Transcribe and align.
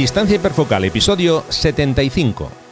Distancia 0.00 0.36
hiperfocal, 0.36 0.82
episodio 0.86 1.44
75. 1.50 2.69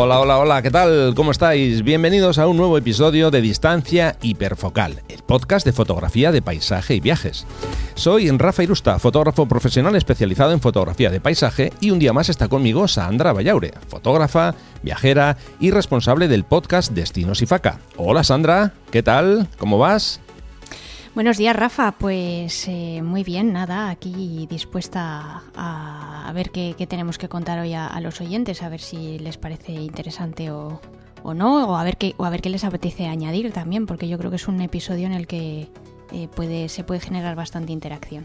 Hola, 0.00 0.20
hola, 0.20 0.38
hola, 0.38 0.62
¿qué 0.62 0.70
tal? 0.70 1.12
¿Cómo 1.16 1.32
estáis? 1.32 1.82
Bienvenidos 1.82 2.38
a 2.38 2.46
un 2.46 2.56
nuevo 2.56 2.78
episodio 2.78 3.32
de 3.32 3.40
Distancia 3.40 4.16
Hiperfocal, 4.22 5.02
el 5.08 5.24
podcast 5.24 5.66
de 5.66 5.72
fotografía 5.72 6.30
de 6.30 6.40
paisaje 6.40 6.94
y 6.94 7.00
viajes. 7.00 7.48
Soy 7.96 8.30
Rafa 8.30 8.62
Irusta, 8.62 9.00
fotógrafo 9.00 9.46
profesional 9.46 9.96
especializado 9.96 10.52
en 10.52 10.60
fotografía 10.60 11.10
de 11.10 11.20
paisaje 11.20 11.72
y 11.80 11.90
un 11.90 11.98
día 11.98 12.12
más 12.12 12.28
está 12.28 12.46
conmigo 12.46 12.86
Sandra 12.86 13.32
Vallaure, 13.32 13.74
fotógrafa, 13.88 14.54
viajera 14.84 15.36
y 15.58 15.72
responsable 15.72 16.28
del 16.28 16.44
podcast 16.44 16.92
Destinos 16.92 17.42
y 17.42 17.46
Faca. 17.46 17.80
Hola 17.96 18.22
Sandra, 18.22 18.74
¿qué 18.92 19.02
tal? 19.02 19.48
¿Cómo 19.58 19.78
vas? 19.78 20.20
Buenos 21.18 21.36
días, 21.36 21.56
Rafa. 21.56 21.96
Pues 21.98 22.68
eh, 22.68 23.02
muy 23.02 23.24
bien, 23.24 23.52
nada, 23.52 23.90
aquí 23.90 24.46
dispuesta 24.48 25.42
a, 25.56 26.30
ver 26.32 26.50
qué, 26.50 26.76
tenemos 26.88 27.18
que 27.18 27.28
contar 27.28 27.58
hoy 27.58 27.74
a, 27.74 28.00
los 28.00 28.20
oyentes, 28.20 28.62
a 28.62 28.68
ver 28.68 28.78
si 28.78 29.18
les 29.18 29.36
parece 29.36 29.72
interesante 29.72 30.52
o, 30.52 30.80
no, 31.24 31.70
o 31.70 31.74
a, 31.74 31.82
ver 31.82 31.96
qué, 31.96 32.14
o 32.18 32.24
a 32.24 32.30
ver 32.30 32.40
qué 32.40 32.50
les 32.50 32.62
apetece 32.62 33.08
añadir 33.08 33.50
también, 33.50 33.86
porque 33.86 34.08
yo 34.08 34.16
creo 34.16 34.30
que 34.30 34.36
es 34.36 34.46
un 34.46 34.60
episodio 34.60 35.06
en 35.06 35.12
el 35.12 35.26
que 35.26 35.66
eh, 36.12 36.28
puede, 36.36 36.68
se 36.68 36.84
puede 36.84 37.00
generar 37.00 37.34
bastante 37.34 37.72
interacción. 37.72 38.24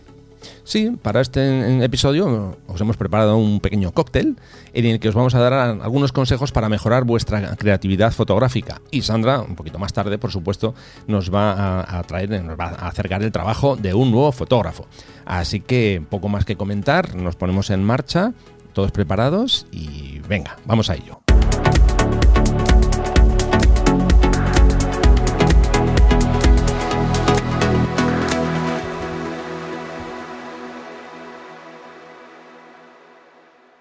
Sí, 0.63 0.91
para 1.01 1.21
este 1.21 1.83
episodio 1.83 2.57
os 2.67 2.81
hemos 2.81 2.97
preparado 2.97 3.37
un 3.37 3.59
pequeño 3.59 3.91
cóctel 3.91 4.37
en 4.73 4.85
el 4.85 4.99
que 4.99 5.09
os 5.09 5.15
vamos 5.15 5.35
a 5.35 5.39
dar 5.39 5.53
algunos 5.53 6.11
consejos 6.11 6.51
para 6.51 6.69
mejorar 6.69 7.03
vuestra 7.03 7.55
creatividad 7.55 8.11
fotográfica. 8.11 8.81
Y 8.91 9.01
Sandra, 9.01 9.41
un 9.41 9.55
poquito 9.55 9.79
más 9.79 9.93
tarde, 9.93 10.17
por 10.17 10.31
supuesto, 10.31 10.73
nos 11.07 11.33
va 11.33 11.81
a, 11.81 12.03
traer, 12.03 12.43
nos 12.43 12.59
va 12.59 12.65
a 12.65 12.87
acercar 12.87 13.23
el 13.23 13.31
trabajo 13.31 13.75
de 13.75 13.93
un 13.93 14.11
nuevo 14.11 14.31
fotógrafo. 14.31 14.87
Así 15.25 15.59
que 15.59 16.03
poco 16.09 16.29
más 16.29 16.45
que 16.45 16.55
comentar, 16.55 17.15
nos 17.15 17.35
ponemos 17.35 17.69
en 17.69 17.83
marcha, 17.83 18.33
todos 18.73 18.91
preparados 18.91 19.67
y 19.71 20.19
venga, 20.27 20.57
vamos 20.65 20.89
a 20.89 20.95
ello. 20.95 21.22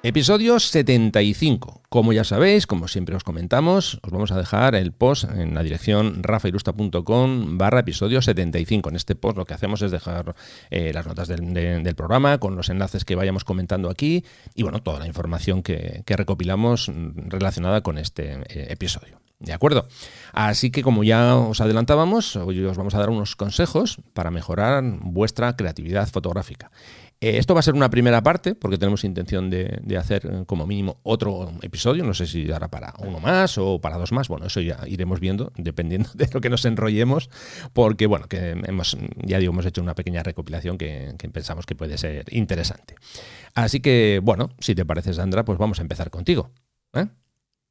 Episodio 0.05 0.59
75. 0.59 1.83
Como 1.89 2.13
ya 2.13 2.25
sabéis, 2.25 2.67
como 2.67 2.89
siempre 2.89 3.15
os 3.15 3.23
comentamos, 3.23 4.01
os 4.03 4.11
vamos 4.11 4.33
a 4.33 4.37
dejar 4.37 4.75
el 4.75 4.91
post 4.91 5.31
en 5.31 5.55
la 5.55 5.63
dirección 5.63 6.25
rafairusta.com 6.25 7.57
barra 7.57 7.81
episodio 7.81 8.21
75. 8.21 8.89
En 8.89 8.97
este 8.97 9.15
post 9.15 9.37
lo 9.37 9.45
que 9.45 9.55
hacemos 9.55 9.81
es 9.81 9.93
dejar 9.93 10.35
eh, 10.71 10.91
las 10.93 11.07
notas 11.07 11.29
del, 11.29 11.95
programa 11.95 12.39
con 12.39 12.57
los 12.57 12.69
enlaces 12.69 13.05
que 13.05 13.15
vayamos 13.15 13.45
comentando 13.45 13.91
aquí 13.91 14.25
y 14.57 14.65
bueno, 14.65 14.83
toda 14.83 14.99
la 14.99 15.07
información 15.07 15.63
que, 15.63 16.03
recopilamos 16.05 16.91
relacionada 17.29 17.83
con 17.83 17.97
este 17.97 18.33
eh, 18.33 18.67
episodio. 18.71 19.21
¿De 19.39 19.53
acuerdo? 19.53 19.87
Así 20.33 20.71
que 20.73 20.83
como 20.83 21.05
ya 21.05 21.37
os 21.37 21.61
adelantábamos, 21.61 22.35
hoy 22.35 22.65
os 22.65 22.77
vamos 22.77 22.97
a 22.97 22.99
dar 22.99 23.11
unos 23.11 23.37
consejos 23.37 23.99
para 24.15 24.33
mejorar 24.33 24.83
vuestra 25.01 25.55
creatividad 25.57 26.09
fotográfica. 26.09 26.73
Eh, 27.23 27.39
esto 27.39 27.55
va 27.55 27.61
a 27.61 27.63
ser 27.63 27.75
una 27.75 27.89
primera 27.89 28.21
parte, 28.21 28.57
porque 28.57 28.79
tenemos 28.79 29.05
intención 29.05 29.49
de, 29.49 29.97
hacer 29.97 30.27
eh, 30.27 30.45
como 30.45 30.67
mínimo 30.67 30.99
otro 31.05 31.53
episodio. 31.63 32.03
No 32.03 32.15
sé 32.15 32.27
si 32.27 32.45
dará 32.45 32.69
para 32.69 32.95
uno 32.99 33.21
más 33.21 33.59
o 33.59 33.81
para 33.81 33.97
dos 33.97 34.11
más. 34.11 34.27
Bueno, 34.27 34.47
eso 34.47 34.61
ya 34.61 34.81
iremos 34.89 35.21
viendo, 35.21 35.53
dependiendo 35.57 36.11
de 36.15 36.29
lo 36.33 36.41
que 36.41 36.51
nos 36.51 36.65
enrollemos, 36.65 37.31
porque 37.73 38.07
bueno, 38.07 38.27
que 38.27 38.51
hemos, 38.51 38.99
ya 39.25 39.39
digo, 39.39 39.53
hemos 39.53 39.65
hecho 39.67 39.81
una 39.81 39.95
pequeña 39.95 40.25
recopilación 40.25 40.77
que, 40.77 41.15
pensamos 41.33 41.65
que 41.65 41.77
puede 41.77 41.97
ser 41.97 42.27
interesante. 42.35 42.97
Así 43.55 43.79
que, 43.79 44.21
bueno, 44.21 44.51
si 44.59 44.75
te 44.75 44.85
parece, 44.85 45.15
Sandra, 45.15 45.45
pues 45.45 45.59
vamos 45.59 45.79
a 45.79 45.83
empezar 45.83 46.11
contigo. 46.11 46.51
¿eh? 46.93 47.07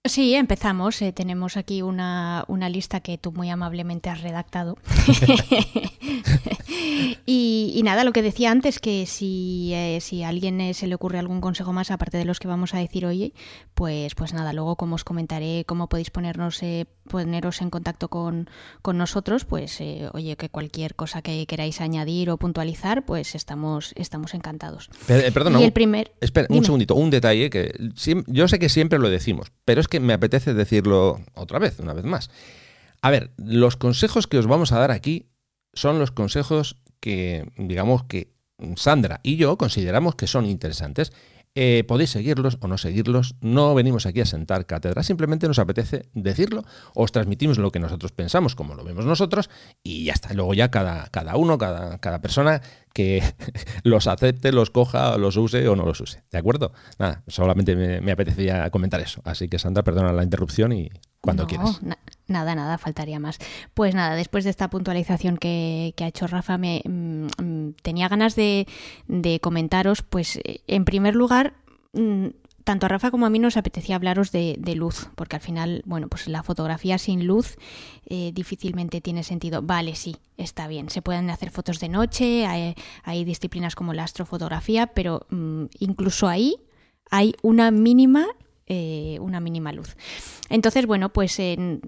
Sí, 0.04 0.34
empezamos. 0.34 1.00
Eh, 1.04 1.14
tenemos 1.14 1.58
aquí 1.58 1.84
una, 1.84 2.44
lista 2.72 3.02
que 3.02 3.20
tú 3.20 3.32
muy 3.32 3.52
amablemente 3.52 4.10
has 4.10 4.22
redactado. 4.22 4.76
y, 7.28 7.80
nada, 7.84 8.04
lo 8.04 8.12
que 8.12 8.24
decía 8.24 8.50
antes, 8.50 8.80
que 8.80 9.06
si, 9.06 9.72
eh, 9.76 10.00
si 10.02 10.24
a 10.24 10.30
alguien 10.30 10.60
eh, 10.60 10.74
se 10.74 10.88
le 10.88 10.96
ocurre 10.96 11.20
algún 11.20 11.40
consejo 11.40 11.72
más, 11.72 11.92
aparte 11.92 12.18
de 12.18 12.26
los 12.26 12.40
que 12.40 12.48
vamos 12.48 12.74
a 12.74 12.80
decir 12.80 13.06
hoy, 13.06 13.36
pues, 13.76 14.16
pues 14.16 14.34
nada, 14.34 14.54
luego 14.54 14.76
como 14.76 14.96
os 14.96 15.04
comentaré 15.04 15.66
cómo 15.68 15.88
podéis 15.88 16.10
ponernos, 16.10 16.62
poneros 17.08 17.62
en 17.62 17.70
contacto 17.70 18.08
con, 18.08 18.50
nosotros, 18.94 19.46
pues 19.46 19.80
oye, 20.14 20.36
que 20.36 20.50
cualquier 20.50 20.96
cosa 20.96 21.22
que 21.22 21.46
queráis 21.46 21.80
añadir 21.80 22.32
o 22.32 22.38
puntualizar, 22.38 23.06
pues 23.06 23.36
estamos, 23.36 23.94
estamos 23.96 24.34
encantados. 24.34 24.90
perdona, 25.06 25.62
el 25.62 25.74
primer... 25.74 26.12
espera, 26.22 26.48
un 26.50 26.66
segundito, 26.66 26.96
un 26.96 27.12
detalle 27.12 27.52
que 27.52 27.72
yo 28.26 28.48
sé 28.48 28.58
que 28.58 28.70
siempre 28.70 28.98
lo 28.98 29.12
decimos, 29.12 29.52
pero 29.64 29.80
es 29.80 29.91
que 29.92 30.00
me 30.00 30.14
apetece 30.14 30.56
decirlo 30.56 31.22
otra 31.36 31.60
vez, 31.60 31.80
una 31.80 31.94
vez 31.94 32.06
más. 32.06 32.32
A 33.02 33.12
ver, 33.12 33.32
los 33.38 33.76
consejos 33.76 34.26
que 34.26 34.40
os 34.40 34.48
vamos 34.48 34.72
a 34.72 34.80
dar 34.80 34.90
aquí 34.90 35.28
son 35.74 36.00
los 36.00 36.12
consejos 36.12 36.78
que, 37.00 37.52
digamos 37.58 38.06
que 38.06 38.34
Sandra 38.76 39.20
y 39.24 39.36
yo 39.36 39.58
consideramos 39.58 40.16
que 40.16 40.28
son 40.28 40.46
interesantes. 40.46 41.12
Eh, 41.54 41.84
podéis 41.86 42.12
seguirlos 42.12 42.58
o 42.62 42.68
no 42.70 42.78
seguirlos, 42.78 43.36
no 43.42 43.76
venimos 43.76 44.06
aquí 44.06 44.22
a 44.22 44.26
sentar 44.26 44.66
cátedra, 44.66 45.04
simplemente 45.04 45.50
nos 45.50 45.60
apetece 45.60 46.04
decirlo, 46.14 46.64
os 46.96 47.12
transmitimos 47.12 47.58
lo 47.58 47.74
que 47.74 47.80
nosotros 47.80 48.14
pensamos, 48.14 48.56
como 48.56 48.74
lo 48.74 48.86
vemos 48.86 49.06
nosotros, 49.06 49.50
y 49.84 50.06
ya 50.06 50.14
está. 50.14 50.34
Luego 50.34 50.54
ya 50.54 50.72
cada, 50.72 51.08
cada 51.08 51.36
uno, 51.36 51.58
cada, 51.58 51.98
cada 51.98 52.22
persona 52.22 52.62
que 52.94 53.24
los 53.84 54.08
acepte, 54.08 54.52
los 54.52 54.70
coja, 54.70 55.18
los 55.18 55.38
use 55.38 55.68
o 55.68 55.76
no 55.76 55.86
los 55.86 56.00
use. 56.02 56.24
¿De 56.32 56.38
acuerdo? 56.38 56.74
Nada, 57.00 57.24
solamente 57.28 57.76
me, 57.76 58.12
apetecía 58.12 58.70
comentar 58.70 59.02
eso. 59.02 59.22
Así 59.26 59.48
que 59.48 59.60
Sandra, 59.60 59.84
perdona 59.84 60.14
la 60.14 60.24
interrupción 60.24 60.72
y 60.72 60.90
cuando 61.22 61.48
quieras. 61.48 61.82
nada, 62.28 62.56
nada, 62.56 62.78
faltaría 62.78 63.20
más. 63.20 63.38
Pues 63.74 63.94
nada, 63.94 64.16
después 64.16 64.44
de 64.44 64.50
esta 64.50 64.70
puntualización 64.70 65.38
que, 65.38 65.94
ha 66.00 66.08
hecho 66.08 66.28
Rafa, 66.28 66.58
me 66.58 66.82
mm, 66.84 67.28
mm, 67.38 67.74
tenía 67.82 68.08
ganas 68.08 68.36
de, 68.36 68.68
de 69.08 69.40
comentaros, 69.40 70.02
pues 70.02 70.38
eh, 70.38 70.62
en 70.68 70.86
primer 70.86 71.16
lugar, 71.16 71.54
mm, 71.94 72.28
tanto 72.72 72.86
a 72.86 72.90
Rafa 72.90 73.12
como 73.12 73.26
a 73.26 73.30
mí 73.30 73.38
nos 73.38 73.58
apetecía 73.58 73.98
hablaros 73.98 74.32
de, 74.32 74.56
luz, 74.78 75.10
porque 75.16 75.36
al 75.36 75.42
final, 75.42 75.82
bueno, 75.86 76.08
pues 76.08 76.30
la 76.30 76.42
fotografía 76.42 76.98
sin 76.98 77.28
luz 77.28 77.58
eh, 78.06 78.32
difícilmente 78.34 79.02
tiene 79.02 79.24
sentido. 79.24 79.62
Vale, 79.62 79.94
sí, 79.96 80.16
está 80.38 80.70
bien, 80.70 80.90
se 80.90 81.02
pueden 81.02 81.30
hacer 81.32 81.52
fotos 81.52 81.82
de 81.82 81.90
noche, 81.90 82.46
hay, 82.46 83.26
disciplinas 83.26 83.76
como 83.76 83.92
la 83.92 84.06
astrofotografía, 84.06 84.88
pero 84.88 85.28
mm, 85.32 85.66
incluso 85.80 86.30
ahí 86.30 86.56
hay 87.10 87.36
una 87.42 87.72
mínima, 87.72 88.26
eh, 88.68 89.18
una 89.20 89.42
mínima 89.42 89.74
luz. 89.74 89.98
Entonces, 90.50 90.86
bueno, 90.86 91.10
pues 91.10 91.40
en 91.40 91.82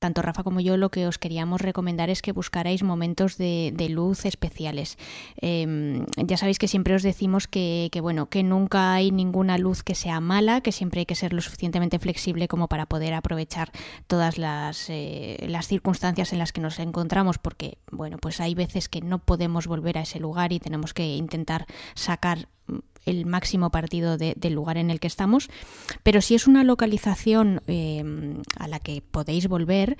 tanto 0.00 0.22
Rafa 0.22 0.42
como 0.42 0.60
yo 0.60 0.76
lo 0.76 0.90
que 0.90 1.06
os 1.06 1.18
queríamos 1.18 1.60
recomendar 1.60 2.10
es 2.10 2.22
que 2.22 2.32
buscarais 2.32 2.82
momentos 2.82 3.36
de, 3.36 3.72
luz 3.90 4.24
especiales. 4.24 4.98
Em, 5.36 6.06
ya 6.16 6.36
sabéis 6.36 6.58
que 6.58 6.68
siempre 6.68 6.94
os 6.94 7.02
decimos 7.02 7.46
que, 7.46 7.90
bueno, 8.00 8.28
que 8.28 8.42
nunca 8.42 8.94
hay 8.94 9.10
ninguna 9.12 9.58
luz 9.58 9.82
que 9.82 9.94
sea 9.94 10.20
mala, 10.20 10.62
que 10.62 10.72
siempre 10.72 11.00
hay 11.00 11.06
que 11.06 11.14
ser 11.14 11.32
lo 11.32 11.42
suficientemente 11.42 11.98
flexible 11.98 12.48
como 12.48 12.66
para 12.66 12.86
poder 12.86 13.14
aprovechar 13.14 13.70
todas 14.06 14.38
las, 14.38 14.88
eh, 14.88 15.44
las 15.48 15.68
circunstancias 15.68 16.32
en 16.32 16.38
las 16.38 16.52
que 16.52 16.62
nos 16.62 16.78
encontramos, 16.78 17.38
porque 17.38 17.78
bueno, 17.90 18.16
pues 18.18 18.40
hay 18.40 18.54
veces 18.54 18.88
que 18.88 19.02
no 19.02 19.18
podemos 19.18 19.66
volver 19.66 19.98
a 19.98 20.02
ese 20.02 20.18
lugar 20.18 20.52
y 20.52 20.60
tenemos 20.60 20.94
que 20.94 21.16
intentar 21.16 21.66
sacar 21.94 22.48
el 23.06 23.26
máximo 23.26 23.70
partido 23.70 24.16
del 24.16 24.52
lugar 24.52 24.76
en 24.76 24.90
el 24.90 25.00
que 25.00 25.06
estamos, 25.06 25.48
pero 26.02 26.20
si 26.20 26.34
es 26.34 26.46
una 26.46 26.64
localización 26.64 27.62
eh, 27.66 28.04
a 28.56 28.68
la 28.68 28.78
que 28.78 29.02
podéis 29.02 29.48
volver, 29.48 29.96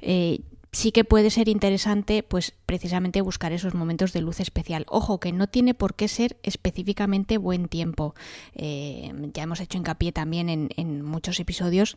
eh, 0.00 0.40
sí 0.72 0.90
que 0.92 1.04
puede 1.04 1.30
ser 1.30 1.48
interesante, 1.48 2.22
pues 2.22 2.54
precisamente 2.66 3.20
buscar 3.20 3.52
esos 3.52 3.74
momentos 3.74 4.12
de 4.12 4.22
luz 4.22 4.40
especial. 4.40 4.86
Ojo, 4.88 5.20
que 5.20 5.32
no 5.32 5.46
tiene 5.46 5.74
por 5.74 5.94
qué 5.94 6.08
ser 6.08 6.38
específicamente 6.42 7.38
buen 7.38 7.68
tiempo. 7.68 8.14
Eh, 8.54 9.12
ya 9.34 9.42
hemos 9.44 9.60
hecho 9.60 9.78
hincapié 9.78 10.12
también 10.12 10.48
en, 10.48 10.70
en 10.76 11.02
muchos 11.02 11.38
episodios 11.40 11.96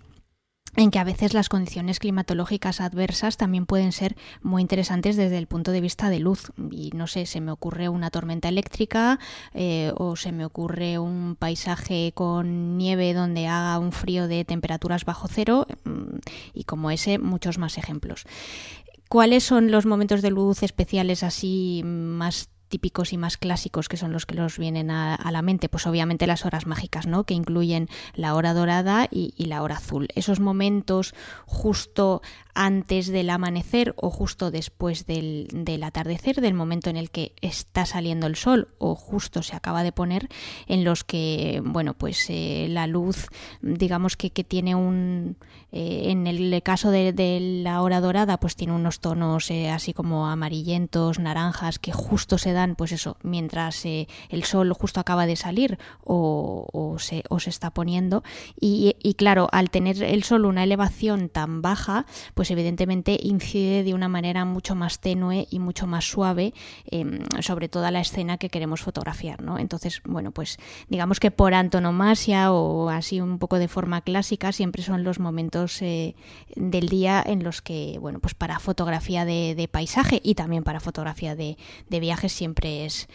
en 0.75 0.91
que 0.91 0.99
a 0.99 1.03
veces 1.03 1.33
las 1.33 1.49
condiciones 1.49 1.99
climatológicas 1.99 2.81
adversas 2.81 3.37
también 3.37 3.65
pueden 3.65 3.91
ser 3.91 4.15
muy 4.41 4.61
interesantes 4.61 5.15
desde 5.15 5.37
el 5.37 5.47
punto 5.47 5.71
de 5.71 5.81
vista 5.81 6.09
de 6.09 6.19
luz. 6.19 6.51
Y 6.71 6.91
no 6.93 7.07
sé, 7.07 7.25
se 7.25 7.41
me 7.41 7.51
ocurre 7.51 7.89
una 7.89 8.11
tormenta 8.11 8.49
eléctrica 8.49 9.19
eh, 9.53 9.93
o 9.95 10.15
se 10.15 10.31
me 10.31 10.45
ocurre 10.45 10.99
un 10.99 11.35
paisaje 11.37 12.11
con 12.13 12.77
nieve 12.77 13.13
donde 13.13 13.47
haga 13.47 13.79
un 13.79 13.91
frío 13.91 14.27
de 14.27 14.43
temperaturas 14.43 15.05
bajo 15.05 15.27
cero 15.27 15.65
mm, 15.85 16.17
y 16.53 16.63
como 16.65 16.91
ese 16.91 17.19
muchos 17.19 17.57
más 17.57 17.77
ejemplos. 17.77 18.25
¿Cuáles 19.07 19.43
son 19.43 19.71
los 19.71 19.85
momentos 19.85 20.21
de 20.21 20.31
luz 20.31 20.63
especiales 20.63 21.23
así 21.23 21.83
más 21.85 22.49
típicos 22.67 23.13
y 23.13 23.17
más 23.17 23.37
clásicos 23.37 23.89
que 23.89 23.97
son 23.97 24.11
los 24.11 24.25
que 24.25 24.35
nos 24.35 24.57
vienen 24.57 24.91
a, 24.91 25.31
la 25.31 25.41
mente, 25.41 25.69
pues 25.69 25.87
obviamente 25.87 26.27
las 26.27 26.45
horas 26.45 26.65
mágicas, 26.65 27.07
¿no? 27.07 27.23
Que 27.23 27.33
incluyen 27.33 27.89
la 28.13 28.35
hora 28.35 28.53
dorada 28.53 29.07
y, 29.11 29.33
la 29.45 29.61
hora 29.61 29.75
azul. 29.75 30.07
Esos 30.15 30.39
momentos 30.39 31.13
justo 31.45 32.21
antes 32.55 33.07
del 33.07 33.29
amanecer 33.29 33.93
o 33.97 34.09
justo 34.09 34.49
después 34.49 35.05
del, 35.05 35.49
atardecer, 35.83 36.39
del 36.41 36.53
momento 36.53 36.89
en 36.89 36.95
el 36.95 37.11
que 37.11 37.33
está 37.41 37.85
saliendo 37.85 38.27
el 38.27 38.37
sol 38.37 38.69
o 38.79 38.95
justo 38.95 39.43
se 39.43 39.55
acaba 39.55 39.83
de 39.83 39.91
poner, 39.91 40.29
en 40.67 40.85
los 40.85 41.03
que, 41.03 41.61
bueno, 41.63 41.93
pues 41.93 42.25
eh, 42.29 42.67
la 42.69 42.87
luz, 42.87 43.27
digamos 43.61 44.15
que, 44.15 44.31
que 44.31 44.45
tiene 44.45 44.73
un, 44.73 45.35
eh, 45.73 46.03
en 46.05 46.27
el 46.27 46.63
caso 46.63 46.91
de, 46.91 47.13
la 47.63 47.81
hora 47.81 47.99
dorada, 47.99 48.39
pues 48.39 48.55
tiene 48.55 48.73
unos 48.73 49.01
tonos 49.01 49.51
eh, 49.51 49.69
así 49.69 49.93
como 49.93 50.27
amarillentos, 50.27 51.19
naranjas, 51.19 51.77
que 51.77 51.91
justo 51.91 52.37
se 52.37 52.53
dan, 52.53 52.75
pues 52.75 52.93
eso, 52.93 53.17
mientras 53.21 53.83
el 53.85 54.43
sol 54.45 54.71
justo 54.73 55.01
acaba 55.01 55.25
de 55.25 55.35
salir 55.35 55.77
o, 56.03 56.95
se, 56.99 57.23
se, 57.39 57.49
está 57.49 57.71
poniendo. 57.71 58.23
Y, 58.59 58.95
y 59.03 59.15
claro, 59.15 59.49
al 59.51 59.69
tener 59.69 60.01
el 60.01 60.23
sol 60.23 60.45
una 60.45 60.63
elevación 60.63 61.27
tan 61.27 61.61
baja, 61.61 62.05
pues 62.33 62.44
pues 62.45 62.51
evidentemente 62.51 63.17
incide 63.23 63.83
de 63.83 63.95
una 63.95 64.07
manera 64.07 64.45
mucho 64.45 64.75
más 64.75 64.99
tenue 64.99 65.47
y 65.49 65.57
mucho 65.57 65.87
más 65.87 66.05
suave 66.05 66.53
em, 66.91 67.23
sobre 67.39 67.69
toda 67.69 67.89
la 67.89 68.01
escena 68.01 68.37
que 68.37 68.49
queremos 68.49 68.81
fotografiar, 68.81 69.41
¿no? 69.41 69.57
Entonces, 69.57 69.99
bueno, 70.05 70.29
pues 70.29 70.59
digamos 70.87 71.19
que 71.19 71.31
por 71.31 71.55
antonomasia 71.55 72.51
o 72.51 72.89
así 72.89 73.19
un 73.19 73.39
poco 73.39 73.57
de 73.57 73.67
forma 73.67 74.01
clásica 74.01 74.51
siempre 74.51 74.83
son 74.83 75.03
los 75.03 75.19
momentos 75.19 75.81
eh, 75.81 76.13
del 76.55 76.87
día 76.87 77.23
en 77.25 77.43
los 77.43 77.63
que, 77.63 77.97
bueno, 77.99 78.19
pues 78.19 78.35
para 78.35 78.59
fotografía 78.59 79.25
de, 79.25 79.67
paisaje 79.71 80.21
y 80.23 80.35
también 80.35 80.63
para 80.63 80.79
fotografía 80.79 81.35
de, 81.35 81.57
viajes 81.89 82.31
siempre 82.31 82.85
es, 82.85 83.07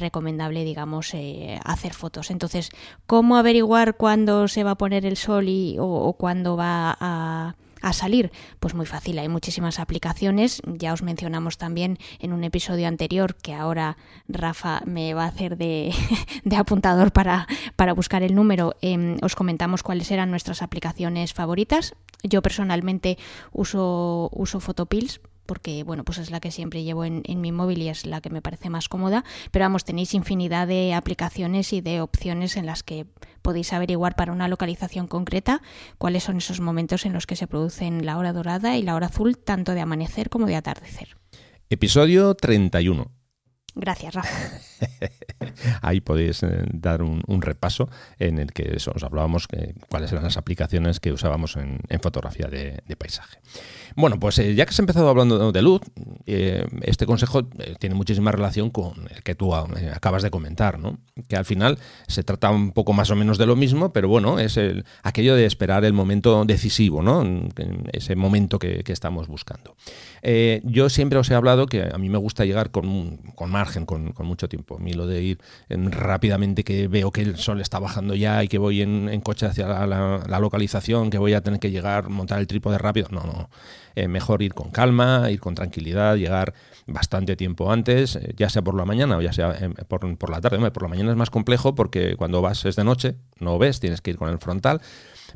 recomendable, 0.00 0.64
digamos, 0.64 1.12
eh, 1.12 1.60
hacer 1.62 1.92
fotos. 1.92 2.30
Entonces, 2.30 2.70
¿cómo 3.06 3.36
averiguar 3.36 3.98
cuándo 3.98 4.48
se 4.48 4.64
va 4.64 4.70
a 4.70 4.78
poner 4.78 5.04
el 5.04 5.18
sol 5.18 5.50
y, 5.50 5.76
o 5.78 6.14
cuándo 6.14 6.56
va 6.56 6.96
a 6.98 7.54
a 7.82 7.92
salir? 7.92 8.32
Pues 8.60 8.74
muy 8.74 8.86
fácil, 8.86 9.18
hay 9.18 9.28
muchísimas 9.28 9.78
aplicaciones, 9.78 10.62
ya 10.66 10.92
os 10.92 11.02
mencionamos 11.02 11.58
también 11.58 11.98
en 12.18 12.32
un 12.32 12.44
episodio 12.44 12.88
anterior 12.88 13.36
que 13.36 13.54
ahora 13.54 13.96
Rafa 14.28 14.82
me 14.84 15.14
va 15.14 15.24
a 15.24 15.28
hacer 15.28 15.56
de, 15.56 15.92
apuntador 16.56 17.12
para, 17.12 17.46
para, 17.76 17.92
buscar 17.92 18.22
el 18.22 18.34
número, 18.34 18.74
em, 18.80 19.16
os 19.22 19.34
comentamos 19.34 19.82
cuáles 19.82 20.10
eran 20.10 20.30
nuestras 20.30 20.62
aplicaciones 20.62 21.34
favoritas. 21.34 21.94
Yo 22.22 22.42
personalmente 22.42 23.16
uso, 23.52 24.28
uso 24.32 24.60
Photopills 24.60 25.20
porque 25.48 25.82
bueno, 25.82 26.04
pues 26.04 26.18
es 26.18 26.30
la 26.30 26.40
que 26.40 26.50
siempre 26.50 26.84
llevo 26.84 27.06
en, 27.06 27.22
mi 27.40 27.52
móvil 27.52 27.80
y 27.80 27.88
es 27.88 28.04
la 28.04 28.20
que 28.20 28.28
me 28.28 28.42
parece 28.42 28.68
más 28.68 28.90
cómoda, 28.90 29.24
pero 29.50 29.64
vamos, 29.64 29.84
tenéis 29.84 30.12
infinidad 30.12 30.68
de 30.68 30.92
aplicaciones 30.92 31.72
y 31.72 31.80
de 31.80 32.02
opciones 32.02 32.58
en 32.58 32.66
las 32.66 32.82
que 32.82 33.06
podéis 33.40 33.72
averiguar 33.72 34.14
para 34.14 34.30
una 34.30 34.46
localización 34.46 35.06
concreta 35.08 35.62
cuáles 35.96 36.24
son 36.24 36.36
esos 36.36 36.60
momentos 36.60 37.06
en 37.06 37.14
los 37.14 37.26
que 37.26 37.34
se 37.34 37.46
producen 37.46 38.04
la 38.04 38.18
hora 38.18 38.34
dorada 38.34 38.76
y 38.76 38.82
la 38.82 38.94
hora 38.94 39.06
azul, 39.06 39.38
tanto 39.38 39.72
de 39.72 39.80
amanecer 39.80 40.28
como 40.28 40.44
de 40.44 40.56
atardecer. 40.56 41.16
Episodio 41.70 42.34
31. 42.34 43.17
Gracias, 43.74 44.14
Rafa. 44.14 44.58
Ahí 45.82 46.00
podéis 46.00 46.42
eh, 46.42 46.64
dar 46.72 47.02
un, 47.02 47.22
repaso 47.42 47.88
en 48.18 48.38
el 48.38 48.52
que 48.52 48.76
os 48.76 49.04
hablábamos 49.04 49.46
que, 49.46 49.74
cuáles 49.88 50.10
eran 50.12 50.24
las 50.24 50.36
aplicaciones 50.36 51.00
que 51.00 51.12
usábamos 51.12 51.56
en, 51.56 51.78
fotografía 52.00 52.48
de, 52.48 52.82
paisaje. 52.96 53.38
Bueno, 53.94 54.18
pues 54.18 54.38
eh, 54.38 54.54
ya 54.54 54.66
que 54.66 54.72
se 54.72 54.82
ha 54.82 54.84
empezado 54.84 55.08
hablando 55.08 55.52
de 55.52 55.62
luz, 55.62 55.82
eh, 56.26 56.66
este 56.82 57.06
consejo 57.06 57.44
tiene 57.78 57.94
muchísima 57.94 58.32
relación 58.32 58.70
con 58.70 59.08
el 59.14 59.22
que 59.22 59.34
tú 59.34 59.54
acabas 59.54 60.22
de 60.22 60.30
comentar, 60.30 60.78
¿no? 60.78 60.98
que 61.28 61.36
al 61.36 61.44
final 61.44 61.78
se 62.06 62.22
trata 62.22 62.50
un 62.50 62.72
poco 62.72 62.92
más 62.92 63.10
o 63.10 63.16
menos 63.16 63.38
de 63.38 63.46
lo 63.46 63.56
mismo, 63.56 63.92
pero 63.92 64.08
bueno, 64.08 64.38
es 64.38 64.56
el, 64.56 64.84
aquello 65.02 65.34
de 65.34 65.46
esperar 65.46 65.84
el 65.84 65.92
momento 65.92 66.44
decisivo, 66.44 67.02
¿no? 67.02 67.24
ese 67.92 68.16
momento 68.16 68.58
que, 68.58 68.82
estamos 68.88 69.28
buscando. 69.28 69.76
yo 70.64 70.88
siempre 70.88 71.18
os 71.18 71.30
he 71.30 71.34
hablado 71.34 71.66
que 71.66 71.82
a 71.82 71.98
mí 71.98 72.08
me 72.08 72.18
gusta 72.18 72.44
llegar 72.46 72.70
con, 72.70 73.18
con 73.34 73.50
margen, 73.58 73.86
con, 73.86 74.12
con 74.12 74.26
mucho 74.26 74.48
tiempo 74.48 74.76
a 74.76 74.78
mí 74.78 74.92
lo 74.92 75.06
de 75.06 75.22
ir 75.22 75.38
rápidamente, 75.68 76.62
que 76.62 76.86
veo 76.86 77.10
que 77.10 77.22
el 77.22 77.36
sol 77.36 77.60
está 77.60 77.78
bajando 77.80 78.14
ya 78.14 78.44
y 78.44 78.48
que 78.48 78.58
voy 78.58 78.82
en, 78.82 79.20
coche 79.20 79.46
hacia 79.46 79.66
la, 79.66 80.38
localización, 80.40 81.10
que 81.10 81.18
voy 81.18 81.34
a 81.34 81.40
tener 81.40 81.58
que 81.58 81.70
llegar, 81.70 82.08
montar 82.08 82.38
el 82.38 82.46
trípode 82.46 82.78
rápido. 82.78 83.08
No, 83.10 83.20
no. 83.24 83.50
Eh, 83.96 84.06
mejor 84.06 84.42
ir 84.42 84.54
con 84.54 84.70
calma, 84.70 85.28
ir 85.30 85.40
con 85.40 85.56
tranquilidad, 85.56 86.14
llegar 86.14 86.54
bastante 86.86 87.34
tiempo 87.34 87.72
antes, 87.72 88.14
eh, 88.14 88.32
ya 88.36 88.48
sea 88.48 88.62
por 88.62 88.76
la 88.76 88.84
mañana 88.84 89.16
o 89.16 89.20
ya 89.20 89.32
sea 89.32 89.56
eh, 89.60 89.70
por, 89.88 90.30
la 90.30 90.40
tarde. 90.40 90.70
por 90.70 90.82
la 90.84 90.88
mañana 90.88 91.10
es 91.10 91.16
más 91.16 91.30
complejo 91.30 91.74
porque 91.74 92.14
cuando 92.16 92.40
vas 92.40 92.64
es 92.64 92.76
de 92.76 92.84
noche, 92.84 93.16
no 93.40 93.58
ves, 93.58 93.80
tienes 93.80 94.00
que 94.00 94.10
ir 94.12 94.16
con 94.16 94.28
el 94.28 94.38
frontal. 94.38 94.80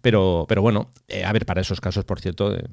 Pero, 0.00 0.46
pero 0.48 0.62
bueno, 0.62 0.90
eh, 1.08 1.24
a 1.24 1.32
ver, 1.32 1.44
para 1.44 1.60
esos 1.60 1.80
casos, 1.80 2.04
por 2.04 2.20
cierto, 2.20 2.50
de, 2.50 2.64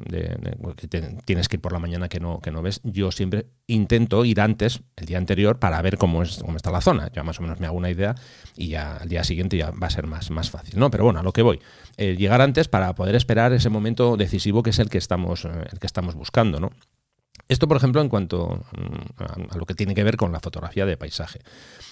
que 0.77 0.87
tienes 1.25 1.49
que 1.49 1.57
ir 1.57 1.61
por 1.61 1.73
la 1.73 1.79
mañana 1.79 2.07
que 2.07 2.19
no, 2.19 2.39
que 2.39 2.51
no 2.51 2.61
ves, 2.61 2.81
yo 2.83 3.11
siempre 3.11 3.47
intento 3.67 4.23
ir 4.25 4.39
antes, 4.39 4.81
el 4.95 5.05
día 5.05 5.17
anterior, 5.17 5.59
para 5.59 5.81
ver 5.81 5.97
cómo, 5.97 6.23
es, 6.23 6.37
cómo 6.37 6.55
está 6.55 6.71
la 6.71 6.81
zona. 6.81 7.11
Ya 7.13 7.23
más 7.23 7.39
o 7.39 7.41
menos 7.41 7.59
me 7.59 7.67
hago 7.67 7.77
una 7.77 7.89
idea 7.89 8.15
y 8.55 8.69
ya 8.69 8.97
al 8.97 9.09
día 9.09 9.23
siguiente 9.23 9.57
ya 9.57 9.71
va 9.71 9.87
a 9.87 9.89
ser 9.89 10.07
más, 10.07 10.31
más 10.31 10.49
fácil. 10.49 10.79
¿no? 10.79 10.89
Pero 10.89 11.03
bueno, 11.03 11.19
a 11.19 11.23
lo 11.23 11.33
que 11.33 11.41
voy. 11.41 11.59
llegar 11.97 12.41
antes 12.41 12.67
para 12.67 12.95
poder 12.95 13.15
esperar 13.15 13.51
ese 13.53 13.69
momento 13.69 14.15
decisivo 14.17 14.63
que 14.63 14.69
es 14.69 14.79
el 14.79 14.89
que 14.89 14.97
estamos, 14.97 15.45
eh, 15.45 15.49
el 15.71 15.79
que 15.79 15.87
estamos 15.87 16.15
buscando, 16.15 16.59
¿no? 16.59 16.71
Esto, 17.49 17.67
por 17.67 17.77
ejemplo, 17.77 17.99
en 17.99 18.09
cuanto 18.09 18.63
mm, 18.77 19.23
a 19.49 19.57
lo 19.57 19.65
que 19.65 19.73
tiene 19.73 19.95
que 19.95 20.03
ver 20.03 20.17
con 20.17 20.31
la 20.31 20.39
fotografía 20.39 20.85
de 20.85 20.97
paisaje. 20.97 21.39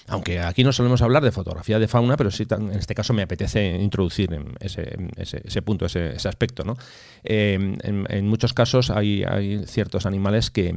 Aunque 0.06 0.38
aquí 0.38 0.62
no 0.62 0.72
solemos 0.72 1.02
hablar 1.02 1.24
de 1.24 1.32
fotografía 1.32 1.80
de 1.80 1.88
fauna, 1.88 2.16
pero 2.16 2.30
sí 2.30 2.46
en 2.48 2.70
este 2.70 2.94
caso 2.94 3.12
me 3.12 3.22
apetece 3.22 3.76
introducir 3.76 4.30
ese, 4.60 4.96
ese, 5.16 5.62
punto, 5.62 5.84
ese, 5.84 6.28
aspecto. 6.28 6.62
¿no? 6.64 6.76
Em, 7.24 7.76
en, 7.82 8.28
muchos 8.28 8.54
casos 8.54 8.90
hay, 8.90 9.24
ciertos 9.66 10.06
animales 10.06 10.50
que, 10.50 10.74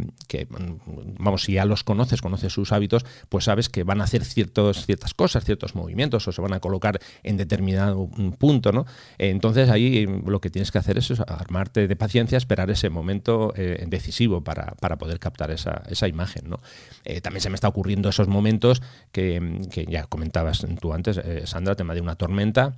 vamos, 1.20 1.44
si 1.44 1.54
ya 1.54 1.66
los 1.66 1.84
conoces, 1.84 2.22
conoces 2.22 2.52
sus 2.52 2.72
hábitos, 2.72 3.06
pues 3.30 3.46
sabes 3.46 3.70
que 3.70 3.84
van 3.84 4.02
a 4.02 4.06
hacer 4.06 4.26
ciertos, 4.26 4.86
ciertas 4.86 5.14
cosas, 5.14 5.46
ciertos 5.46 5.76
movimientos 5.76 6.28
o 6.28 6.32
se 6.32 6.42
van 6.42 6.54
a 6.54 6.60
colocar 6.60 7.00
en 7.22 7.38
determinado 7.38 8.10
punto. 8.40 8.72
¿no? 8.72 8.86
Entonces 9.20 9.70
ahí 9.70 10.08
lo 10.26 10.42
que 10.42 10.50
tienes 10.50 10.72
que 10.72 10.80
hacer 10.80 10.98
es 10.98 11.12
armarte 11.20 11.88
de 11.88 11.96
paciencia, 11.96 12.38
esperar 12.38 12.72
ese 12.72 12.90
momento 12.90 13.54
eh, 13.56 13.86
decisivo 13.88 14.44
para, 14.44 14.71
poder 14.76 15.20
captar 15.20 15.52
esa, 15.52 15.84
esa 15.90 16.08
imagen. 16.08 16.50
¿no? 16.50 16.60
Eh, 17.06 17.22
también 17.22 17.42
se 17.42 17.50
me 17.50 17.56
está 17.56 17.68
ocurriendo 17.68 18.10
esos 18.10 18.28
momentos 18.28 18.82
que 19.12 19.32
que, 19.72 19.86
ya 19.86 20.04
comentabas 20.06 20.66
tú 20.80 20.94
antes, 20.94 21.18
eh, 21.18 21.44
Sandra, 21.46 21.76
tema 21.76 21.94
de 21.94 22.02
una 22.02 22.16
tormenta. 22.16 22.76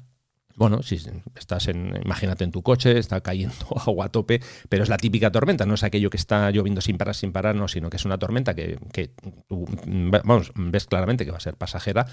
Bueno, 0.55 0.83
si 0.83 0.99
estás 1.35 1.67
en, 1.67 1.99
imagínate 2.05 2.43
en 2.43 2.51
tu 2.51 2.61
coche, 2.61 2.99
está 2.99 3.21
cayendo 3.21 3.55
agua 3.87 4.05
a 4.05 4.09
tope, 4.09 4.39
pero 4.69 4.83
es 4.83 4.89
la 4.89 4.97
típica 4.97 5.31
tormenta, 5.31 5.65
no 5.65 5.73
es 5.73 5.83
aquello 5.83 6.11
que 6.11 6.17
está 6.17 6.51
lloviendo 6.51 6.79
sin 6.79 6.97
parar, 6.97 7.15
sin 7.15 7.31
parar, 7.31 7.55
no, 7.55 7.67
sino 7.67 7.89
que 7.89 7.97
es 7.97 8.05
una 8.05 8.19
tormenta 8.19 8.53
que, 8.53 8.77
que 8.91 9.13
vamos, 9.49 10.51
ves 10.55 10.85
claramente 10.85 11.25
que 11.25 11.31
va 11.31 11.37
a 11.37 11.39
ser 11.41 11.55
pasajera, 11.55 12.05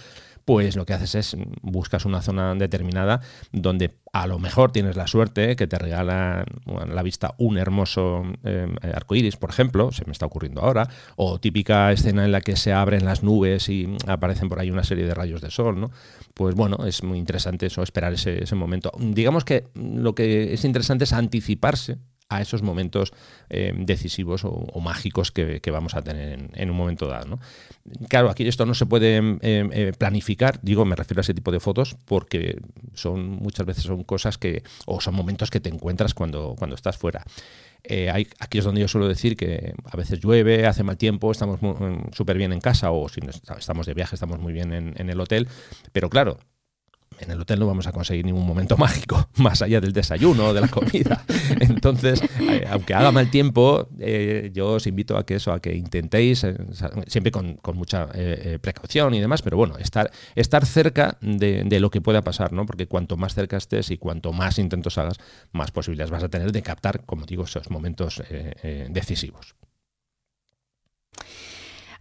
pues 0.47 0.75
lo 0.75 0.87
que 0.87 0.95
haces 0.95 1.15
es 1.17 1.37
buscas 1.61 2.07
una 2.07 2.23
zona 2.23 2.55
determinada 2.55 3.21
donde 3.53 3.99
a 4.13 4.27
lo 4.27 4.39
mejor 4.39 4.73
tienes 4.73 4.97
la 4.97 5.07
suerte 5.07 5.57
que 5.57 5.67
te 5.67 5.79
regala 5.79 6.45
a 6.67 6.87
la 6.87 7.03
vista 7.03 7.35
un 7.39 7.59
hermoso 7.59 8.23
eh, 8.45 8.69
arco 8.95 9.15
iris, 9.15 9.37
por 9.37 9.51
ejemplo, 9.51 9.93
se 9.93 10.05
me 10.05 10.13
está 10.13 10.27
ocurriendo 10.27 10.63
ahora, 10.63 10.89
o 11.17 11.39
típica 11.39 11.93
escena 11.93 12.25
en 12.25 12.33
la 12.33 12.41
que 12.41 12.57
se 12.57 12.73
abren 12.73 13.05
las 13.05 13.23
nubes 13.23 13.69
y 13.69 13.97
aparecen 14.07 14.49
por 14.49 14.59
ahí 14.59 14.71
una 14.71 14.85
serie 14.85 15.07
de 15.07 15.15
rayos 15.15 15.41
de 15.41 15.51
sol, 15.51 15.81
¿no? 15.81 15.91
Pues 16.35 16.55
bueno, 16.55 16.85
es 16.87 17.03
muy 17.03 17.19
interesante 17.19 17.67
eso, 17.67 17.83
esperar 17.83 18.13
ese 18.15 18.55
momento. 18.55 18.91
Digamos 18.99 19.45
que 19.45 19.69
lo 19.75 20.15
que 20.15 20.55
es 20.55 20.65
interesante 20.65 21.05
es 21.05 21.13
anticiparse 21.13 21.99
a 22.31 22.41
esos 22.41 22.63
momentos 22.63 23.13
eh, 23.51 23.73
decisivos 23.77 24.45
o, 24.45 24.81
mágicos 24.81 25.31
que, 25.33 25.61
vamos 25.71 25.95
a 25.95 26.03
tener 26.03 26.51
en, 26.55 26.71
un 26.71 26.77
momento 26.77 27.07
dado. 27.07 27.39
Claro, 28.09 28.31
aquí 28.31 28.47
esto 28.47 28.65
no 28.65 28.75
se 28.75 28.87
puede 28.87 29.17
em, 29.17 29.39
em, 29.43 29.71
eh, 29.73 29.93
planificar, 29.93 30.61
digo, 30.63 30.85
me 30.85 30.97
refiero 30.97 31.21
a 31.21 31.23
ese 31.23 31.35
tipo 31.35 31.51
de 31.51 31.61
fotos, 31.61 31.97
porque 32.07 32.61
son 32.95 33.29
muchas 33.29 33.67
veces 33.67 33.85
son 33.85 34.05
cosas 34.05 34.39
que, 34.39 34.63
o 34.87 35.01
son 35.01 35.15
momentos 35.15 35.51
que 35.51 35.61
te 35.61 35.69
encuentras 35.69 36.15
cuando, 36.15 36.55
cuando 36.57 36.77
estás 36.77 36.97
fuera. 36.97 37.25
Eh, 37.83 38.11
aquí 38.11 38.59
es 38.59 38.65
donde 38.65 38.81
yo 38.81 38.89
suelo 38.89 39.09
decir 39.09 39.37
que 39.37 39.75
a 39.85 39.97
veces 39.97 40.21
llueve, 40.21 40.67
hace 40.67 40.85
mal 40.85 40.99
tiempo, 40.99 41.33
estamos 41.33 41.59
súper 42.13 42.39
bien 42.39 42.53
en 42.53 42.61
casa 42.61 42.93
o 42.93 43.09
si 43.09 43.21
estamos 43.59 43.87
de 43.87 43.95
viaje 43.95 44.15
estamos 44.15 44.39
muy 44.39 44.53
bien 44.53 44.73
en, 44.73 44.95
en 44.97 45.11
el 45.11 45.19
hotel, 45.19 45.49
pero 45.93 46.11
claro, 46.11 46.39
en 47.19 47.31
el 47.31 47.41
hotel 47.41 47.61
no 47.61 47.67
vamos 47.67 47.87
a 47.87 47.93
conseguir 47.93 48.25
ningún 48.25 48.47
momento 48.47 48.77
mágico, 48.79 49.29
más 49.37 49.63
allá 49.63 49.81
del 49.81 49.93
desayuno 49.93 50.49
o 50.49 50.55
de 50.55 50.61
la 50.61 50.69
comida. 50.69 51.25
Entonces, 51.61 52.23
eh, 52.41 52.67
aunque 52.71 52.95
haga 52.95 53.13
mal 53.13 53.31
tiempo, 53.31 53.89
eh, 53.99 54.51
yo 54.53 54.73
os 54.73 54.87
invito 54.87 55.17
a 55.17 55.25
que 55.25 55.37
eso, 55.37 55.53
a 55.53 55.61
que 55.61 55.75
intentéis, 55.75 56.45
eh, 56.45 56.57
siempre 57.07 57.31
con, 57.31 57.59
mucha 57.75 58.09
precaución 58.61 59.15
y 59.15 59.21
demás, 59.21 59.43
pero 59.43 59.57
bueno, 59.57 59.79
estar, 59.79 60.11
estar 60.35 60.67
cerca 60.67 61.17
de, 61.21 61.81
lo 61.81 61.91
que 61.91 62.01
pueda 62.01 62.23
pasar, 62.23 62.53
¿no? 62.53 62.67
Porque 62.67 62.87
cuanto 62.87 63.17
más 63.17 63.35
cerca 63.35 63.57
estés 63.57 63.91
y 63.91 63.97
cuanto 63.97 64.33
más 64.33 64.59
intentos 64.59 64.99
hagas, 64.99 65.19
más 65.53 65.71
posibilidades 65.71 66.11
vas 66.11 66.25
a 66.25 66.29
tener 66.29 66.53
de 66.53 66.63
captar, 66.63 67.05
como 67.07 67.27
digo, 67.27 67.45
esos 67.45 67.71
momentos 67.71 68.23
decisivos. 68.91 69.55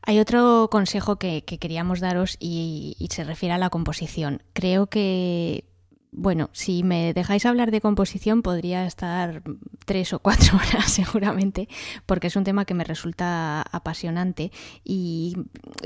Hay 0.01 0.19
otro 0.19 0.69
consejo 0.71 1.17
que, 1.17 1.43
queríamos 1.43 1.99
daros 1.99 2.37
y, 2.39 2.95
se 3.11 3.23
refiere 3.23 3.53
a 3.53 3.57
la 3.57 3.69
composición. 3.69 4.41
Creo 4.53 4.87
que 4.87 5.65
bueno, 6.11 6.49
si 6.53 6.83
me 6.83 7.13
dejáis 7.13 7.45
hablar 7.45 7.69
de 7.69 7.81
composición 7.81 8.41
podría 8.41 8.85
estar 8.85 9.43
tres 9.85 10.11
o 10.13 10.19
cuatro 10.19 10.57
horas 10.57 10.91
seguramente, 10.91 11.69
porque 12.05 12.27
es 12.27 12.35
un 12.35 12.43
tema 12.43 12.65
que 12.65 12.73
me 12.73 12.83
resulta 12.83 13.61
apasionante. 13.61 14.51
Y 14.83 15.35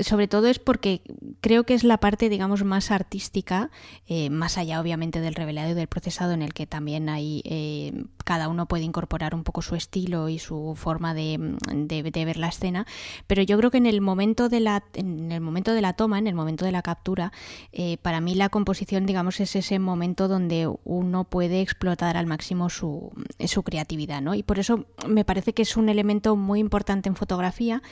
sobre 0.00 0.28
todo 0.28 0.46
es 0.46 0.58
porque 0.58 1.02
creo 1.40 1.64
que 1.64 1.74
es 1.74 1.84
la 1.84 1.98
parte, 1.98 2.28
digamos, 2.28 2.64
más 2.64 2.90
artística, 2.90 3.70
eh, 4.06 4.30
más 4.30 4.56
allá 4.56 4.80
obviamente 4.80 5.20
del 5.20 5.34
revelado 5.34 5.70
y 5.70 5.74
del 5.74 5.88
procesado 5.88 6.32
en 6.32 6.42
el 6.42 6.54
que 6.54 6.66
también 6.66 7.08
hay, 7.08 7.42
eh, 7.44 8.04
cada 8.24 8.48
uno 8.48 8.66
puede 8.66 8.84
incorporar 8.84 9.34
un 9.34 9.44
poco 9.44 9.60
su 9.60 9.74
estilo 9.74 10.30
y 10.30 10.38
su 10.38 10.74
forma 10.74 11.12
de, 11.12 11.58
ver 12.14 12.36
la 12.38 12.48
escena, 12.48 12.86
pero 13.26 13.42
yo 13.42 13.58
creo 13.58 13.70
que 13.70 13.78
en 13.78 13.86
el 13.86 14.00
momento 14.00 14.48
de 14.48 14.60
la, 14.60 14.84
en 14.94 15.32
el 15.32 15.40
momento 15.40 15.74
de 15.74 15.82
la 15.82 15.92
toma, 15.92 16.18
en 16.18 16.26
el 16.26 16.34
momento 16.34 16.64
de 16.64 16.72
la 16.72 16.82
captura, 16.82 17.32
eh, 17.72 17.98
para 17.98 18.20
mí 18.20 18.34
la 18.34 18.48
composición, 18.48 19.04
digamos, 19.04 19.40
es 19.40 19.54
ese 19.56 19.78
momento 19.78 20.13
donde 20.14 20.72
uno 20.84 21.24
puede 21.24 21.60
explotar 21.60 22.16
al 22.16 22.26
máximo 22.26 22.70
su, 22.70 23.12
su 23.46 23.62
creatividad, 23.62 24.22
¿no? 24.22 24.34
Y 24.34 24.42
por 24.42 24.58
eso 24.58 24.86
me 25.06 25.24
parece 25.24 25.52
que 25.52 25.62
es 25.62 25.76
un 25.76 25.88
elemento 25.88 26.36
muy 26.36 26.60
importante 26.60 27.08
en 27.08 27.16
fotografía 27.16 27.82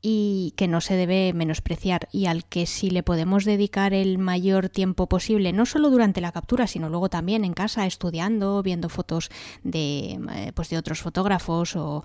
y 0.00 0.52
que 0.56 0.68
no 0.68 0.80
se 0.80 0.94
debe 0.94 1.32
menospreciar 1.32 2.08
y 2.12 2.26
al 2.26 2.44
que 2.44 2.66
si 2.66 2.90
le 2.90 3.02
podemos 3.02 3.44
dedicar 3.44 3.94
el 3.94 4.18
mayor 4.18 4.68
tiempo 4.68 5.08
posible, 5.08 5.52
no 5.52 5.66
solo 5.66 5.90
durante 5.90 6.20
la 6.20 6.32
captura, 6.32 6.66
sino 6.66 6.88
luego 6.88 7.08
también 7.08 7.44
en 7.44 7.52
casa 7.52 7.86
estudiando, 7.86 8.62
viendo 8.62 8.88
fotos 8.88 9.30
de, 9.64 10.20
eh, 10.34 10.52
pues 10.54 10.70
de 10.70 10.78
otros 10.78 11.00
fotógrafos 11.00 11.74
o, 11.76 12.02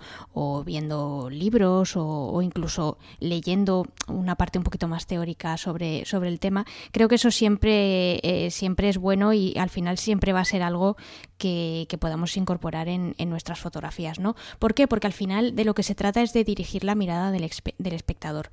viendo 0.64 1.28
libros 1.30 1.94
o, 1.96 2.42
incluso 2.42 2.98
leyendo 3.20 3.86
una 4.08 4.34
parte 4.34 4.58
un 4.58 4.64
poquito 4.64 4.88
más 4.88 5.06
teórica 5.06 5.56
sobre, 5.56 6.04
sobre 6.04 6.28
el 6.28 6.40
tema, 6.40 6.64
creo 6.90 7.08
que 7.08 7.14
eso 7.16 7.30
siempre, 7.30 8.20
eh, 8.22 8.50
siempre 8.50 8.88
es 8.88 8.98
bueno 8.98 9.32
y 9.32 9.54
al 9.56 9.70
final 9.70 9.98
siempre 9.98 10.32
va 10.32 10.40
a 10.40 10.44
ser 10.44 10.62
algo 10.62 10.96
que, 11.38 11.96
podamos 12.00 12.36
incorporar 12.36 12.88
en, 12.88 13.14
nuestras 13.26 13.60
fotografías, 13.60 14.18
¿no? 14.18 14.36
¿Por 14.58 14.74
qué? 14.74 14.86
Porque 14.86 15.06
al 15.06 15.12
final 15.12 15.56
de 15.56 15.64
lo 15.64 15.74
que 15.74 15.82
se 15.82 15.94
trata 15.94 16.20
es 16.22 16.32
de 16.32 16.44
dirigir 16.44 16.84
la 16.84 16.94
mirada 16.94 17.30
del, 17.30 17.44
espectador. 17.44 18.50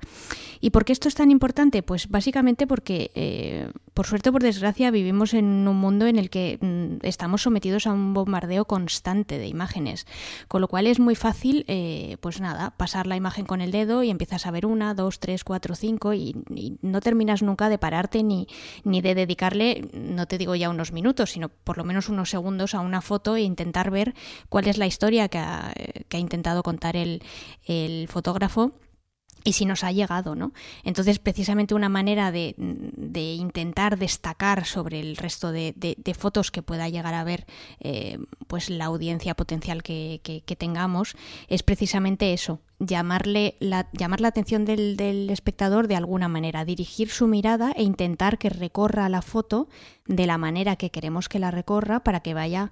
¿Y 0.60 0.70
por 0.70 0.84
qué 0.84 0.92
esto 0.92 1.08
es 1.08 1.14
tan 1.14 1.30
importante? 1.30 1.82
Pues 1.82 2.08
básicamente 2.08 2.66
porque, 2.66 3.10
eh, 3.14 3.70
por 3.94 4.06
suerte 4.06 4.30
o 4.30 4.32
por 4.32 4.42
desgracia, 4.42 4.90
vivimos 4.90 5.34
en 5.34 5.68
un 5.68 5.76
mundo 5.76 6.06
en 6.06 6.18
el 6.18 6.30
que 6.30 6.58
mm, 6.60 7.06
estamos 7.06 7.42
sometidos 7.42 7.86
a 7.86 7.92
un 7.92 8.14
bombardeo 8.14 8.64
constante 8.64 9.38
de 9.38 9.46
imágenes, 9.46 10.06
con 10.48 10.60
lo 10.60 10.68
cual 10.68 10.86
es 10.86 10.98
muy 10.98 11.14
fácil, 11.14 11.64
eh, 11.68 12.16
pues 12.20 12.40
nada, 12.40 12.70
pasar 12.76 13.06
la 13.06 13.16
imagen 13.16 13.44
con 13.44 13.60
el 13.60 13.72
dedo 13.72 14.02
y 14.02 14.10
empiezas 14.10 14.46
a 14.46 14.50
ver 14.50 14.66
una, 14.66 14.94
dos, 14.94 15.20
tres, 15.20 15.44
cuatro, 15.44 15.74
cinco 15.74 16.14
y, 16.14 16.36
no 16.82 17.00
terminas 17.00 17.42
nunca 17.42 17.68
de 17.68 17.78
pararte 17.78 18.22
ni, 18.22 18.46
ni 18.84 19.00
de 19.00 19.14
dedicarle, 19.14 19.88
no 19.92 20.26
te 20.26 20.38
digo 20.38 20.54
ya 20.54 20.70
unos 20.70 20.92
minutos, 20.92 21.30
sino 21.30 21.48
por 21.48 21.78
lo 21.78 21.84
menos 21.84 22.08
unos 22.08 22.30
segundos 22.30 22.71
a 22.74 22.80
una 22.80 23.00
foto 23.00 23.36
e 23.36 23.42
intentar 23.42 23.90
ver 23.90 24.14
cuál 24.48 24.68
es 24.68 24.78
la 24.78 24.86
historia 24.86 25.28
que 25.28 25.38
ha, 25.38 25.72
que 26.08 26.16
ha 26.16 26.20
intentado 26.20 26.62
contar 26.62 26.96
el, 26.96 27.22
el 27.64 28.08
fotógrafo 28.08 28.72
y 29.44 29.52
si 29.52 29.64
nos 29.64 29.84
ha 29.84 29.92
llegado, 29.92 30.34
¿no? 30.34 30.52
Entonces, 30.84 31.18
precisamente 31.18 31.74
una 31.74 31.88
manera 31.88 32.30
de, 32.32 32.54
de 32.56 33.34
intentar 33.34 33.98
destacar 33.98 34.66
sobre 34.66 35.00
el 35.00 35.16
resto 35.16 35.52
de, 35.52 35.74
de, 35.76 36.14
fotos 36.14 36.50
que 36.50 36.62
pueda 36.62 36.88
llegar 36.88 37.14
a 37.14 37.24
ver 37.24 37.46
eh, 37.80 38.18
pues 38.46 38.70
la 38.70 38.84
audiencia 38.84 39.34
potencial 39.34 39.82
que, 39.82 40.20
que, 40.22 40.56
tengamos 40.56 41.16
es 41.48 41.62
precisamente 41.62 42.34
eso, 42.34 42.60
llamarle 42.78 43.56
la, 43.58 43.88
llamar 43.92 44.20
la 44.20 44.28
atención 44.28 44.64
del, 44.64 44.96
del 44.96 45.30
espectador 45.30 45.88
de 45.88 45.96
alguna 45.96 46.28
manera, 46.28 46.64
dirigir 46.64 47.08
su 47.08 47.26
mirada 47.26 47.72
e 47.74 47.82
intentar 47.82 48.38
que 48.38 48.50
recorra 48.50 49.08
la 49.08 49.22
foto 49.22 49.68
de 50.06 50.26
la 50.26 50.38
manera 50.38 50.76
que 50.76 50.90
queremos 50.90 51.28
que 51.28 51.38
la 51.38 51.50
recorra 51.50 52.00
para 52.00 52.20
que 52.20 52.34
vaya 52.34 52.70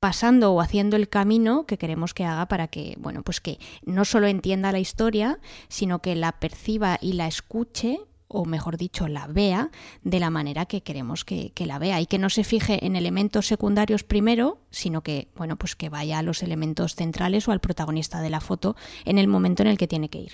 pasando 0.00 0.52
o 0.52 0.60
haciendo 0.60 0.96
el 0.96 1.08
camino 1.08 1.66
que 1.66 1.78
queremos 1.78 2.14
que 2.14 2.24
haga 2.24 2.46
para 2.46 2.68
que, 2.68 2.94
bueno, 2.98 3.22
pues 3.22 3.40
que 3.40 3.58
no 3.84 4.04
solo 4.04 4.26
entienda 4.26 4.72
la 4.72 4.78
historia, 4.78 5.38
sino 5.68 6.00
que 6.00 6.14
la 6.14 6.32
perciba 6.32 6.98
y 7.00 7.14
la 7.14 7.26
escuche 7.26 8.00
o 8.28 8.44
mejor 8.44 8.76
dicho, 8.76 9.08
la 9.08 9.26
vea 9.26 9.70
de 10.02 10.20
la 10.20 10.30
manera 10.30 10.66
que 10.66 10.82
queremos 10.82 11.24
que, 11.24 11.52
la 11.66 11.78
vea 11.78 12.00
y 12.00 12.06
que 12.06 12.18
no 12.18 12.28
se 12.28 12.44
fije 12.44 12.84
en 12.84 12.94
elementos 12.94 13.46
secundarios 13.46 14.04
primero, 14.04 14.60
sino 14.70 15.02
que, 15.02 15.28
bueno, 15.34 15.56
pues 15.56 15.74
que 15.74 15.88
vaya 15.88 16.18
a 16.18 16.22
los 16.22 16.42
elementos 16.42 16.94
centrales 16.94 17.48
o 17.48 17.52
al 17.52 17.60
protagonista 17.60 18.20
de 18.20 18.30
la 18.30 18.40
foto 18.40 18.76
en 19.06 19.18
el 19.18 19.28
momento 19.28 19.62
en 19.62 19.68
el 19.68 19.78
que 19.78 19.88
tiene 19.88 20.10
que 20.10 20.18
ir. 20.18 20.32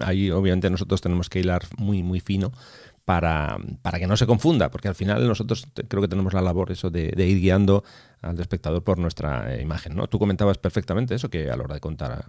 Ahí 0.00 0.30
obviamente 0.30 0.70
nosotros 0.70 1.00
tenemos 1.00 1.28
que 1.28 1.40
hilar 1.40 1.62
muy, 1.76 2.02
muy 2.02 2.20
fino 2.20 2.52
para, 3.04 3.58
para 3.82 3.98
que 3.98 4.06
no 4.06 4.16
se 4.16 4.26
confunda, 4.26 4.70
porque 4.70 4.88
al 4.88 4.94
final 4.94 5.26
nosotros 5.26 5.66
creo 5.88 6.02
que 6.02 6.08
tenemos 6.08 6.34
la 6.34 6.42
labor 6.42 6.70
eso 6.70 6.90
de, 6.90 7.12
de 7.14 7.26
ir 7.26 7.40
guiando 7.40 7.84
al 8.22 8.38
espectador 8.38 8.82
por 8.82 8.98
nuestra 8.98 9.54
eh, 9.54 9.60
imagen. 9.60 9.96
¿no? 9.96 10.06
Tú 10.06 10.18
comentabas 10.18 10.56
perfectamente 10.56 11.14
eso, 11.14 11.28
que 11.28 11.50
a 11.50 11.56
la 11.56 11.64
hora 11.64 11.74
de 11.74 11.80
contar 11.80 12.24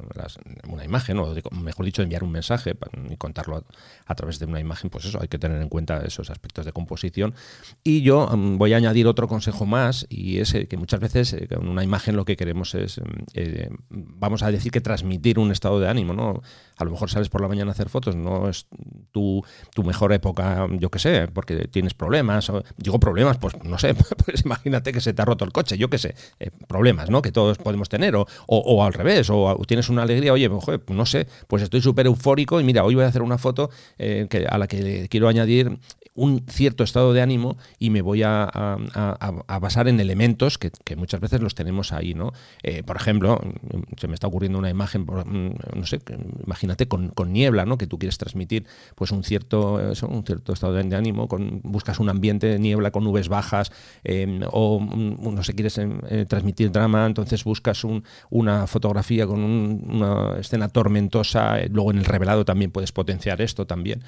una 0.68 0.84
imagen, 0.84 1.20
o 1.20 1.34
mejor 1.52 1.86
dicho, 1.86 2.02
enviar 2.02 2.24
un 2.24 2.32
mensaje 2.32 2.76
y 3.10 3.16
contarlo 3.16 3.64
a, 4.06 4.16
través 4.16 4.40
de 4.40 4.46
una 4.46 4.60
imagen, 4.60 4.90
pues 4.90 5.06
eso, 5.06 5.20
hay 5.22 5.28
que 5.28 5.38
tener 5.38 5.62
en 5.62 5.70
cuenta 5.70 6.02
esos 6.04 6.30
aspectos 6.32 6.66
de 6.66 6.74
composición. 6.74 7.36
Y 7.84 8.02
yo 8.02 8.28
mm, 8.28 8.58
voy 8.58 8.74
a 8.74 8.78
añadir 8.78 9.08
otro 9.08 9.28
consejo 9.28 9.66
más, 9.66 10.08
y 10.10 10.40
es 10.40 10.54
que 10.68 10.78
muchas 10.78 11.00
veces 11.00 11.34
eh, 11.34 11.48
con 11.48 11.68
una 11.68 11.84
imagen 11.84 12.16
lo 12.16 12.26
que 12.26 12.36
queremos 12.36 12.74
es, 12.74 13.00
mm, 13.00 13.04
eh, 13.36 13.70
vamos 13.90 14.42
a 14.42 14.52
decir 14.52 14.72
que 14.72 14.82
transmitir 14.82 15.38
un 15.38 15.52
estado 15.52 15.80
de 15.80 15.88
ánimo, 15.88 16.14
¿no? 16.14 16.42
A 16.78 16.86
lo 16.86 16.92
mejor 16.92 17.12
sales 17.12 17.30
por 17.30 17.42
la 17.42 17.48
mañana 17.48 17.70
a 17.70 17.74
hacer 17.74 17.90
fotos, 17.90 18.16
no 18.16 18.50
es 18.50 18.66
tu, 19.12 19.44
tu 19.76 19.84
mejor 19.84 20.12
época, 20.12 20.68
yo 20.72 20.90
qué 20.90 20.98
sé, 20.98 21.28
porque 21.28 21.68
tienes 21.68 21.94
problemas, 21.94 22.50
o, 22.50 22.64
digo 22.78 23.00
problemas, 23.00 23.38
pues 23.38 23.54
no 23.64 23.78
sé, 23.78 23.94
pues 24.26 24.44
imagínate 24.44 24.92
que 24.92 25.00
se 25.00 25.14
te 25.14 25.22
ha 25.22 25.26
roto 25.26 25.46
el 25.46 25.52
coche 25.52 25.78
qué 25.90 25.98
sé, 25.98 26.16
eh, 26.40 26.50
problemas, 26.68 27.10
¿no? 27.10 27.22
Que 27.22 27.32
todos 27.32 27.58
podemos 27.58 27.90
tener, 27.90 28.16
o, 28.16 28.26
o, 28.48 28.84
al 28.84 28.94
revés, 28.94 29.30
o 29.30 29.58
tienes 29.68 29.90
una 29.90 30.04
alegría, 30.04 30.34
oye, 30.34 30.50
no 30.88 31.06
sé, 31.06 31.28
pues 31.48 31.64
estoy 31.64 31.82
súper 31.82 32.06
eufórico 32.06 32.60
y 32.60 32.64
mira, 32.64 32.84
hoy 32.84 32.96
voy 32.96 33.04
a 33.04 33.08
hacer 33.08 33.22
una 33.22 33.38
foto 33.38 33.70
eh, 33.98 34.28
que, 34.30 34.46
a 34.46 34.58
la 34.58 34.68
que 34.68 35.08
quiero 35.10 35.28
añadir 35.28 35.78
un 36.16 36.46
cierto 36.48 36.84
estado 36.84 37.14
de 37.14 37.22
ánimo 37.22 37.58
y 37.80 37.90
me 37.90 38.02
voy 38.02 38.22
a, 38.24 38.50
basar 39.62 39.88
en 39.88 40.00
elementos 40.00 40.58
que, 40.58 40.72
muchas 40.96 41.20
veces 41.20 41.42
los 41.42 41.56
tenemos 41.56 41.92
ahí, 41.92 42.14
¿no? 42.14 42.34
Eh, 42.62 42.84
por 42.84 42.96
ejemplo, 42.96 43.42
se 43.98 44.08
me 44.08 44.14
está 44.14 44.28
ocurriendo 44.28 44.60
una 44.60 44.70
imagen, 44.70 45.04
mm, 45.04 45.80
no 45.80 45.86
sé, 45.86 46.00
imagínate 46.46 46.88
con, 46.88 47.12
niebla, 47.28 47.66
¿no? 47.66 47.78
Que 47.78 47.88
tú 47.88 47.98
quieres 47.98 48.18
transmitir, 48.18 48.66
pues 48.96 49.12
un 49.12 49.24
cierto, 49.24 49.80
un 50.08 50.24
cierto 50.24 50.54
estado 50.54 50.74
de 50.74 50.96
ánimo, 50.96 51.28
con, 51.28 51.62
buscas 51.64 52.00
un 52.00 52.10
ambiente 52.10 52.48
de 52.48 52.60
niebla 52.60 52.92
con 52.92 53.04
nubes 53.04 53.28
bajas, 53.28 53.72
em, 54.04 54.42
o 54.52 54.80
mm, 54.80 55.34
no 55.34 55.44
sé, 55.44 55.54
quieres 55.54 55.78
em, 55.78 56.00
eh, 56.10 56.26
transmitir 56.28 56.72
drama, 56.72 57.06
entonces 57.06 57.44
buscas 57.44 57.84
una 58.30 58.68
fotografía 58.68 59.26
con 59.26 59.40
una 59.44 60.38
escena 60.40 60.70
tormentosa, 60.70 61.60
eh, 61.60 61.70
luego 61.72 61.92
en 61.92 61.98
el 61.98 62.06
revelado 62.06 62.46
también 62.46 62.72
puedes 62.72 62.92
potenciar 62.92 63.42
esto 63.42 63.66
también, 63.66 64.04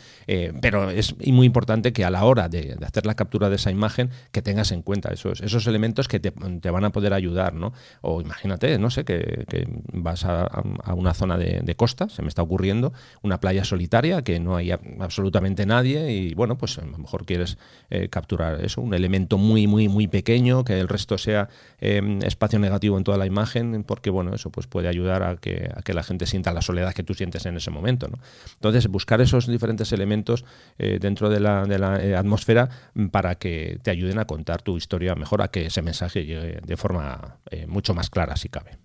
pero 0.62 0.90
es 0.90 1.16
muy 1.28 1.48
importante 1.48 1.94
que 1.96 2.04
a 2.04 2.12
la 2.12 2.26
hora 2.26 2.50
de, 2.50 2.78
hacer 2.86 3.06
la 3.06 3.16
captura 3.16 3.50
de 3.50 3.56
esa 3.56 3.72
imagen, 3.72 4.12
que 4.34 4.42
tengas 4.42 4.72
en 4.74 4.82
cuenta 4.82 5.14
esos, 5.14 5.40
esos 5.40 5.66
elementos 5.66 6.08
que 6.10 6.20
te, 6.20 6.30
van 6.30 6.84
a 6.84 6.92
poder 6.92 7.14
ayudar, 7.14 7.54
¿no? 7.54 7.72
O 8.02 8.22
imagínate, 8.22 8.78
no 8.78 8.90
sé, 8.90 9.06
que, 9.06 9.46
vas 9.94 10.26
a, 10.26 10.50
una 10.94 11.14
zona 11.14 11.38
de, 11.38 11.76
costa, 11.76 12.10
se 12.10 12.22
me 12.22 12.28
está 12.28 12.42
ocurriendo, 12.42 12.94
una 13.22 13.40
playa 13.40 13.64
solitaria 13.64 14.24
que 14.24 14.40
no 14.40 14.58
hay 14.58 14.72
absolutamente 14.72 15.66
nadie 15.66 16.12
y 16.12 16.34
bueno, 16.34 16.58
pues 16.58 16.78
a 16.78 16.86
lo 16.86 16.98
mejor 16.98 17.26
quieres 17.26 17.58
eh, 17.90 18.10
capturar 18.10 18.64
eso, 18.64 18.82
un 18.82 18.94
elemento 18.94 19.38
muy, 19.38 19.66
muy, 19.66 19.88
muy 19.88 20.08
pequeño, 20.08 20.66
que 20.66 20.80
el 20.80 20.90
resto 20.90 21.18
sea 21.18 21.48
em, 21.80 22.22
espacio 22.24 22.60
negativo 22.60 22.98
en 22.98 23.06
toda 23.06 23.18
la 23.18 23.26
imagen, 23.26 23.84
porque 23.86 24.10
bueno, 24.10 24.36
eso 24.36 24.50
pues 24.50 24.68
puede 24.68 24.90
ayudar 24.90 25.24
a 25.24 25.38
que, 25.38 25.72
a 25.74 25.82
que 25.82 25.94
la 25.94 26.04
gente 26.04 26.26
sienta 26.26 26.52
la 26.52 26.62
soledad 26.62 26.94
que 26.94 27.04
tú 27.04 27.14
sientes 27.14 27.46
en 27.46 27.56
ese 27.56 27.72
momento, 27.72 28.10
¿no? 28.10 28.20
Entonces, 28.56 28.88
buscar 28.88 29.22
esos 29.22 29.48
diferentes 29.48 29.94
elementos 29.94 30.44
eh, 30.78 31.00
dentro 31.00 31.30
de 31.30 31.40
la 31.40 31.66
eh, 32.00 32.16
atmósfera 32.16 32.70
mm, 32.94 33.08
para 33.08 33.36
que 33.36 33.80
te 33.82 33.92
ayuden 33.92 34.20
a 34.20 34.26
contar 34.26 34.62
tu 34.62 34.78
historia 34.78 35.16
mejor, 35.16 35.42
a 35.42 35.50
que 35.50 35.66
ese 35.68 35.82
mensaje 35.82 36.26
llegue 36.26 36.60
de 36.66 36.78
forma 36.78 37.40
eh, 37.52 37.68
mucho 37.68 37.94
más 37.94 38.10
clara 38.10 38.36
si 38.36 38.50
cabe. 38.50 38.78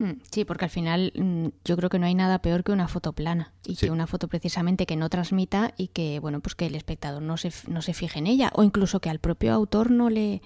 Mm, 0.00 0.20
sí, 0.30 0.44
porque 0.44 0.64
al 0.64 0.70
final 0.70 1.12
mm, 1.16 1.48
yo 1.64 1.76
creo 1.76 1.90
que 1.90 1.98
no 1.98 2.06
hay 2.06 2.14
nada 2.14 2.40
peor 2.40 2.62
que 2.62 2.70
una 2.70 2.86
foto 2.86 3.12
plana 3.12 3.52
y 3.64 3.74
que 3.74 3.90
una 3.90 4.06
foto 4.06 4.28
precisamente 4.28 4.86
que 4.86 4.96
no 4.96 5.08
transmita 5.08 5.74
y 5.76 5.88
que 5.88 6.20
bueno 6.20 6.40
pues 6.40 6.54
que 6.54 6.66
el 6.66 6.76
espectador 6.76 7.20
no 7.20 7.36
se, 7.36 7.52
no 7.66 7.82
se 7.82 7.94
fije 7.94 8.20
en 8.20 8.28
ella 8.28 8.52
o 8.54 8.62
incluso 8.62 9.00
que 9.00 9.10
al 9.10 9.18
propio 9.18 9.52
autor 9.52 9.90
no 9.90 10.08
le 10.08 10.40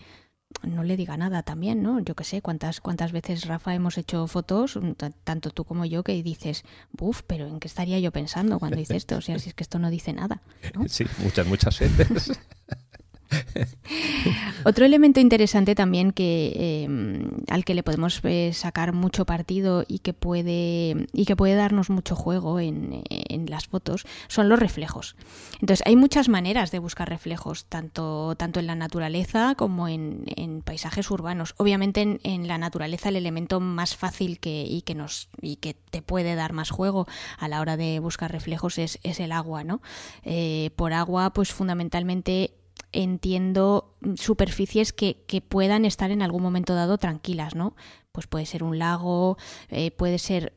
no 0.63 0.83
le 0.83 0.97
diga 0.97 1.17
nada 1.17 1.43
también, 1.43 1.83
¿no? 1.83 2.01
Yo 2.01 2.15
qué 2.15 2.25
sé, 2.25 2.43
cuántas, 2.43 2.81
cuántas 2.81 3.13
veces, 3.13 3.47
Rafa, 3.47 3.75
hemos 3.75 3.99
hecho 3.99 4.27
fotos, 4.27 4.79
tanto 5.25 5.51
tú 5.51 5.65
como 5.65 5.85
yo, 5.85 6.03
que 6.03 6.23
dices, 6.23 6.65
buf, 6.93 7.23
pero 7.27 7.47
¿en 7.47 7.61
qué 7.61 7.69
estaría 7.69 7.99
yo 7.99 8.13
pensando 8.13 8.59
cuando 8.59 8.81
hice 8.81 8.97
esto? 8.97 9.17
O 9.17 9.21
sea, 9.21 9.39
si 9.39 9.49
es 9.49 9.55
que 9.55 9.63
esto 9.63 9.79
no 9.79 9.91
dice 9.91 10.13
nada. 10.13 10.43
Sí, 10.89 11.05
muchas, 11.23 11.47
muchas 11.47 11.79
veces. 11.79 12.33
Otro 14.65 14.85
elemento 14.85 15.21
interesante 15.21 15.75
también 15.75 16.13
que 16.13 16.85
em, 16.85 17.32
al 17.49 17.65
que 17.65 17.75
le 17.75 17.83
podemos 17.83 18.21
eh, 18.25 18.53
sacar 18.53 18.93
mucho 18.93 19.25
partido 19.25 19.85
y 19.87 20.01
que 20.01 20.13
puede 20.13 21.07
y 21.13 21.25
que 21.25 21.37
puede 21.37 21.55
darnos 21.55 21.91
mucho 21.91 22.15
juego 22.15 22.61
en, 22.61 23.03
las 23.49 23.67
fotos 23.67 24.05
son 24.29 24.49
los 24.49 24.59
reflejos. 24.59 25.17
Entonces 25.61 25.85
hay 25.87 25.97
muchas 25.97 26.29
maneras 26.29 26.71
de 26.71 26.79
buscar 26.79 27.09
reflejos 27.09 27.65
tanto 27.67 28.35
tanto 28.37 28.61
en 28.61 28.67
la 28.67 28.75
naturaleza 28.75 29.55
como 29.57 29.89
en, 29.89 30.25
paisajes 30.65 31.11
urbanos. 31.11 31.55
Obviamente 31.57 32.21
en, 32.23 32.49
la 32.49 32.59
naturaleza 32.59 33.09
el 33.09 33.17
elemento 33.17 33.61
más 33.61 33.97
fácil 33.97 34.39
que 34.39 34.65
y 34.65 34.83
que 34.83 34.95
nos 34.95 35.29
y 35.41 35.57
que 35.57 35.75
te 35.75 36.03
puede 36.03 36.35
dar 36.35 36.53
más 36.53 36.71
juego 36.71 37.07
a 37.39 37.49
la 37.49 37.61
hora 37.61 37.77
de 37.77 37.99
buscar 37.99 38.31
reflejos 38.33 38.79
es, 38.79 38.99
es 39.03 39.21
el 39.21 39.33
agua, 39.33 39.65
¿no? 39.65 39.83
Eh, 40.25 40.71
por 40.77 40.93
agua 40.93 41.33
pues 41.33 41.53
fundamentalmente 41.53 42.55
entiendo 42.93 43.95
superficies 44.17 44.93
que, 44.93 45.25
que, 45.27 45.41
puedan 45.41 45.85
estar 45.85 46.11
en 46.11 46.23
algún 46.23 46.43
momento 46.43 46.75
dado 46.75 46.99
tranquilas, 46.99 47.55
¿no? 47.55 47.75
Pues 48.13 48.27
puede 48.27 48.47
ser 48.47 48.63
un 48.63 48.79
lago, 48.79 49.39
eh, 49.71 49.91
puede 49.91 50.19
ser 50.19 50.53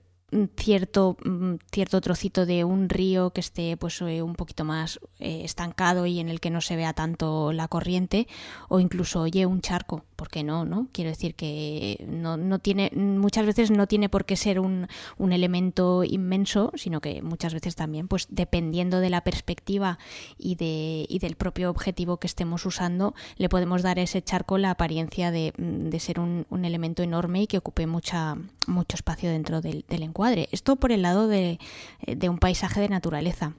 cierto, 0.55 1.17
mm, 1.23 1.55
cierto 1.71 2.01
trocito 2.01 2.45
de 2.45 2.63
un 2.63 2.89
río 2.89 3.31
que 3.31 3.41
esté 3.41 3.77
pues 3.77 4.01
eh, 4.01 4.21
un 4.21 4.35
poquito 4.35 4.63
más 4.63 4.99
eh, 5.19 5.41
estancado 5.43 6.05
y 6.05 6.19
en 6.19 6.29
el 6.29 6.39
que 6.39 6.49
no 6.49 6.61
se 6.61 6.75
vea 6.75 6.93
tanto 6.93 7.51
la 7.51 7.67
corriente 7.67 8.27
o 8.69 8.79
incluso 8.79 9.21
oye 9.21 9.45
un 9.45 9.61
charco 9.61 10.03
¿por 10.15 10.29
qué 10.29 10.43
no? 10.43 10.65
no? 10.65 10.87
quiero 10.91 11.09
decir 11.09 11.35
que 11.35 12.05
no, 12.07 12.37
no 12.37 12.59
tiene 12.59 12.91
muchas 12.95 13.45
veces 13.45 13.71
no 13.71 13.87
tiene 13.87 14.09
por 14.09 14.25
qué 14.25 14.35
ser 14.35 14.59
un, 14.59 14.87
un, 15.17 15.33
elemento 15.33 16.03
inmenso 16.03 16.71
sino 16.75 17.01
que 17.01 17.21
muchas 17.21 17.53
veces 17.53 17.75
también 17.75 18.07
pues 18.07 18.27
dependiendo 18.29 18.99
de 18.99 19.09
la 19.09 19.21
perspectiva 19.21 19.99
y, 20.37 20.55
de, 20.55 21.05
y 21.09 21.19
del 21.19 21.35
propio 21.35 21.69
objetivo 21.69 22.17
que 22.17 22.27
estemos 22.27 22.65
usando 22.65 23.13
le 23.37 23.49
podemos 23.49 23.81
dar 23.83 23.99
a 23.99 24.03
ese 24.03 24.21
charco 24.21 24.57
la 24.57 24.71
apariencia 24.71 25.31
de, 25.31 25.53
de 25.57 25.99
ser 25.99 26.19
un, 26.19 26.45
elemento 26.65 27.03
enorme 27.03 27.43
y 27.43 27.47
que 27.47 27.59
ocupe 27.59 27.85
mucha 27.85 28.37
mucho 28.65 28.95
espacio 28.95 29.29
dentro 29.29 29.61
del, 29.61 29.85
del. 29.87 30.03
Esto 30.33 30.75
por 30.75 30.91
el 30.91 31.01
lado 31.01 31.27
de, 31.27 31.59
de 32.05 32.29
un 32.29 32.39
paisaje 32.39 32.81
de 32.81 32.89
naturaleza. 32.89 33.53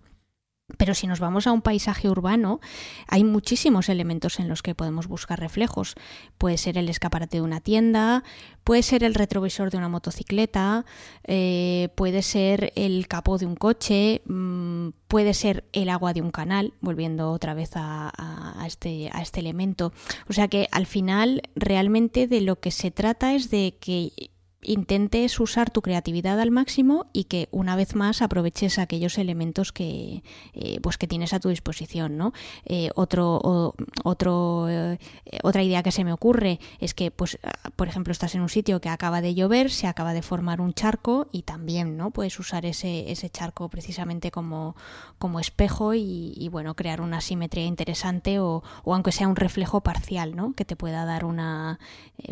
Pero 0.78 0.94
si 0.94 1.06
nos 1.06 1.20
vamos 1.20 1.46
a 1.46 1.52
un 1.52 1.62
paisaje 1.62 2.10
urbano, 2.10 2.60
hay 3.06 3.22
muchísimos 3.22 3.88
elementos 3.88 4.40
en 4.40 4.48
los 4.48 4.62
que 4.62 4.74
podemos 4.74 5.06
buscar 5.06 5.38
reflejos. 5.38 5.94
Puede 6.38 6.58
ser 6.58 6.76
el 6.76 6.88
escaparate 6.88 7.36
de 7.36 7.42
una 7.42 7.60
tienda, 7.60 8.24
puede 8.64 8.82
ser 8.82 9.04
el 9.04 9.14
retrovisor 9.14 9.70
de 9.70 9.78
una 9.78 9.88
motocicleta, 9.88 10.84
eh, 11.22 11.90
puede 11.94 12.22
ser 12.22 12.72
el 12.74 13.06
capó 13.06 13.38
de 13.38 13.46
un 13.46 13.54
coche, 13.54 14.22
mm, 14.26 14.88
puede 15.06 15.34
ser 15.34 15.64
el 15.72 15.88
agua 15.88 16.12
de 16.12 16.22
un 16.22 16.32
canal, 16.32 16.74
volviendo 16.80 17.30
otra 17.30 17.54
vez 17.54 17.70
a, 17.76 18.64
este, 18.66 19.08
a 19.12 19.22
este 19.22 19.38
elemento. 19.38 19.92
O 20.28 20.32
sea 20.32 20.48
que 20.48 20.66
al 20.72 20.86
final 20.86 21.42
realmente 21.54 22.26
de 22.26 22.40
lo 22.40 22.58
que 22.58 22.72
se 22.72 22.90
trata 22.90 23.34
es 23.34 23.50
de 23.50 23.76
que 23.78 24.30
intentes 24.62 25.38
usar 25.38 25.70
tu 25.70 25.82
creatividad 25.82 26.40
al 26.40 26.50
máximo 26.50 27.06
y 27.12 27.24
que 27.24 27.48
una 27.50 27.76
vez 27.76 27.94
más 27.94 28.22
aproveches 28.22 28.78
aquellos 28.78 29.18
elementos 29.18 29.72
que, 29.72 30.22
eh, 30.54 30.80
pues 30.82 30.98
que 30.98 31.06
tienes 31.06 31.32
a 31.32 31.40
tu 31.40 31.48
disposición. 31.48 32.16
¿no? 32.16 32.32
Eh, 32.64 32.90
otro, 32.94 33.74
otro, 34.04 34.68
eh, 34.68 34.98
otra 35.42 35.62
idea 35.62 35.82
que 35.82 35.92
se 35.92 36.04
me 36.04 36.12
ocurre 36.12 36.58
es 36.80 36.94
que, 36.94 37.10
pues, 37.10 37.38
por 37.76 37.88
ejemplo, 37.88 38.12
estás 38.12 38.34
en 38.34 38.40
un 38.40 38.48
sitio 38.48 38.80
que 38.80 38.88
acaba 38.88 39.20
de 39.20 39.34
llover, 39.34 39.70
se 39.70 39.86
acaba 39.86 40.12
de 40.12 40.22
formar 40.22 40.60
un 40.60 40.74
charco 40.74 41.28
y 41.32 41.42
también 41.42 41.96
¿no? 41.96 42.10
puedes 42.10 42.38
usar 42.38 42.66
ese, 42.66 43.10
ese 43.10 43.30
charco 43.30 43.68
precisamente 43.68 44.30
como, 44.30 44.76
como 45.18 45.38
espejo 45.40 45.94
y, 45.94 46.48
bueno, 46.50 46.74
crear 46.74 47.00
una 47.00 47.20
simetría 47.20 47.66
interesante 47.66 48.40
o, 48.40 48.62
o, 48.84 48.94
aunque 48.94 49.12
sea 49.12 49.28
un 49.28 49.36
reflejo 49.36 49.80
parcial, 49.80 50.34
¿no? 50.34 50.54
que 50.54 50.64
te 50.64 50.76
pueda 50.76 51.04
dar 51.04 51.24
una, 51.24 51.78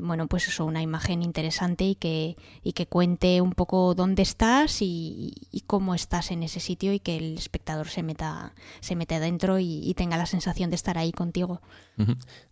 bueno, 0.02 0.26
pues 0.26 0.48
eso, 0.48 0.64
una 0.64 0.82
imagen 0.82 1.22
interesante 1.22 1.84
y 1.84 1.94
que 1.94 2.13
y 2.62 2.72
que 2.72 2.86
cuente 2.86 3.40
un 3.40 3.52
poco 3.52 3.94
dónde 3.94 4.22
estás 4.22 4.78
y, 4.80 5.34
cómo 5.66 5.94
estás 5.94 6.30
en 6.30 6.42
ese 6.42 6.60
sitio 6.60 6.92
y 6.92 7.00
que 7.00 7.16
el 7.16 7.38
espectador 7.38 7.88
se 7.88 8.02
meta, 8.02 8.54
se 8.80 8.96
mete 8.96 9.20
dentro 9.20 9.58
y, 9.58 9.92
tenga 9.94 10.16
la 10.16 10.26
sensación 10.26 10.70
de 10.70 10.76
estar 10.76 10.98
ahí 10.98 11.12
contigo. 11.12 11.60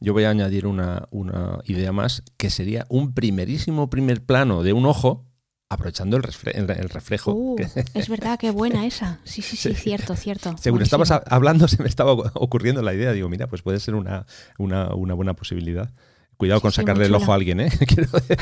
Yo 0.01 0.13
voy 0.13 0.25
a 0.25 0.31
añadir 0.31 0.67
una, 0.67 1.09
idea 1.65 1.93
más, 1.93 2.23
que 2.37 2.51
sería 2.51 2.87
un 2.89 3.15
primerísimo 3.15 3.91
primer 3.91 4.25
plano 4.25 4.63
de 4.63 4.73
un 4.73 4.87
ojo 4.87 5.27
aprovechando 5.69 6.19
el, 6.19 6.23
reflejo. 6.23 7.33
Uh, 7.33 7.57
es 7.95 8.09
verdad, 8.09 8.39
qué 8.39 8.51
buena 8.51 8.85
esa. 8.87 9.21
Sí, 9.25 9.41
sí, 9.41 9.57
sí, 9.57 9.75
cierto, 9.75 10.15
cierto. 10.17 10.55
Según 10.59 10.83
estabas 10.83 11.11
hablando, 11.11 11.67
se 11.69 11.83
me 11.83 11.89
estaba 11.89 12.13
ocurriendo 12.13 12.83
la 12.83 12.93
idea. 12.93 13.13
Digo, 13.13 13.29
mira, 13.29 13.47
pues 13.47 13.63
puede 13.63 13.81
ser 13.81 13.95
una, 13.95 14.27
una, 14.59 14.95
una 14.95 15.15
buena 15.15 15.35
posibilidad. 15.35 15.91
Cuidado 16.43 16.61
con 16.61 16.73
sacarle 16.73 17.07
el 17.07 17.15
ojo 17.15 17.31
a 17.31 17.37
alguien, 17.37 17.61
¿eh? 17.61 17.71
Quiero 17.87 18.11
decir. 18.11 18.37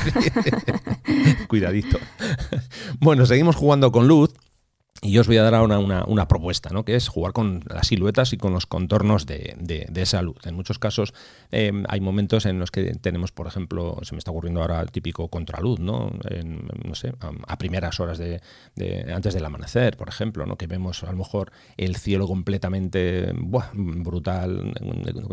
Cuidadito. 1.48 1.98
bueno, 2.98 3.26
seguimos 3.26 3.56
jugando 3.56 3.92
con 3.92 4.08
luz. 4.08 4.30
Y 5.02 5.12
yo 5.12 5.22
os 5.22 5.26
voy 5.26 5.38
a 5.38 5.42
dar 5.42 5.54
ahora 5.54 5.78
una, 5.78 6.28
propuesta, 6.28 6.68
¿no? 6.70 6.84
que 6.84 6.94
es 6.94 7.08
jugar 7.08 7.32
con 7.32 7.64
las 7.66 7.86
siluetas 7.86 8.34
y 8.34 8.36
con 8.36 8.52
los 8.52 8.66
contornos 8.66 9.24
de, 9.24 9.88
esa 9.94 10.20
luz. 10.20 10.44
En 10.44 10.54
muchos 10.54 10.78
casos 10.78 11.14
em, 11.50 11.84
hay 11.88 12.00
momentos 12.00 12.44
en 12.44 12.58
los 12.58 12.70
que 12.70 12.94
tenemos, 12.96 13.32
por 13.32 13.46
ejemplo, 13.46 13.98
se 14.02 14.14
me 14.14 14.18
está 14.18 14.30
ocurriendo 14.30 14.60
ahora 14.60 14.82
el 14.82 14.90
típico 14.90 15.28
contraluz, 15.28 15.80
¿no? 15.80 16.10
no 16.84 16.94
sé, 16.94 17.14
a, 17.46 17.56
primeras 17.56 17.98
horas 17.98 18.18
de, 18.18 18.42
antes 19.14 19.32
del 19.32 19.44
amanecer, 19.44 19.96
por 19.96 20.10
ejemplo, 20.10 20.44
¿no? 20.44 20.56
que 20.56 20.66
vemos 20.66 21.02
a 21.02 21.12
lo 21.12 21.16
mejor 21.16 21.50
el 21.78 21.96
cielo 21.96 22.26
completamente 22.26 23.32
brutal, 23.34 24.74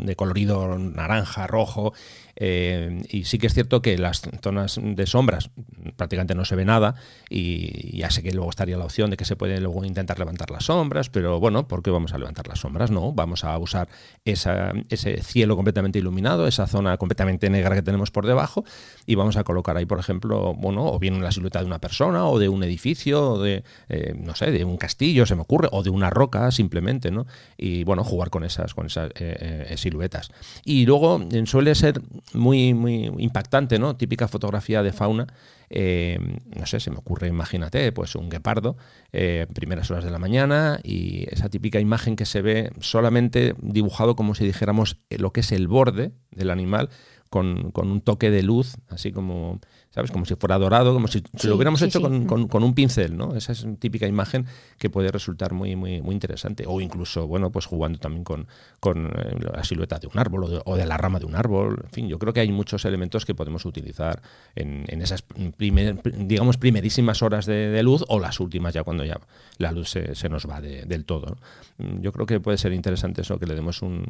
de, 0.02 0.16
colorido 0.16 0.78
naranja, 0.78 1.46
rojo, 1.46 1.94
eh, 2.38 3.02
y 3.10 3.26
sí 3.26 3.38
que 3.38 3.48
es 3.48 3.54
cierto 3.54 3.82
que 3.82 3.98
las 3.98 4.22
zonas 4.42 4.80
de 4.82 5.08
sombras 5.08 5.50
prácticamente 5.96 6.36
no 6.36 6.46
se 6.46 6.56
ve 6.56 6.66
nada 6.66 6.96
y 7.30 7.98
ya 7.98 8.12
sé 8.12 8.22
que 8.22 8.32
luego 8.32 8.52
estaría 8.52 8.78
la 8.78 8.86
opción 8.86 9.10
de 9.10 9.18
que 9.18 9.26
se 9.26 9.36
puede 9.36 9.57
luego 9.60 9.84
intentar 9.86 10.20
levantar 10.20 10.52
las 10.52 10.66
sombras, 10.66 11.10
pero 11.10 11.40
bueno, 11.40 11.68
¿por 11.68 11.84
qué 11.84 11.90
vamos 11.92 12.14
a 12.14 12.18
levantar 12.18 12.48
las 12.48 12.60
sombras? 12.60 12.92
No, 12.92 13.14
vamos 13.14 13.44
a 13.44 13.58
usar 13.58 13.88
ese 14.26 15.24
cielo 15.24 15.56
completamente 15.56 16.00
iluminado, 16.00 16.48
esa 16.48 16.68
zona 16.68 16.98
completamente 16.98 17.50
negra 17.50 17.76
que 17.76 17.82
tenemos 17.82 18.12
por 18.12 18.26
debajo 18.26 18.64
y 19.06 19.16
vamos 19.16 19.38
a 19.38 19.44
colocar 19.44 19.78
ahí, 19.78 19.86
por 19.86 20.00
ejemplo, 20.00 20.54
bueno, 20.54 20.86
o 20.86 21.00
bien 21.00 21.22
la 21.24 21.32
silueta 21.32 21.60
de 21.60 21.66
una 21.66 21.80
persona 21.80 22.28
o 22.28 22.40
de 22.40 22.50
un 22.50 22.64
edificio 22.64 23.32
o 23.32 23.42
de, 23.42 23.64
eh, 23.90 24.14
no 24.18 24.36
sé, 24.36 24.52
de 24.52 24.64
un 24.64 24.78
castillo, 24.78 25.26
se 25.26 25.36
me 25.36 25.42
ocurre, 25.42 25.70
o 25.72 25.84
de 25.84 25.90
una 25.90 26.10
roca 26.10 26.52
simplemente, 26.52 27.12
¿no? 27.12 27.26
Y 27.58 27.84
bueno, 27.84 28.04
jugar 28.04 28.30
con 28.30 28.44
esas, 28.44 28.74
con 28.74 28.88
esas 28.88 29.12
eh, 29.16 29.74
siluetas. 29.78 30.32
Y 30.64 30.86
luego 30.86 31.22
suele 31.46 31.76
ser 31.76 32.02
muy, 32.34 32.74
muy 32.74 33.12
impactante, 33.18 33.80
¿no? 33.80 33.96
Típica 33.96 34.28
fotografía 34.28 34.84
de 34.84 34.92
fauna. 34.92 35.28
Eh, 35.70 36.18
no 36.58 36.66
sé, 36.66 36.80
se 36.80 36.92
me 36.92 36.98
ocurre, 36.98 37.28
imagínate, 37.28 37.92
pues 37.92 38.16
un 38.16 38.30
guepardo, 38.30 38.78
eh, 39.12 39.48
primeras 39.54 39.92
horas 39.92 40.04
de 40.04 40.12
la 40.12 40.20
mañana, 40.20 40.80
y 40.84 41.26
esa 41.34 41.50
típica 41.50 41.80
imagen 41.80 42.16
que 42.16 42.26
se 42.26 42.42
ve 42.42 42.72
solamente 42.80 43.56
dibujado 43.62 44.16
como 44.16 44.36
si 44.36 44.46
dijéramos 44.46 44.98
lo 45.10 45.32
que 45.32 45.42
es 45.42 45.52
el 45.52 45.68
borde 45.68 46.12
del 46.32 46.52
animal, 46.52 46.90
con, 47.30 47.72
con 47.72 47.92
un 47.92 48.02
toque 48.02 48.32
de 48.32 48.44
luz, 48.44 48.78
así 48.88 49.12
como 49.12 49.60
¿sabes? 49.98 50.12
Como 50.12 50.26
si 50.26 50.36
fuera 50.36 50.60
dorado, 50.60 50.94
como 50.94 51.08
si, 51.08 51.24
lo 51.42 51.56
hubiéramos 51.56 51.82
hecho 51.82 52.00
con, 52.00 52.64
un 52.64 52.74
pincel, 52.76 53.18
¿no? 53.18 53.36
Esa 53.36 53.54
es 53.54 53.64
una 53.64 53.78
típica 53.78 54.06
imagen 54.06 54.46
que 54.78 54.92
puede 54.92 55.10
resultar 55.10 55.54
muy, 55.54 55.76
muy, 55.76 56.04
muy 56.04 56.14
interesante. 56.14 56.66
O 56.68 56.80
incluso, 56.80 57.26
bueno, 57.26 57.50
pues 57.52 57.66
jugando 57.66 57.98
también 57.98 58.24
con, 58.24 58.46
con 58.80 59.08
eh, 59.08 59.40
la 59.56 59.64
silueta 59.64 59.98
de 59.98 60.06
un 60.06 60.20
árbol 60.20 60.62
o 60.64 60.76
de, 60.76 60.86
la 60.86 60.98
rama 60.98 61.18
de 61.18 61.26
un 61.26 61.36
árbol. 61.36 61.80
En 61.84 61.90
fin, 61.90 62.08
yo 62.08 62.20
creo 62.20 62.32
que 62.32 62.42
hay 62.42 62.52
muchos 62.52 62.86
elementos 62.86 63.26
que 63.26 63.34
podemos 63.34 63.66
utilizar 63.66 64.22
en, 64.54 65.02
esas, 65.02 65.24
digamos, 65.48 66.58
primerísimas 66.58 67.24
horas 67.24 67.48
de, 67.48 67.82
luz 67.82 68.06
o 68.08 68.20
las 68.20 68.40
últimas 68.40 68.76
ya 68.76 68.84
cuando 68.84 69.04
ya 69.04 69.20
la 69.58 69.72
luz 69.72 69.90
se, 69.90 70.30
nos 70.30 70.48
va 70.48 70.62
del 70.62 71.06
todo. 71.06 71.38
Yo 71.80 72.12
creo 72.12 72.28
que 72.28 72.40
puede 72.40 72.60
ser 72.60 72.72
interesante 72.72 73.22
eso, 73.22 73.40
que 73.40 73.48
le 73.48 73.56
demos 73.56 73.82
un, 73.82 74.06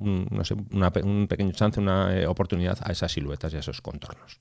no 0.00 0.44
sé, 0.46 0.54
un 0.54 1.26
pequeño 1.28 1.52
chance, 1.52 1.78
una 1.78 2.18
eh, 2.18 2.26
oportunidad 2.26 2.78
a 2.82 2.90
esas 2.90 3.12
siluetas 3.12 3.52
y 3.52 3.56
a 3.56 3.60
esos 3.60 3.82
contornos. 3.82 4.40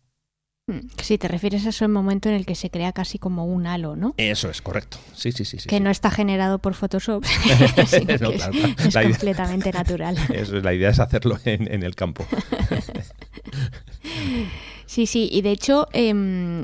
Mm, 0.68 0.80
sí, 1.00 1.20
te 1.20 1.28
refieres 1.28 1.64
a 1.68 1.70
ese 1.70 1.88
momento 1.88 2.28
en 2.28 2.34
el 2.34 2.46
que 2.48 2.56
se 2.56 2.72
crea 2.72 2.92
casi 2.92 3.20
como 3.20 3.46
un 3.46 3.68
halo, 3.68 3.96
¿no? 3.96 4.16
Eso 4.18 4.50
es 4.50 4.64
correcto. 4.64 4.98
Sí, 5.14 5.32
sí, 5.32 5.46
sí. 5.46 5.58
que 5.60 5.80
no 5.80 5.92
está 5.92 6.10
generado 6.10 6.58
por 6.58 6.74
Photoshop, 6.74 7.24
es, 7.78 8.96
completamente 8.96 9.72
natural. 9.72 10.18
Eso 10.34 10.58
es, 10.58 10.64
la 10.64 10.74
idea 10.74 10.90
es 10.90 11.00
hacerlo 11.00 11.38
en, 11.46 11.84
el 11.84 11.94
campo. 11.94 12.26
sí, 14.88 15.06
sí, 15.06 15.30
y 15.32 15.44
de 15.44 15.52
hecho 15.52 15.88
em, 15.94 16.64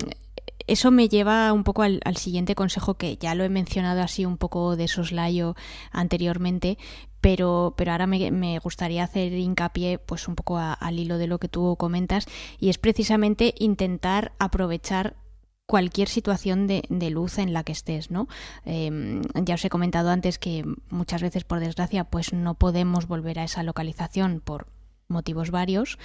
eso 0.71 0.89
me 0.89 1.09
lleva 1.09 1.51
un 1.51 1.65
poco 1.65 1.83
al, 1.83 1.99
siguiente 2.15 2.55
consejo 2.55 2.93
que 2.93 3.17
ya 3.17 3.35
lo 3.35 3.43
he 3.43 3.49
mencionado 3.49 4.01
así 4.01 4.25
un 4.25 4.37
poco 4.37 4.77
de 4.77 4.87
soslayo 4.87 5.55
anteriormente, 5.91 6.77
pero, 7.19 7.73
pero 7.75 7.91
ahora 7.91 8.07
me, 8.07 8.59
gustaría 8.59 9.03
hacer 9.03 9.33
hincapié 9.33 9.99
pues 9.99 10.29
un 10.29 10.35
poco 10.35 10.57
al 10.57 10.97
hilo 10.97 11.17
de 11.17 11.27
lo 11.27 11.39
que 11.39 11.49
tú 11.49 11.75
comentas 11.77 12.25
y 12.57 12.69
es 12.69 12.77
precisamente 12.77 13.53
intentar 13.59 14.31
aprovechar 14.39 15.17
cualquier 15.65 16.07
situación 16.07 16.67
de, 16.67 17.09
luz 17.09 17.37
en 17.37 17.51
la 17.51 17.63
que 17.63 17.73
estés, 17.73 18.09
¿no? 18.09 18.29
Em, 18.63 19.21
ya 19.35 19.55
os 19.55 19.65
he 19.65 19.69
comentado 19.69 20.09
antes 20.09 20.37
que 20.37 20.63
muchas 20.89 21.21
veces, 21.21 21.43
por 21.43 21.59
desgracia, 21.59 22.05
pues 22.05 22.31
no 22.31 22.55
podemos 22.55 23.07
volver 23.07 23.39
a 23.39 23.43
esa 23.43 23.63
localización 23.63 24.39
por 24.39 24.67
motivos 25.11 25.51
varios, 25.51 25.99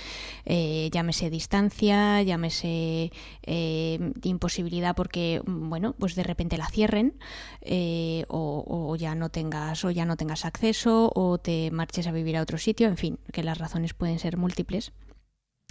eh, 0.44 0.90
llámese 0.92 1.30
distancia, 1.30 2.22
llámese 2.22 3.12
eh, 3.42 4.12
imposibilidad 4.22 4.94
porque, 4.94 5.40
bueno, 5.46 5.94
pues 5.98 6.14
de 6.14 6.22
repente 6.22 6.58
la 6.58 6.68
cierren 6.68 7.14
eh, 7.62 8.24
o, 8.28 8.94
ya 8.98 9.14
no 9.14 9.30
tengas 9.30 9.84
o 9.84 9.90
ya 9.90 10.04
no 10.04 10.16
tengas 10.16 10.44
acceso 10.44 11.10
o 11.14 11.38
te 11.38 11.70
marches 11.70 12.06
a 12.06 12.12
vivir 12.12 12.36
a 12.36 12.42
otro 12.42 12.58
sitio, 12.58 12.88
en 12.88 12.96
fin, 12.96 13.18
que 13.32 13.42
las 13.42 13.58
razones 13.58 13.94
pueden 13.94 14.18
ser 14.18 14.36
múltiples. 14.36 14.92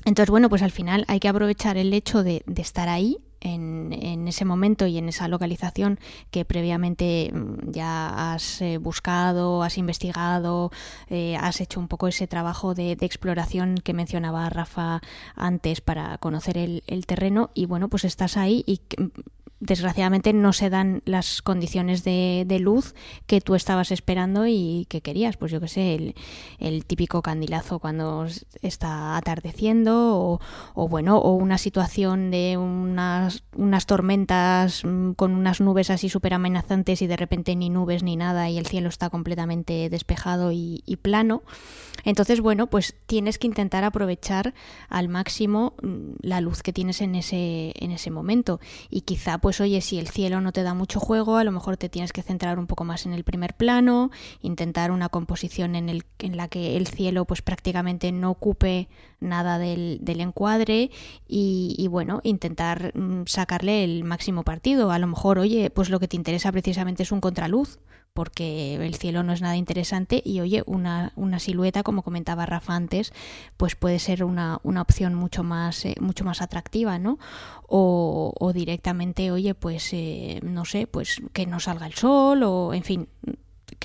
Entonces, 0.05 0.29
bueno, 0.29 0.49
pues 0.49 0.61
al 0.61 0.71
final 0.71 1.03
hay 1.07 1.19
que 1.19 1.27
aprovechar 1.27 1.77
el 1.77 1.93
hecho 1.93 2.23
de, 2.23 2.43
de 2.45 2.61
estar 2.61 2.87
ahí 2.89 3.17
en, 3.45 4.27
ese 4.27 4.45
momento 4.45 4.87
y 4.87 4.97
en 4.97 5.09
esa 5.09 5.27
localización 5.27 5.99
que 6.31 6.45
previamente 6.45 7.31
mm, 7.33 7.71
ya 7.71 8.33
has 8.33 8.61
eh, 8.61 8.77
buscado, 8.77 9.63
has 9.63 9.77
investigado, 9.77 10.71
eh, 11.09 11.37
has 11.39 11.61
hecho 11.61 11.79
un 11.79 11.87
poco 11.87 12.07
ese 12.07 12.27
trabajo 12.27 12.73
de, 12.73 12.97
exploración 13.05 13.75
que 13.75 13.93
mencionaba 13.93 14.49
Rafa 14.49 15.01
antes 15.35 15.81
para 15.81 16.17
conocer 16.17 16.57
el, 16.57 16.83
el 16.87 17.05
terreno 17.05 17.51
y 17.53 17.67
bueno, 17.67 17.87
pues 17.87 18.03
estás 18.03 18.35
ahí 18.35 18.63
y 18.65 18.81
desgraciadamente 19.59 20.33
no 20.33 20.53
se 20.53 20.69
dan 20.69 21.01
las 21.05 21.41
condiciones 21.41 22.03
de, 22.03 22.45
luz 22.59 22.95
que 23.27 23.41
tú 23.41 23.55
estabas 23.55 23.91
esperando 23.91 24.47
y 24.47 24.85
que 24.89 25.01
querías. 25.01 25.37
Pues 25.37 25.51
yo 25.51 25.59
que 25.59 25.67
sé, 25.67 26.13
el, 26.59 26.85
típico 26.85 27.21
candilazo 27.21 27.79
cuando 27.79 28.27
está 28.61 29.17
atardeciendo 29.17 30.39
o, 30.73 30.87
bueno, 30.87 31.17
o 31.17 31.33
una 31.33 31.57
situación 31.57 32.31
de 32.31 32.57
unas, 32.57 33.43
unas 33.55 33.85
tormentas 33.85 34.83
mm, 34.83 35.11
con 35.13 35.33
unas 35.33 35.61
nubes 35.61 35.89
así 35.89 36.09
súper 36.09 36.33
amenazantes 36.33 37.01
y 37.01 37.07
de 37.07 37.17
repente 37.17 37.55
ni 37.55 37.69
nubes 37.69 38.03
ni 38.03 38.15
nada 38.15 38.49
y 38.49 38.57
el 38.57 38.67
cielo 38.67 38.89
está 38.89 39.09
completamente 39.09 39.89
despejado 39.89 40.51
y, 40.51 40.81
plano. 41.01 41.43
Entonces, 42.05 42.39
bueno, 42.39 42.67
pues 42.67 42.95
tienes 43.07 43.37
que 43.37 43.47
intentar 43.47 43.83
aprovechar 43.83 44.53
al 44.87 45.09
máximo 45.09 45.73
mm, 45.81 46.11
la 46.21 46.39
luz 46.39 46.63
que 46.63 46.71
tienes 46.71 47.01
en 47.01 47.15
ese, 47.15 47.73
en 47.75 47.91
ese 47.91 48.11
momento. 48.11 48.59
Y 48.89 49.01
quizá 49.01 49.39
pues 49.39 49.59
oye, 49.59 49.81
si 49.81 49.99
el 49.99 50.07
cielo 50.07 50.39
no 50.39 50.53
te 50.53 50.63
da 50.63 50.73
mucho 50.73 50.99
juego, 50.99 51.37
a 51.37 51.43
lo 51.43 51.51
mejor 51.51 51.77
te 51.77 51.89
tienes 51.89 52.13
que 52.13 52.21
centrar 52.21 52.59
un 52.59 52.67
poco 52.67 52.83
más 52.85 53.05
en 53.05 53.13
el 53.13 53.23
primer 53.23 53.55
plano, 53.55 54.11
intentar 54.41 54.91
una 54.91 55.09
composición 55.09 55.75
en, 55.75 55.89
el, 55.89 56.05
en 56.19 56.37
la 56.37 56.47
que 56.47 56.77
el 56.77 56.87
cielo 56.87 57.25
pues 57.25 57.41
prácticamente 57.41 58.11
no 58.11 58.31
ocupe 58.31 58.87
nada 59.25 59.57
del, 59.59 59.99
encuadre 60.05 60.91
y, 61.27 61.87
bueno, 61.89 62.21
intentar 62.23 62.97
mm, 62.97 63.23
sacarle 63.25 63.83
el 63.83 64.03
máximo 64.03 64.43
partido. 64.43 64.91
A 64.91 64.99
lo 64.99 65.07
mejor, 65.07 65.39
oye, 65.39 65.69
pues 65.69 65.89
lo 65.89 65.99
que 65.99 66.07
te 66.07 66.15
interesa 66.15 66.51
precisamente 66.51 67.03
es 67.03 67.11
un 67.11 67.21
contraluz, 67.21 67.79
porque 68.15 68.75
el 68.75 68.95
cielo 68.95 69.23
no 69.23 69.33
es 69.33 69.41
nada 69.41 69.57
interesante 69.57 70.21
y 70.23 70.39
oye, 70.39 70.63
una, 70.65 71.11
una 71.17 71.37
silueta, 71.37 71.83
como 71.83 72.01
comentaba 72.01 72.45
Rafa 72.45 72.73
antes, 72.73 73.11
pues 73.57 73.75
puede 73.75 73.99
ser 73.99 74.23
una, 74.23 74.61
una 74.63 74.81
opción 74.81 75.15
mucho 75.15 75.43
más, 75.43 75.83
eh, 75.83 75.95
mucho 75.99 76.23
más 76.23 76.41
atractiva, 76.41 76.97
¿no? 76.97 77.19
O, 77.67 78.33
o 78.39 78.53
directamente, 78.53 79.31
oye, 79.31 79.53
pues 79.53 79.89
eh, 79.91 80.39
no 80.43 80.63
sé, 80.63 80.87
pues 80.87 81.21
que 81.33 81.45
no 81.45 81.59
salga 81.59 81.87
el 81.87 81.93
sol 81.95 82.43
o 82.43 82.73
en 82.73 82.83
fin, 82.83 83.09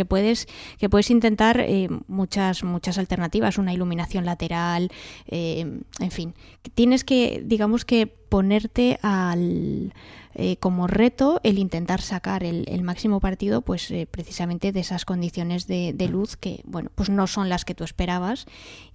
que 0.01 0.07
puedes 0.07 0.49
que 0.79 0.89
puedes 0.89 1.11
intentar 1.11 1.61
eh, 1.61 1.89
muchas 2.09 2.65
muchas 2.65 2.97
alternativas 2.97 3.59
una 3.59 3.75
iluminación 3.75 4.25
lateral 4.25 4.91
en 5.27 6.11
fin. 6.11 6.35
Tienes 6.75 7.05
que 7.05 7.43
digamos 7.45 7.85
que 7.85 8.07
ponerte 8.07 8.99
al 9.03 9.93
eh, 10.35 10.57
como 10.59 10.87
reto 10.87 11.41
el 11.43 11.59
intentar 11.59 12.01
sacar 12.01 12.45
el, 12.45 12.83
máximo 12.83 13.19
partido 13.19 13.63
pues 13.63 13.91
eh, 13.91 14.07
precisamente 14.09 14.71
de 14.71 14.79
esas 14.79 15.05
condiciones 15.05 15.67
de, 15.67 16.09
luz 16.09 16.37
que 16.37 16.63
bueno 16.65 16.91
pues 16.95 17.11
no 17.11 17.27
son 17.27 17.49
las 17.49 17.65
que 17.65 17.75
tú 17.75 17.83
esperabas 17.83 18.47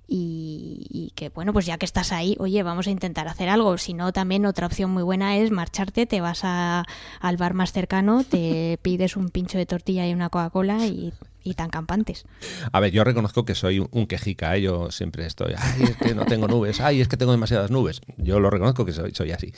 y, 0.08 1.12
que 1.16 1.30
bueno 1.30 1.54
pues 1.54 1.66
ya 1.66 1.78
que 1.78 1.86
estás 1.86 2.12
ahí 2.12 2.36
oye 2.40 2.62
vamos 2.64 2.88
a 2.88 2.92
intentar 2.92 3.28
hacer 3.28 3.50
algo. 3.50 3.78
Si 3.78 3.94
no 3.94 4.12
también 4.12 4.46
otra 4.46 4.68
opción 4.68 4.92
muy 4.92 5.04
buena 5.04 5.38
es 5.38 5.52
marcharte 5.52 6.06
te 6.06 6.22
vas 6.22 6.42
a, 6.44 6.86
al 7.20 7.38
bar 7.38 7.54
más 7.54 7.72
cercano 7.72 8.24
te 8.24 8.80
pides 8.82 9.16
un 9.16 9.30
pincho 9.30 9.58
de 9.58 9.66
tortilla 9.66 10.08
y 10.08 10.14
una 10.14 10.30
Coca-Cola 10.30 10.86
y 10.86 11.14
y 11.46 11.54
tan 11.54 11.70
campantes. 11.70 12.26
A 12.74 12.80
ver, 12.82 12.92
yo 12.92 13.06
reconozco 13.06 13.46
que 13.46 13.56
soy 13.56 13.80
un 13.80 14.08
quejica, 14.08 14.58
¿eh? 14.58 14.64
yo 14.64 14.92
siempre 14.92 15.26
estoy, 15.26 15.54
ay, 15.58 15.84
es 15.84 15.96
que 15.96 16.14
no 16.14 16.26
tengo 16.26 16.48
nubes, 16.48 16.82
ay, 16.82 17.00
es 17.00 17.08
que 17.08 17.16
tengo 17.16 17.32
demasiadas 17.32 17.72
nubes. 17.72 18.02
Yo 18.18 18.42
lo 18.42 18.50
reconozco 18.50 18.86
que 18.86 18.92
soy, 18.92 19.12
soy 19.14 19.32
así 19.32 19.54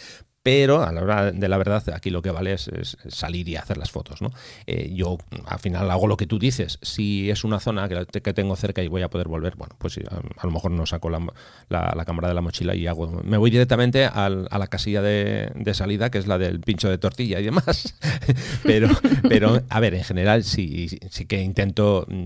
pero 0.48 0.82
a 0.82 0.94
la 0.94 1.02
hora 1.02 1.32
de 1.34 1.50
la 1.50 1.58
verdad 1.58 1.84
aquí 1.94 2.10
lo 2.10 2.22
que 2.22 2.32
vale 2.32 2.54
es, 2.54 2.70
salir 3.10 3.50
y 3.50 3.58
hacer 3.58 3.78
las 3.78 3.92
fotos. 3.92 4.22
¿no? 4.22 4.32
Eh, 4.66 4.94
yo 4.94 5.18
al 5.46 5.60
final 5.60 5.92
hago 5.92 6.08
lo 6.08 6.16
que 6.16 6.26
tú 6.26 6.40
dices. 6.40 6.80
Si 6.82 7.30
es 7.30 7.44
una 7.44 7.60
zona 7.60 7.90
que, 7.90 8.34
tengo 8.34 8.56
cerca 8.56 8.82
y 8.82 8.88
voy 8.88 9.02
a 9.02 9.10
poder 9.10 9.28
volver, 9.28 9.58
bueno, 9.58 9.76
pues 9.78 9.98
a, 9.98 10.46
lo 10.46 10.52
mejor 10.52 10.72
no 10.72 10.86
saco 10.86 11.10
la, 11.10 11.20
la, 11.68 12.06
cámara 12.06 12.30
de 12.30 12.34
la 12.34 12.40
mochila 12.40 12.76
y 12.76 12.88
hago. 12.88 13.22
Me 13.26 13.36
voy 13.36 13.52
directamente 13.52 14.06
a 14.06 14.30
la 14.30 14.68
casilla 14.68 15.02
de, 15.02 15.74
salida, 15.74 16.10
que 16.10 16.18
es 16.18 16.28
la 16.28 16.38
del 16.38 16.62
pincho 16.62 16.90
de 16.90 16.98
tortilla 16.98 17.42
y 17.42 17.44
demás. 17.44 17.98
pero, 18.64 18.88
pero, 19.28 19.64
a 19.68 19.80
ver, 19.82 19.96
en 19.96 20.06
general 20.06 20.46
sí, 20.46 20.88
sí 21.10 21.26
que 21.26 21.42
intento, 21.42 21.77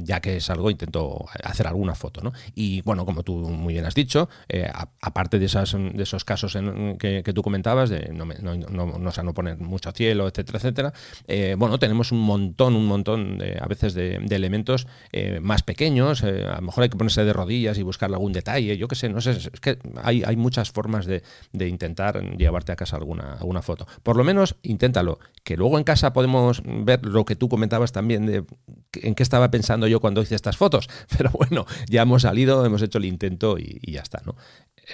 ya 0.03 0.19
que 0.19 0.37
es 0.37 0.49
algo, 0.49 0.69
intento 0.69 1.25
hacer 1.43 1.67
alguna 1.67 1.95
foto. 1.95 2.21
¿no? 2.21 2.33
Y 2.55 2.81
bueno, 2.81 3.05
como 3.05 3.23
tú 3.23 3.37
muy 3.37 3.73
bien 3.73 3.85
has 3.85 3.95
dicho, 3.95 4.29
eh, 4.49 4.69
aparte 5.01 5.39
de, 5.39 5.45
esas, 5.45 5.73
de 5.73 6.03
esos 6.03 6.23
casos 6.25 6.55
en, 6.55 6.97
que, 6.97 7.23
tú 7.33 7.41
comentabas, 7.41 7.89
de 7.89 8.11
no, 8.13 8.25
no, 8.25 8.55
no, 8.55 9.11
no, 9.23 9.33
poner 9.33 9.57
mucho 9.57 9.91
cielo, 9.91 10.27
etcétera, 10.27 10.57
etcétera. 10.57 10.93
Eh, 11.27 11.55
bueno, 11.57 11.79
tenemos 11.79 12.11
un 12.11 12.21
montón, 12.21 12.75
un 12.75 12.85
montón 12.85 13.37
de, 13.37 13.57
a 13.59 13.67
veces 13.67 13.93
de, 13.93 14.15
elementos 14.31 14.87
eh, 15.11 15.39
más 15.41 15.63
pequeños. 15.63 16.23
A 16.23 16.55
lo 16.55 16.61
mejor 16.61 16.83
hay 16.83 16.89
que 16.89 16.97
ponerse 16.97 17.23
de 17.23 17.33
rodillas 17.33 17.77
y 17.77 17.83
buscar 17.83 18.11
algún 18.11 18.33
detalle. 18.33 18.77
Yo 18.77 18.87
qué 18.87 18.95
sé, 18.95 19.09
no 19.09 19.21
sé. 19.21 19.31
Es 19.31 19.59
que 19.59 19.77
hay, 20.01 20.23
hay 20.23 20.35
muchas 20.35 20.71
formas 20.71 21.05
de, 21.05 21.21
intentar 21.53 22.21
llevarte 22.37 22.71
a 22.71 22.75
casa 22.75 22.95
alguna, 22.95 23.33
alguna 23.33 23.61
foto. 23.61 23.85
Por 24.03 24.17
lo 24.17 24.23
menos 24.23 24.55
inténtalo. 24.63 25.19
Que 25.43 25.57
luego 25.57 25.77
en 25.77 25.83
casa 25.83 26.13
podemos 26.13 26.61
ver 26.65 27.03
lo 27.05 27.25
que 27.25 27.35
tú 27.35 27.49
comentabas 27.49 27.91
también 27.91 28.25
de 28.25 28.45
en 28.93 29.15
qué 29.15 29.23
estaba 29.23 29.40
pensando 29.49 29.87
yo 29.87 29.99
cuando 29.99 30.21
hice 30.21 30.35
estas 30.35 30.57
fotos. 30.57 30.89
Pero 31.17 31.31
bueno, 31.31 31.65
ya 31.89 32.03
hemos 32.03 32.23
salido, 32.23 32.65
hemos 32.65 32.81
hecho 32.81 32.97
el 32.97 33.05
intento 33.05 33.57
y, 33.57 33.79
ya 33.91 34.01
está, 34.01 34.21
¿no? 34.25 34.35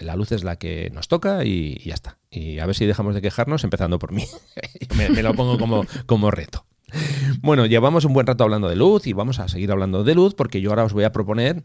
la 0.01 0.15
luz 0.15 0.31
es 0.31 0.43
la 0.43 0.57
que 0.57 0.91
nos 0.93 1.07
toca 1.07 1.43
y, 1.43 1.81
ya 1.83 1.95
está. 1.95 2.17
Y 2.29 2.59
a 2.59 2.65
ver 2.65 2.75
si 2.75 2.85
dejamos 2.85 3.15
de 3.15 3.21
quejarnos, 3.21 3.63
empezando 3.63 3.99
por 3.99 4.11
mí. 4.11 4.25
me, 4.97 5.09
me, 5.09 5.23
lo 5.23 5.33
pongo 5.33 5.57
como, 5.57 5.85
como 6.05 6.31
reto. 6.31 6.65
Bueno, 7.41 7.65
llevamos 7.65 8.05
un 8.05 8.13
buen 8.13 8.27
rato 8.27 8.43
hablando 8.43 8.69
de 8.69 8.75
luz 8.75 9.07
y 9.07 9.13
vamos 9.13 9.39
a 9.39 9.47
seguir 9.47 9.71
hablando 9.71 10.03
de 10.03 10.15
luz 10.15 10.35
porque 10.35 10.61
yo 10.61 10.69
ahora 10.69 10.85
os 10.85 10.93
voy 10.93 11.03
a 11.03 11.11
proponer 11.11 11.63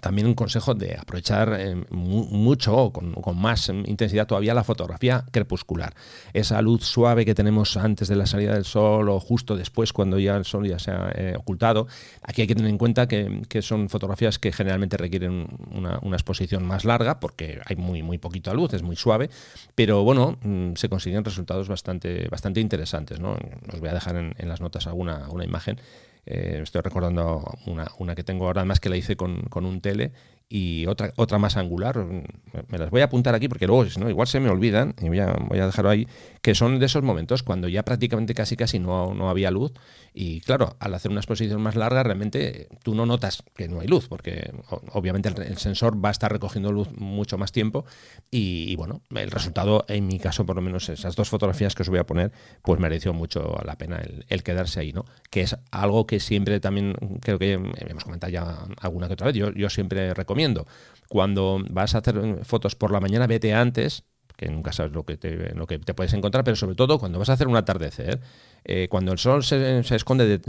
también 0.00 0.26
un 0.26 0.34
consejo 0.34 0.74
de 0.74 0.96
aprovechar 0.96 1.56
eh, 1.58 1.74
mucho 1.90 2.76
o 2.76 2.92
con, 2.92 3.14
más 3.36 3.68
intensidad 3.68 4.26
todavía 4.26 4.54
la 4.54 4.64
fotografía 4.64 5.24
crepuscular. 5.30 5.94
Esa 6.32 6.60
luz 6.62 6.84
suave 6.84 7.24
que 7.24 7.34
tenemos 7.34 7.76
antes 7.76 8.08
de 8.08 8.16
la 8.16 8.26
salida 8.26 8.54
del 8.54 8.64
sol 8.64 9.08
o 9.08 9.20
justo 9.20 9.56
después 9.56 9.92
cuando 9.92 10.18
ya 10.18 10.36
el 10.36 10.44
sol 10.44 10.66
ya 10.66 10.78
se 10.78 10.90
ha 10.90 11.12
eh, 11.14 11.34
ocultado. 11.36 11.86
Aquí 12.22 12.42
hay 12.42 12.46
que 12.46 12.54
tener 12.54 12.70
en 12.70 12.78
cuenta 12.78 13.08
que, 13.08 13.46
son 13.62 13.88
fotografías 13.88 14.38
que 14.38 14.52
generalmente 14.52 14.96
requieren 14.96 15.46
una, 15.72 15.98
exposición 16.16 16.64
más 16.66 16.84
larga 16.84 17.20
porque 17.20 17.60
hay 17.64 17.76
muy, 17.76 18.02
muy 18.02 18.18
poquita 18.18 18.54
luz, 18.54 18.72
es 18.74 18.82
muy 18.82 18.96
suave, 18.96 19.28
pero 19.74 20.02
bueno, 20.02 20.38
mm, 20.42 20.74
se 20.74 20.88
consiguen 20.88 21.24
resultados 21.24 21.68
bastante, 21.68 22.28
bastante 22.28 22.60
interesantes. 22.60 23.18
¿no? 23.18 23.36
Os 23.72 23.80
voy 23.80 23.88
a 23.88 23.94
dejar 23.94 24.16
en, 24.16 24.48
las 24.48 24.60
notas 24.60 24.86
alguna, 24.86 25.24
alguna 25.24 25.44
imagen 25.44 25.78
eh, 26.26 26.60
estoy 26.62 26.82
recordando 26.82 27.44
una, 27.66 27.86
una, 27.98 28.14
que 28.14 28.24
tengo 28.24 28.46
ahora 28.46 28.64
más 28.64 28.80
que 28.80 28.88
la 28.88 28.96
hice 28.96 29.16
con, 29.16 29.42
con 29.42 29.64
un 29.64 29.80
tele 29.80 30.12
y 30.48 30.86
otra, 30.86 31.12
otra 31.16 31.38
más 31.38 31.56
angular. 31.56 31.98
Me 32.68 32.78
las 32.78 32.90
voy 32.90 33.00
a 33.00 33.04
apuntar 33.04 33.34
aquí 33.34 33.48
porque 33.48 33.66
luego 33.66 33.84
¿no? 33.98 34.08
igual 34.08 34.28
se 34.28 34.38
me 34.38 34.48
olvidan 34.48 34.94
y 35.00 35.08
voy 35.08 35.18
a, 35.18 35.32
voy 35.32 35.58
a 35.58 35.66
dejarlo 35.66 35.90
ahí, 35.90 36.06
que 36.40 36.54
son 36.54 36.78
de 36.78 36.86
esos 36.86 37.02
momentos 37.02 37.42
cuando 37.42 37.68
ya 37.68 37.82
prácticamente 37.82 38.34
casi 38.34 38.56
casi 38.56 38.78
no, 38.78 39.12
no 39.14 39.28
había 39.28 39.50
luz 39.50 39.72
y 40.14 40.40
claro, 40.40 40.76
al 40.78 40.94
hacer 40.94 41.10
una 41.10 41.20
exposición 41.20 41.60
más 41.60 41.74
larga 41.74 42.02
realmente 42.02 42.68
tú 42.82 42.94
no 42.94 43.06
notas 43.06 43.42
que 43.54 43.68
no 43.68 43.80
hay 43.80 43.88
luz 43.88 44.08
porque 44.08 44.52
obviamente 44.92 45.28
el, 45.28 45.58
sensor 45.58 46.02
va 46.02 46.10
a 46.10 46.12
estar 46.12 46.32
recogiendo 46.32 46.70
luz 46.70 46.88
mucho 46.96 47.38
más 47.38 47.50
tiempo 47.50 47.84
y, 48.30 48.76
bueno, 48.76 49.02
el 49.14 49.30
resultado 49.30 49.84
en 49.88 50.06
mi 50.06 50.18
caso 50.18 50.46
por 50.46 50.56
lo 50.56 50.62
menos 50.62 50.88
esas 50.88 51.16
dos 51.16 51.28
fotografías 51.28 51.74
que 51.74 51.82
os 51.82 51.88
voy 51.88 51.98
a 51.98 52.06
poner 52.06 52.32
pues 52.62 52.78
mereció 52.78 53.12
mucho 53.12 53.58
la 53.64 53.76
pena 53.76 54.00
el, 54.28 54.42
quedarse 54.42 54.78
ahí, 54.78 54.92
¿no? 54.92 55.04
Que 55.28 55.40
es 55.40 55.56
algo 55.72 56.06
que 56.06 56.20
siempre 56.20 56.60
también 56.60 56.94
creo 57.20 57.38
que 57.38 57.52
hemos 57.54 58.04
comentado 58.04 58.30
ya 58.30 58.64
alguna 58.80 59.08
que 59.08 59.14
otra 59.14 59.26
vez, 59.26 59.34
yo, 59.34 59.52
yo 59.52 59.68
siempre 59.70 60.14
recomiendo 60.14 60.35
cuando 61.08 61.60
vas 61.70 61.94
a 61.94 61.98
hacer 61.98 62.44
fotos 62.44 62.74
por 62.74 62.90
la 62.90 63.00
mañana, 63.00 63.26
vete 63.26 63.54
antes, 63.54 64.04
que 64.36 64.48
nunca 64.48 64.72
sabes 64.72 64.92
lo 64.92 65.04
que 65.04 65.16
te, 65.16 65.54
lo 65.54 65.66
que 65.66 65.78
te 65.78 65.94
puedes 65.94 66.12
encontrar, 66.12 66.44
pero 66.44 66.56
sobre 66.56 66.76
todo 66.76 66.98
cuando 66.98 67.18
vas 67.18 67.30
a 67.30 67.34
hacer 67.34 67.48
un 67.48 67.56
atardecer, 67.56 68.20
eh, 68.64 68.86
cuando 68.90 69.12
el 69.12 69.18
sol 69.18 69.42
se, 69.44 69.78
esconde 69.78 70.40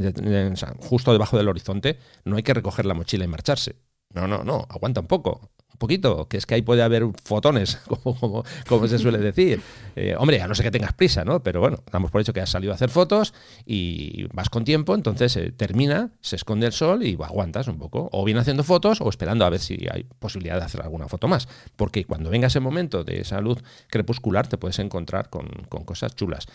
justo 0.79 1.13
debajo 1.13 1.37
del 1.37 1.47
horizonte, 1.47 1.97
no 2.25 2.35
hay 2.35 2.43
que 2.43 2.53
recoger 2.53 2.85
la 2.85 2.93
mochila 2.93 3.23
y 3.25 3.27
marcharse. 3.27 3.75
No, 4.13 4.27
no, 4.27 4.43
no, 4.43 4.65
aguanta 4.69 5.01
un 5.01 5.07
poco 5.07 5.51
poquito, 5.77 6.27
que 6.27 6.37
es 6.37 6.45
que 6.45 6.55
ahí 6.55 6.61
puede 6.61 6.83
haber 6.83 7.03
fotones, 7.23 7.79
como, 8.67 8.87
se 8.87 8.99
suele 8.99 9.19
decir. 9.19 9.61
Eh, 9.95 10.15
hombre, 10.17 10.41
a 10.41 10.47
no 10.47 10.55
ser 10.55 10.65
que 10.65 10.71
tengas 10.71 10.93
prisa, 10.93 11.23
¿no? 11.25 11.41
Pero 11.41 11.59
bueno, 11.59 11.83
damos 11.91 12.11
por 12.11 12.21
hecho 12.21 12.33
que 12.33 12.41
has 12.41 12.49
salido 12.49 12.71
a 12.71 12.75
hacer 12.75 12.89
fotos 12.89 13.33
y 13.65 14.25
vas 14.33 14.49
con 14.49 14.63
tiempo, 14.63 14.95
entonces 14.95 15.35
eh, 15.37 15.51
termina, 15.51 16.11
se 16.21 16.35
esconde 16.35 16.67
el 16.67 16.73
sol 16.73 17.03
y 17.03 17.17
aguantas 17.21 17.67
un 17.67 17.77
poco. 17.77 18.09
O 18.11 18.23
bien 18.23 18.37
haciendo 18.37 18.63
fotos 18.63 19.01
o 19.01 19.09
esperando 19.09 19.45
a 19.45 19.49
ver 19.49 19.59
si 19.59 19.87
hay 19.91 20.03
posibilidad 20.19 20.57
de 20.57 20.65
hacer 20.65 20.81
alguna 20.81 21.07
foto 21.07 21.27
más. 21.27 21.47
Porque 21.75 22.05
cuando 22.05 22.29
venga 22.29 22.47
ese 22.47 22.59
momento 22.59 23.03
de 23.03 23.21
esa 23.21 23.41
luz 23.41 23.63
crepuscular 23.87 24.47
te 24.47 24.57
puedes 24.57 24.79
encontrar 24.79 25.29
con, 25.29 25.47
cosas 25.85 26.15
chulas. 26.15 26.47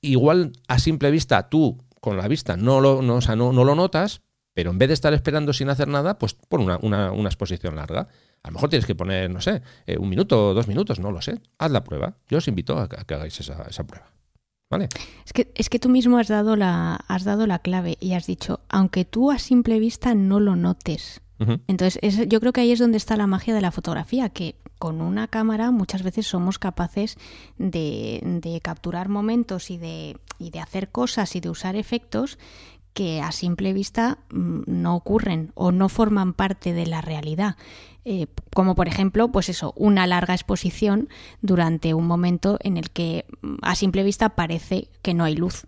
Igual 0.00 0.52
a 0.68 0.78
simple 0.78 1.10
vista 1.10 1.48
tú 1.48 1.78
con 2.00 2.16
la 2.16 2.28
vista 2.28 2.56
no 2.56 2.80
lo, 2.80 3.00
no, 3.00 3.20
no, 3.20 3.64
lo 3.64 3.74
notas, 3.74 4.20
pero 4.52 4.70
en 4.70 4.78
vez 4.78 4.88
de 4.88 4.94
estar 4.94 5.14
esperando 5.14 5.52
sin 5.52 5.70
hacer 5.70 5.88
nada, 5.88 6.18
pues 6.18 6.34
pon 6.34 6.60
una, 6.60 7.12
una 7.12 7.28
exposición 7.28 7.76
larga. 7.76 8.08
A 8.44 8.48
lo 8.48 8.54
mejor 8.54 8.68
tienes 8.68 8.86
que 8.86 8.94
poner, 8.94 9.30
no 9.30 9.40
sé, 9.40 9.62
eh, 9.86 9.96
un 9.98 10.08
minuto 10.08 10.50
o 10.50 10.54
dos 10.54 10.68
minutos, 10.68 11.00
no 11.00 11.10
lo 11.10 11.22
sé. 11.22 11.40
Haz 11.58 11.70
la 11.70 11.82
prueba. 11.82 12.18
Yo 12.28 12.38
os 12.38 12.46
invito 12.46 12.78
a 12.78 12.88
que, 12.88 13.14
hagáis 13.14 13.40
esa, 13.40 13.56
prueba. 13.84 14.06
¿Vale? 14.70 14.88
Es 15.24 15.32
que, 15.32 15.50
es 15.54 15.70
que 15.70 15.78
tú 15.78 15.88
mismo 15.88 16.18
has 16.18 16.28
dado, 16.28 16.54
la, 16.54 16.96
has 17.08 17.24
dado 17.24 17.46
la 17.46 17.60
clave 17.60 17.96
y 18.00 18.12
has 18.12 18.26
dicho, 18.26 18.60
aunque 18.68 19.06
tú 19.06 19.30
a 19.30 19.38
simple 19.38 19.78
vista 19.78 20.14
no 20.14 20.40
lo 20.40 20.56
notes. 20.56 21.22
Entonces, 21.66 22.26
yo 22.28 22.40
creo 22.40 22.52
que 22.52 22.62
ahí 22.62 22.72
es 22.72 22.78
donde 22.78 22.96
está 22.96 23.16
la 23.16 23.26
magia 23.26 23.54
de 23.54 23.60
la 23.60 23.72
fotografía, 23.72 24.30
que 24.30 24.54
con 24.78 25.00
una 25.02 25.28
cámara 25.28 25.72
muchas 25.72 26.02
veces 26.02 26.26
somos 26.26 26.58
capaces 26.58 27.16
de, 27.58 28.20
de 28.42 28.60
capturar 28.60 29.08
momentos 29.08 29.70
y 29.70 29.76
de, 29.76 30.16
y 30.38 30.50
de 30.50 30.60
hacer 30.60 30.90
cosas 30.90 31.34
y 31.36 31.40
de 31.40 31.50
usar 31.50 31.76
efectos 31.76 32.38
que 32.94 33.20
a 33.20 33.32
simple 33.32 33.72
vista 33.72 34.18
mm, 34.30 34.62
no 34.66 34.96
ocurren 34.96 35.52
o 35.54 35.72
no 35.72 35.88
forman 35.88 36.32
parte 36.32 36.72
de 36.72 36.86
la 36.86 37.00
realidad. 37.00 37.56
Eh, 38.06 38.26
como 38.54 38.74
por 38.74 38.86
ejemplo, 38.86 39.32
pues 39.32 39.48
eso, 39.48 39.72
una 39.76 40.06
larga 40.06 40.34
exposición 40.34 41.08
durante 41.42 41.94
un 41.94 42.06
momento 42.06 42.58
en 42.60 42.76
el 42.76 42.90
que 42.90 43.26
mm, 43.42 43.56
a 43.62 43.74
simple 43.74 44.02
vista 44.04 44.30
parece 44.30 44.88
que 45.02 45.14
no 45.14 45.24
hay 45.24 45.34
luz, 45.34 45.66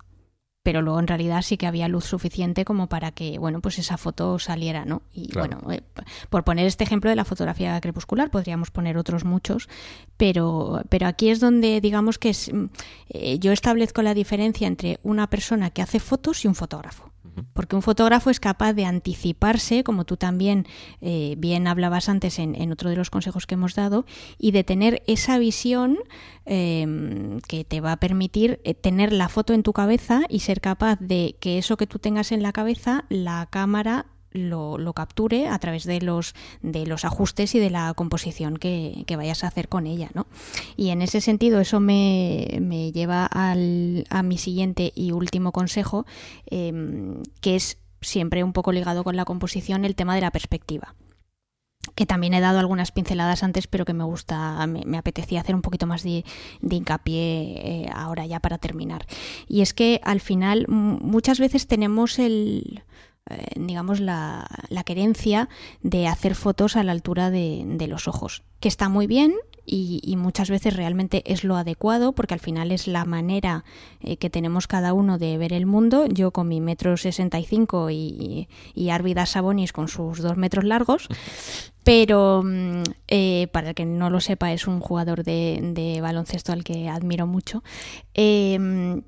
pero 0.67 0.83
luego 0.83 0.99
en 0.99 1.07
realidad 1.07 1.43
sí 1.43 1.57
que 1.57 1.69
había 1.69 1.87
luz 1.87 2.05
suficiente 2.05 2.65
como 2.65 2.89
para 2.89 3.13
que, 3.13 3.39
bueno, 3.39 3.61
pues 3.61 3.79
esa 3.79 3.97
foto 3.97 4.39
saliera, 4.41 4.85
¿no? 4.85 5.03
Y 5.13 5.33
bueno, 5.33 5.61
eh, 5.71 5.81
por 6.29 6.43
poner 6.43 6.67
este 6.67 6.83
ejemplo 6.83 7.09
de 7.09 7.15
la 7.15 7.25
fotografía 7.25 7.81
crepuscular, 7.81 8.31
podríamos 8.31 8.73
poner 8.73 8.99
otros 8.99 9.25
muchos, 9.25 9.69
pero, 10.17 10.83
pero 10.89 11.07
aquí 11.07 11.31
es 11.31 11.39
donde 11.39 11.81
digamos 11.81 12.19
que 12.19 12.31
es, 12.31 12.53
mm, 12.53 12.65
eh, 13.11 13.39
yo 13.39 13.53
establezco 13.53 14.03
la 14.03 14.13
diferencia 14.13 14.67
entre 14.67 14.99
una 15.05 15.31
persona 15.31 15.71
que 15.71 15.83
hace 15.83 16.01
fotos 16.01 16.45
y 16.45 16.49
un 16.49 16.57
fotógrafo. 16.57 17.13
Porque 17.53 17.77
un 17.77 17.83
fotógrafo 17.83 18.31
es 18.31 18.41
capaz 18.41 18.73
de 18.73 18.85
anticiparse, 18.85 19.85
como 19.85 20.05
tú 20.05 20.17
también 20.17 20.67
eh, 21.01 21.35
bien 21.39 21.67
hablabas 21.67 22.09
antes 22.09 22.39
en, 22.39 22.73
otro 22.73 22.91
de 22.91 22.97
los 22.97 23.11
consejos 23.11 23.47
que 23.47 23.55
hemos 23.55 23.75
dado, 23.75 24.05
y 24.39 24.51
de 24.51 24.65
tener 24.65 25.03
esa 25.07 25.39
visión 25.39 25.99
em, 26.45 27.41
que 27.41 27.65
te 27.65 27.81
va 27.81 27.93
a 27.93 27.97
permitir 27.97 28.61
eh, 28.65 28.75
tener 28.75 29.13
la 29.13 29.29
foto 29.29 29.53
en 29.53 29.63
tu 29.63 29.73
cabeza 29.73 30.23
y 30.29 30.41
ser 30.41 30.61
capaz 30.61 30.99
de 31.01 31.37
que 31.41 31.59
eso 31.59 31.77
que 31.77 31.87
tú 31.87 31.99
tengas 31.99 32.33
en 32.33 32.43
la 32.43 32.53
cabeza, 32.53 33.05
la 33.09 33.47
cámara 33.51 34.07
lo, 34.37 34.93
capture 34.95 35.49
a 35.49 35.59
través 35.59 35.85
de 35.85 36.01
los, 36.01 36.35
de 36.63 36.87
los 36.87 37.05
ajustes 37.05 37.55
y 37.55 37.59
de 37.59 37.71
la 37.71 37.93
composición 37.95 38.57
que, 38.57 39.05
vayas 39.17 39.45
a 39.45 39.49
hacer 39.49 39.69
con 39.69 39.87
ella. 39.87 40.11
¿no? 40.15 40.27
Y 40.77 40.91
en 40.91 41.03
ese 41.03 41.21
sentido 41.21 41.61
eso 41.61 41.81
me, 41.81 42.59
me 42.61 42.93
lleva 42.93 43.29
a 43.31 44.23
mi 44.23 44.39
siguiente 44.39 44.93
y 44.95 45.13
último 45.13 45.53
consejo, 45.53 46.07
em, 46.47 47.23
que 47.41 47.57
es 47.57 47.79
siempre 48.01 48.45
un 48.45 48.53
poco 48.53 48.73
ligado 48.73 49.05
con 49.05 49.17
la 49.17 49.25
composición, 49.25 49.85
el 49.85 49.95
tema 49.95 50.15
de 50.15 50.21
la 50.21 50.31
perspectiva 50.31 50.95
que 51.95 52.07
también 52.07 52.35
he 52.35 52.41
dado 52.41 52.59
algunas 52.59 52.93
pinceladas 52.93 53.43
antes, 53.43 53.67
pero 53.67 53.85
que 53.85 53.95
me 53.95 54.05
gusta, 54.05 54.67
me, 54.67 54.99
apetecía 54.99 55.41
hacer 55.41 55.55
un 55.55 55.63
poquito 55.63 55.87
más 55.87 56.03
de, 56.03 56.25
hincapié 56.61 57.85
eh, 57.85 57.91
ahora 57.95 58.27
ya 58.27 58.41
para 58.41 58.59
terminar. 58.59 59.07
Y 59.49 59.63
es 59.63 59.73
que 59.73 60.01
al 60.03 60.21
final 60.21 60.67
muchas 60.69 61.39
veces 61.39 61.67
tenemos 61.67 62.19
el, 62.19 62.83
eh, 63.31 63.47
digamos, 63.57 64.01
la, 64.01 64.47
la, 64.69 64.85
querencia 64.85 65.49
de 65.83 66.07
hacer 66.07 66.35
fotos 66.35 66.77
a 66.77 66.83
la 66.83 66.93
altura 66.93 67.31
de, 67.31 67.65
de 67.67 67.87
los 67.87 68.09
ojos, 68.09 68.43
que 68.61 68.69
está 68.69 68.89
muy 68.89 69.07
bien 69.07 69.35
y, 69.67 70.17
muchas 70.17 70.49
veces 70.49 70.75
realmente 70.75 71.23
es 71.27 71.45
lo 71.45 71.57
adecuado 71.57 72.13
porque 72.13 72.35
al 72.35 72.41
final 72.41 72.71
es 72.71 72.87
la 72.87 73.05
manera 73.05 73.65
eh, 74.01 74.17
que 74.17 74.31
tenemos 74.31 74.67
cada 74.67 74.93
uno 74.93 75.19
de 75.19 75.37
ver 75.39 75.53
el 75.53 75.67
mundo. 75.67 76.07
Yo 76.07 76.31
con 76.31 76.49
mi 76.49 76.61
metro 76.61 76.97
sesenta 76.97 77.39
y 77.41 77.45
cinco 77.45 77.91
y, 77.91 78.49
y 78.75 78.91
Arvida 78.91 79.27
Sabonis 79.27 79.73
con 79.73 79.89
sus 79.89 80.23
dos 80.23 80.37
metros 80.37 80.65
largos. 80.65 81.09
Pero 81.85 82.43
mm, 82.45 82.83
eh, 83.09 83.49
para 83.53 83.71
el 83.71 83.75
que 83.75 83.85
no 83.85 84.11
lo 84.11 84.21
sepa, 84.21 84.53
es 84.53 84.67
un 84.67 84.81
jugador 84.81 85.25
de, 85.25 85.61
de 85.75 86.01
baloncesto 86.01 86.53
al 86.53 86.65
que 86.65 86.89
admiro 86.89 87.27
mucho. 87.27 87.63
Eh, 88.15 89.03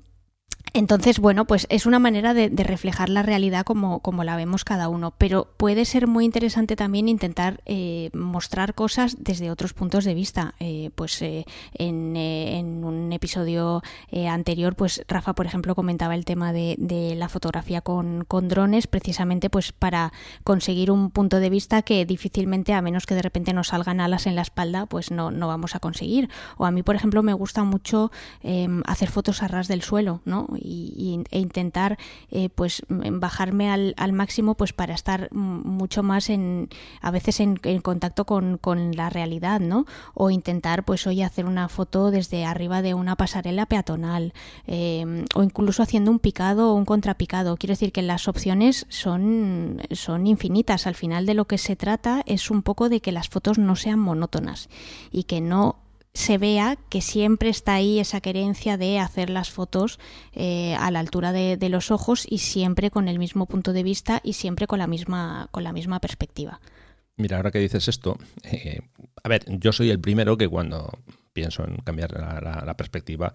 entonces, 0.73 1.19
bueno, 1.19 1.45
pues 1.45 1.65
es 1.69 1.85
una 1.85 1.99
manera 1.99 2.33
de, 2.33 2.49
reflejar 2.63 3.09
la 3.09 3.23
realidad 3.23 3.65
como, 3.65 4.01
la 4.23 4.35
vemos 4.35 4.63
cada 4.63 4.89
uno, 4.89 5.13
pero 5.17 5.47
puede 5.57 5.85
ser 5.85 6.07
muy 6.07 6.25
interesante 6.25 6.75
también 6.75 7.07
intentar 7.07 7.61
eh, 7.65 8.09
mostrar 8.13 8.75
cosas 8.75 9.17
desde 9.19 9.49
otros 9.49 9.73
puntos 9.73 10.05
de 10.05 10.13
vista. 10.13 10.53
Eh, 10.59 10.91
pues 10.95 11.21
eh, 11.21 11.45
en, 11.73 12.15
en, 12.15 12.83
un 12.83 13.11
episodio 13.13 13.81
anterior, 14.27 14.75
pues 14.75 15.03
Rafa, 15.07 15.33
por 15.33 15.45
ejemplo, 15.45 15.75
comentaba 15.75 16.15
el 16.15 16.25
tema 16.25 16.53
de, 16.53 16.75
de 16.77 17.15
la 17.15 17.29
fotografía 17.29 17.81
con, 17.81 18.25
con, 18.25 18.47
drones, 18.47 18.87
precisamente 18.87 19.49
pues 19.49 19.71
para 19.71 20.11
conseguir 20.43 20.91
un 20.91 21.11
punto 21.11 21.39
de 21.39 21.49
vista 21.49 21.81
que 21.81 22.05
difícilmente, 22.05 22.73
a 22.73 22.81
menos 22.81 23.05
que 23.05 23.15
de 23.15 23.21
repente 23.21 23.53
nos 23.53 23.69
salgan 23.69 24.01
alas 24.01 24.27
en 24.27 24.35
la 24.35 24.41
espalda, 24.41 24.85
pues 24.85 25.11
no, 25.11 25.31
no 25.31 25.47
vamos 25.47 25.75
a 25.75 25.79
conseguir. 25.79 26.29
O 26.57 26.65
a 26.65 26.71
mí, 26.71 26.83
por 26.83 26.95
ejemplo, 26.95 27.23
me 27.23 27.33
gusta 27.33 27.63
mucho 27.63 28.11
hacer 28.85 29.09
fotos 29.09 29.43
a 29.43 29.47
ras 29.47 29.67
del 29.67 29.81
suelo, 29.81 30.21
¿no? 30.25 30.47
Y, 30.61 31.23
e 31.31 31.39
intentar 31.39 31.97
eh, 32.31 32.49
pues 32.49 32.83
bajarme 32.89 33.69
al, 33.69 33.93
al, 33.97 34.13
máximo 34.13 34.55
pues 34.55 34.73
para 34.73 34.93
estar 34.93 35.31
mucho 35.31 36.03
más 36.03 36.29
en 36.29 36.69
a 37.01 37.11
veces 37.11 37.39
en, 37.39 37.57
contacto 37.81 38.25
con, 38.25 38.57
con, 38.57 38.91
la 38.95 39.09
realidad 39.09 39.59
no 39.59 39.85
o 40.13 40.29
intentar 40.29 40.83
pues 40.83 41.05
hoy 41.07 41.21
hacer 41.21 41.45
una 41.45 41.69
foto 41.69 42.11
desde 42.11 42.45
arriba 42.45 42.81
de 42.81 42.93
una 42.93 43.15
pasarela 43.15 43.65
peatonal 43.65 44.33
em, 44.67 45.25
o 45.35 45.43
incluso 45.43 45.83
haciendo 45.83 46.11
un 46.11 46.19
picado 46.19 46.71
o 46.71 46.75
un 46.75 46.85
contrapicado. 46.85 47.57
Quiero 47.57 47.73
decir 47.73 47.91
que 47.91 48.01
las 48.01 48.27
opciones 48.27 48.85
son 48.89 49.81
son 49.91 50.27
infinitas. 50.27 50.87
Al 50.87 50.95
final 50.95 51.25
de 51.25 51.33
lo 51.33 51.45
que 51.45 51.57
se 51.57 51.75
trata 51.75 52.23
es 52.25 52.51
un 52.51 52.61
poco 52.61 52.89
de 52.89 53.01
que 53.01 53.11
las 53.11 53.29
fotos 53.29 53.57
no 53.57 53.75
sean 53.75 53.99
monótonas 53.99 54.69
y 55.11 55.23
que 55.23 55.41
no 55.41 55.77
se 56.13 56.37
vea 56.37 56.77
que 56.89 57.01
siempre 57.01 57.49
está 57.49 57.75
ahí 57.75 57.99
esa 57.99 58.21
querencia 58.21 58.77
de 58.77 58.99
hacer 58.99 59.29
las 59.29 59.51
fotos 59.51 59.99
eh, 60.33 60.75
a 60.75 60.91
la 60.91 60.99
altura 60.99 61.31
de, 61.31 61.69
los 61.69 61.91
ojos 61.91 62.25
y 62.27 62.39
siempre 62.39 62.89
con 62.89 63.07
el 63.07 63.19
mismo 63.19 63.45
punto 63.45 63.73
de 63.73 63.83
vista 63.83 64.21
y 64.23 64.33
siempre 64.33 64.65
con 64.65 64.79
la 64.79 64.87
misma, 64.87 65.47
con 65.51 65.63
la 65.63 65.71
misma 65.71 65.99
perspectiva. 65.99 66.59
Mira, 67.15 67.37
ahora 67.37 67.51
que 67.51 67.59
dices 67.59 67.87
esto, 67.87 68.17
eh, 68.43 68.79
a 69.23 69.29
ver, 69.29 69.45
yo 69.59 69.71
soy 69.71 69.89
el 69.89 69.99
primero 69.99 70.37
que 70.37 70.47
cuando 70.47 70.97
pienso 71.39 71.65
en 71.65 71.77
cambiar 71.77 72.11
la, 72.11 72.75
perspectiva, 72.75 73.33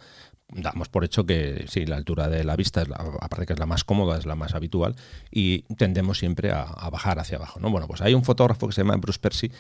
damos 0.51 0.91
por 0.91 1.05
hecho 1.05 1.25
que 1.25 1.65
sí, 1.69 1.87
la 1.87 1.97
altura 1.97 2.29
de 2.29 2.45
la 2.45 2.55
vista, 2.55 2.83
es 2.83 2.89
la, 2.89 2.97
aparte 2.97 3.47
que 3.47 3.55
es 3.55 3.59
la 3.59 3.65
más 3.65 3.83
cómoda, 3.83 4.19
es 4.19 4.27
la 4.27 4.35
más 4.35 4.55
habitual, 4.55 4.95
y 5.31 5.63
tendemos 5.77 6.19
siempre 6.19 6.53
a, 6.53 6.67
bajar 6.91 7.19
hacia 7.19 7.39
abajo. 7.39 7.61
¿no? 7.61 7.71
Bueno, 7.71 7.87
pues 7.89 8.03
hay 8.03 8.13
un 8.13 8.23
fotógrafo 8.23 8.67
que 8.69 8.75
se 8.75 8.83
llama 8.83 8.97
Bruce 8.97 9.19
Percy 9.19 9.51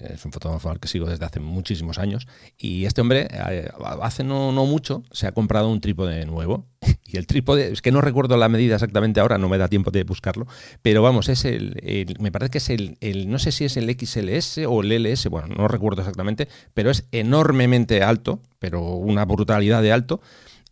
es 0.00 0.24
un 0.24 0.32
fotógrafo 0.32 0.70
al 0.70 0.80
que 0.80 0.88
sigo 0.88 1.06
desde 1.06 1.24
hace 1.24 1.40
muchísimos 1.40 1.98
años. 1.98 2.26
Y 2.56 2.84
este 2.84 3.00
hombre, 3.00 3.28
eh, 3.30 3.70
hace 4.02 4.24
no, 4.24 4.52
no, 4.52 4.66
mucho, 4.66 5.02
se 5.10 5.26
ha 5.26 5.32
comprado 5.32 5.68
un 5.68 5.80
trípode 5.80 6.24
nuevo. 6.26 6.66
Y 7.10 7.16
el 7.16 7.26
trípode, 7.26 7.72
es 7.72 7.80
que 7.80 7.90
no 7.90 8.02
recuerdo 8.02 8.36
la 8.36 8.50
medida 8.50 8.74
exactamente 8.74 9.18
ahora, 9.18 9.38
no 9.38 9.48
me 9.48 9.56
da 9.56 9.68
tiempo 9.68 9.90
de 9.90 10.04
buscarlo. 10.04 10.46
Pero 10.82 11.00
vamos, 11.00 11.30
es 11.30 11.46
el, 11.46 12.14
me 12.20 12.30
parece 12.30 12.50
que 12.50 12.58
es 12.58 12.68
el, 12.68 12.98
el, 13.00 13.30
no 13.30 13.38
sé 13.38 13.50
si 13.50 13.64
es 13.64 13.78
el 13.78 13.88
XLS 13.88 14.66
o 14.66 14.82
el 14.82 14.92
LS, 14.92 15.28
bueno, 15.30 15.48
no 15.48 15.68
recuerdo 15.68 16.02
exactamente, 16.02 16.48
pero 16.74 16.90
es 16.90 17.08
enormemente 17.10 17.77
alto, 18.02 18.40
pero 18.58 18.82
una 18.94 19.24
brutalidad 19.24 19.82
de 19.82 19.92
alto. 19.92 20.20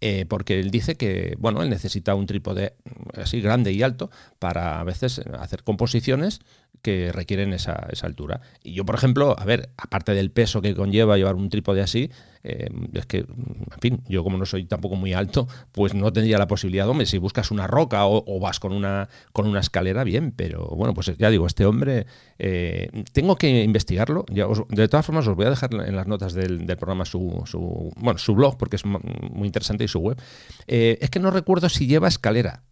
Eh, 0.02 0.26
porque 0.28 0.60
él 0.60 0.70
dice 0.70 0.96
que 0.96 1.36
bueno 1.38 1.62
él 1.62 1.70
necesita 1.70 2.14
un 2.14 2.26
trípode 2.26 2.74
así 3.14 3.40
grande 3.40 3.72
y 3.72 3.82
alto 3.82 4.10
para 4.38 4.78
a 4.78 4.84
veces 4.84 5.22
hacer 5.40 5.62
composiciones 5.62 6.40
que 6.82 7.12
requieren 7.12 7.52
esa, 7.52 7.86
esa, 7.90 8.06
altura. 8.06 8.40
Y 8.62 8.74
yo, 8.74 8.84
por 8.84 8.94
ejemplo, 8.94 9.36
a 9.38 9.44
ver, 9.44 9.70
aparte 9.76 10.14
del 10.14 10.30
peso 10.30 10.62
que 10.62 10.74
conlleva 10.74 11.16
llevar 11.16 11.34
un 11.34 11.48
trípode 11.50 11.80
así, 11.82 12.10
eh, 12.48 12.68
es 12.92 13.06
que, 13.06 13.18
en 13.18 13.80
fin, 13.80 14.02
yo 14.08 14.22
como 14.22 14.38
no 14.38 14.46
soy 14.46 14.66
tampoco 14.66 14.94
muy 14.94 15.12
alto, 15.12 15.48
pues 15.72 15.94
no 15.94 16.12
tendría 16.12 16.38
la 16.38 16.46
posibilidad, 16.46 16.88
hombre, 16.88 17.04
si 17.06 17.18
buscas 17.18 17.50
una 17.50 17.66
roca 17.66 18.06
o, 18.06 18.38
vas 18.38 18.60
con 18.60 18.72
una, 18.72 19.08
con 19.32 19.48
una 19.48 19.58
escalera, 19.58 20.04
bien, 20.04 20.30
pero 20.30 20.68
bueno, 20.68 20.94
pues 20.94 21.10
ya 21.18 21.28
digo, 21.28 21.48
este 21.48 21.66
hombre, 21.66 22.06
eh, 22.38 22.88
tengo 23.12 23.34
que 23.34 23.64
investigarlo, 23.64 24.24
ya 24.28 24.46
de 24.68 24.88
todas 24.88 25.04
formas 25.04 25.26
os 25.26 25.34
voy 25.34 25.46
a 25.46 25.50
dejar 25.50 25.74
en 25.74 25.96
las 25.96 26.06
notas 26.06 26.34
del, 26.34 26.64
programa 26.76 27.04
su, 27.04 27.42
su, 27.46 27.92
bueno, 27.96 28.18
su 28.18 28.34
blog, 28.36 28.56
porque 28.56 28.76
es 28.76 28.84
muy 28.84 29.46
interesante, 29.46 29.82
y 29.82 29.88
su 29.88 29.98
web. 29.98 30.20
Eh, 30.68 30.98
es 31.00 31.10
que 31.10 31.18
no 31.18 31.32
recuerdo 31.32 31.68
si 31.68 31.88
lleva 31.88 32.06
escalera 32.06 32.62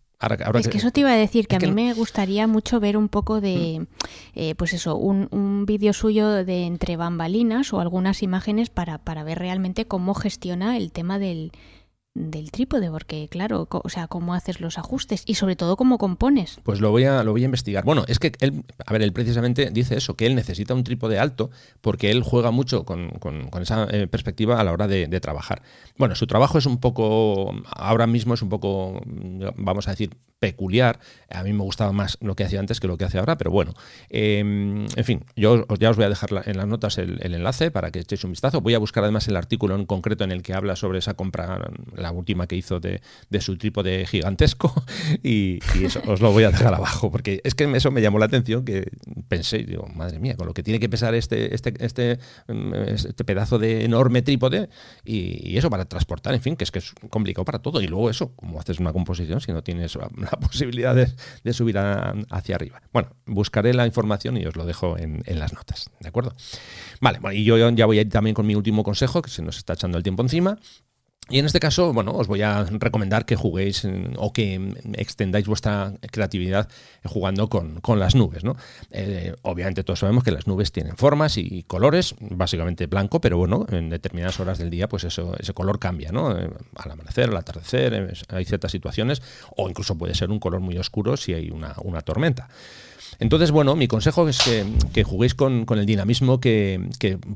es 0.55 0.69
que, 0.69 0.79
eso 0.79 0.91
te 0.91 1.01
iba 1.01 1.11
a 1.11 1.17
decir, 1.17 1.47
que 1.47 1.57
a 1.57 1.59
mí 1.59 1.71
me 1.71 1.93
gustaría 1.95 2.47
mucho 2.47 2.81
ver 2.81 2.97
un 2.97 3.09
poco 3.09 3.41
de, 3.41 3.81
mm. 3.81 3.87
eh, 4.35 4.55
pues 4.57 4.73
eso, 4.73 4.97
un, 4.97 5.29
un 5.31 5.67
vídeo 5.67 5.93
suyo 5.93 6.45
de 6.45 6.65
entre 6.65 6.97
bambalinas 6.97 7.73
o 7.73 7.81
algunas 7.81 8.23
imágenes 8.23 8.71
para, 8.71 8.99
para 8.99 9.25
ver 9.25 9.39
realmente 9.39 9.87
cómo 9.87 10.15
gestiona 10.15 10.77
el 10.77 10.93
tema 10.93 11.19
del, 11.19 11.53
del 12.15 12.53
trípode, 12.53 12.91
porque 12.91 13.29
claro, 13.29 13.67
o 13.71 13.89
sea, 13.89 14.07
cómo 14.07 14.35
haces 14.35 14.61
los 14.61 14.79
ajustes 14.79 15.25
y 15.27 15.35
sobre 15.35 15.57
todo 15.57 15.77
cómo 15.77 15.99
compones. 15.99 16.61
Pues 16.63 16.81
lo 16.81 16.93
voy 16.93 17.05
a, 17.05 17.25
lo 17.25 17.33
voy 17.33 17.43
a 17.43 17.47
investigar. 17.47 17.85
Bueno, 17.85 18.05
es 18.07 18.21
que 18.21 18.33
él, 18.39 18.65
a 18.87 18.93
ver, 18.93 19.03
él 19.03 19.13
precisamente 19.13 19.71
dice 19.71 19.97
eso, 19.97 20.15
que 20.15 20.27
él 20.27 20.37
necesita 20.37 20.75
un 20.75 20.85
trípode 20.85 21.19
alto 21.19 21.51
porque 21.81 22.13
él 22.13 22.23
juega 22.23 22.53
mucho 22.53 22.85
con, 22.85 23.11
esa 23.61 23.89
eh, 23.91 24.07
perspectiva 24.07 24.61
a 24.61 24.65
la 24.65 24.73
hora 24.73 24.87
de, 24.87 25.15
trabajar. 25.21 25.63
Bueno, 25.97 26.17
su 26.17 26.27
trabajo 26.27 26.59
es 26.59 26.67
un 26.67 26.79
poco, 26.79 27.55
ahora 27.71 28.07
mismo 28.07 28.35
es 28.35 28.43
un 28.43 28.49
poco, 28.49 29.01
vamos 29.57 29.89
a 29.89 29.93
decir, 29.93 30.11
peculiar. 30.39 30.99
A 31.31 31.43
mí 31.43 31.53
me 31.53 31.63
gustaba 31.63 31.93
más 31.93 32.19
lo 32.21 32.37
que 32.37 32.45
hacía 32.45 32.61
antes 32.61 32.81
que 32.81 32.89
lo 32.89 32.99
que 32.99 33.05
hace 33.05 33.19
ahora, 33.19 33.39
pero 33.39 33.51
bueno. 33.51 33.73
Em, 34.11 34.87
en 34.97 35.05
fin, 35.05 35.25
yo 35.37 35.65
ya 35.79 35.91
os 35.91 35.97
voy 35.97 36.05
a 36.05 36.09
dejar 36.09 36.31
en 36.47 36.57
las 36.57 36.67
notas 36.67 36.99
el, 36.99 37.19
el 37.23 37.35
enlace 37.35 37.71
para 37.71 37.91
que 37.91 38.01
echéis 38.01 38.25
un 38.25 38.33
vistazo. 38.33 38.61
Voy 38.61 38.75
a 38.75 38.79
buscar 38.79 39.05
además 39.05 39.27
el 39.29 39.37
artículo 39.37 39.77
en 39.77 39.87
concreto 39.87 40.25
en 40.25 40.33
el 40.33 40.43
que 40.43 40.53
habla 40.53 40.77
sobre 40.77 40.99
esa 40.99 41.15
compra 41.15 41.71
la 42.05 42.13
última 42.13 42.47
que 42.47 42.57
hizo 42.57 42.79
de, 42.81 43.01
su 43.41 43.57
trípode 43.59 44.07
gigantesco, 44.07 44.73
y, 45.23 45.59
eso 45.83 46.01
os 46.07 46.21
lo 46.21 46.33
voy 46.33 46.45
a 46.45 46.51
dejar 46.51 46.75
abajo, 46.75 47.11
porque 47.11 47.41
es 47.45 47.55
que 47.55 47.65
eso 47.77 47.91
me 47.91 48.01
llamó 48.01 48.19
la 48.19 48.27
atención, 48.27 48.65
que 48.65 48.87
pensé, 49.29 49.59
digo, 49.59 49.87
madre 49.95 50.19
mía, 50.19 50.37
con 50.37 50.47
lo 50.47 50.55
que 50.55 50.63
tiene 50.63 50.79
que 50.79 50.89
pesar 50.89 51.15
este, 51.15 51.55
este, 51.55 51.75
este, 51.85 52.19
este 52.87 53.25
pedazo 53.25 53.59
de 53.59 53.85
enorme 53.85 54.23
trípode, 54.23 54.69
y, 55.05 55.57
eso 55.57 55.71
para 55.71 55.87
transportar, 55.87 56.35
en 56.35 56.41
fin, 56.41 56.57
que 56.57 56.65
es 56.65 56.71
que 56.71 56.79
es 56.79 56.93
complicado 57.11 57.45
para 57.45 57.59
todo, 57.59 57.81
y 57.81 57.87
luego 57.87 58.11
eso, 58.11 58.35
como 58.37 58.61
haces 58.61 58.79
una 58.79 58.93
composición 58.93 59.41
si 59.41 59.53
no 59.53 59.63
tienes 59.63 59.97
la 59.97 60.09
posibilidad 60.41 60.95
de, 60.95 61.53
subir 61.53 61.79
hacia 61.79 62.57
arriba. 62.57 62.83
Bueno, 62.93 63.11
buscaré 63.27 63.73
la 63.75 63.87
información 63.87 64.37
y 64.37 64.45
os 64.45 64.57
lo 64.57 64.67
dejo 64.67 64.99
en, 64.99 65.23
en 65.27 65.39
las 65.39 65.53
notas, 65.53 65.91
¿de 66.01 66.09
acuerdo? 66.09 66.35
Vale, 67.01 67.19
bueno, 67.21 67.37
y 67.37 67.45
yo 67.45 67.57
ya 67.71 67.87
voy 67.87 67.99
a 67.99 68.03
ir 68.03 68.09
también 68.09 68.35
con 68.35 68.47
mi 68.47 68.55
último 68.55 68.83
consejo, 68.83 69.23
que 69.23 69.31
se 69.31 69.43
nos 69.43 69.57
está 69.57 69.75
echando 69.75 69.97
el 69.97 70.03
tiempo 70.05 70.23
encima, 70.23 70.59
y 71.31 71.39
en 71.39 71.47
este 71.47 71.59
caso, 71.59 71.95
bueno, 71.95 72.13
os 72.13 72.27
voy 72.27 72.43
a 72.43 72.65
recomendar 72.65 73.25
que 73.25 73.35
juguéis 73.35 73.89
o 74.17 74.33
que 74.35 74.75
extendáis 74.93 75.47
vuestra 75.47 75.95
creatividad 76.11 76.69
jugando 77.03 77.49
con, 77.49 77.99
las 77.99 78.15
nubes. 78.15 78.45
¿no? 78.45 78.57
Eh, 78.91 79.35
obviamente 79.41 79.85
todos 79.85 80.01
sabemos 80.01 80.23
que 80.23 80.33
las 80.33 80.47
nubes 80.47 80.71
tienen 80.71 80.99
formas 80.99 81.39
y 81.39 81.63
colores, 81.63 82.15
básicamente 82.21 82.87
blanco, 82.87 83.23
pero 83.23 83.39
bueno, 83.39 83.65
en 83.71 83.89
determinadas 83.89 84.39
horas 84.39 84.59
del 84.59 84.69
día, 84.69 84.87
pues 84.87 85.05
eso, 85.05 85.35
ese 85.39 85.55
color 85.55 85.79
cambia, 85.79 86.13
¿no? 86.13 86.39
Eh, 86.39 86.51
al 86.77 86.91
amanecer, 86.91 87.31
al 87.31 87.37
atardecer, 87.39 88.15
hay 88.29 88.45
ciertas 88.45 88.71
situaciones, 88.71 89.23
o 89.57 89.69
incluso 89.71 89.97
puede 89.97 90.15
ser 90.15 90.31
un 90.31 90.39
color 90.39 90.61
muy 90.61 90.77
oscuro 90.77 91.17
si 91.17 91.33
hay 91.33 91.51
una, 91.51 91.75
una 91.83 92.03
tormenta. 92.03 92.49
Entonces, 93.19 93.51
bueno, 93.51 93.77
mi 93.77 93.89
consejo 93.89 94.29
es 94.29 94.39
que, 94.93 95.05
juguéis 95.05 95.35
con, 95.35 95.67
el 95.69 95.87
dinamismo 95.87 96.41
que, 96.41 96.81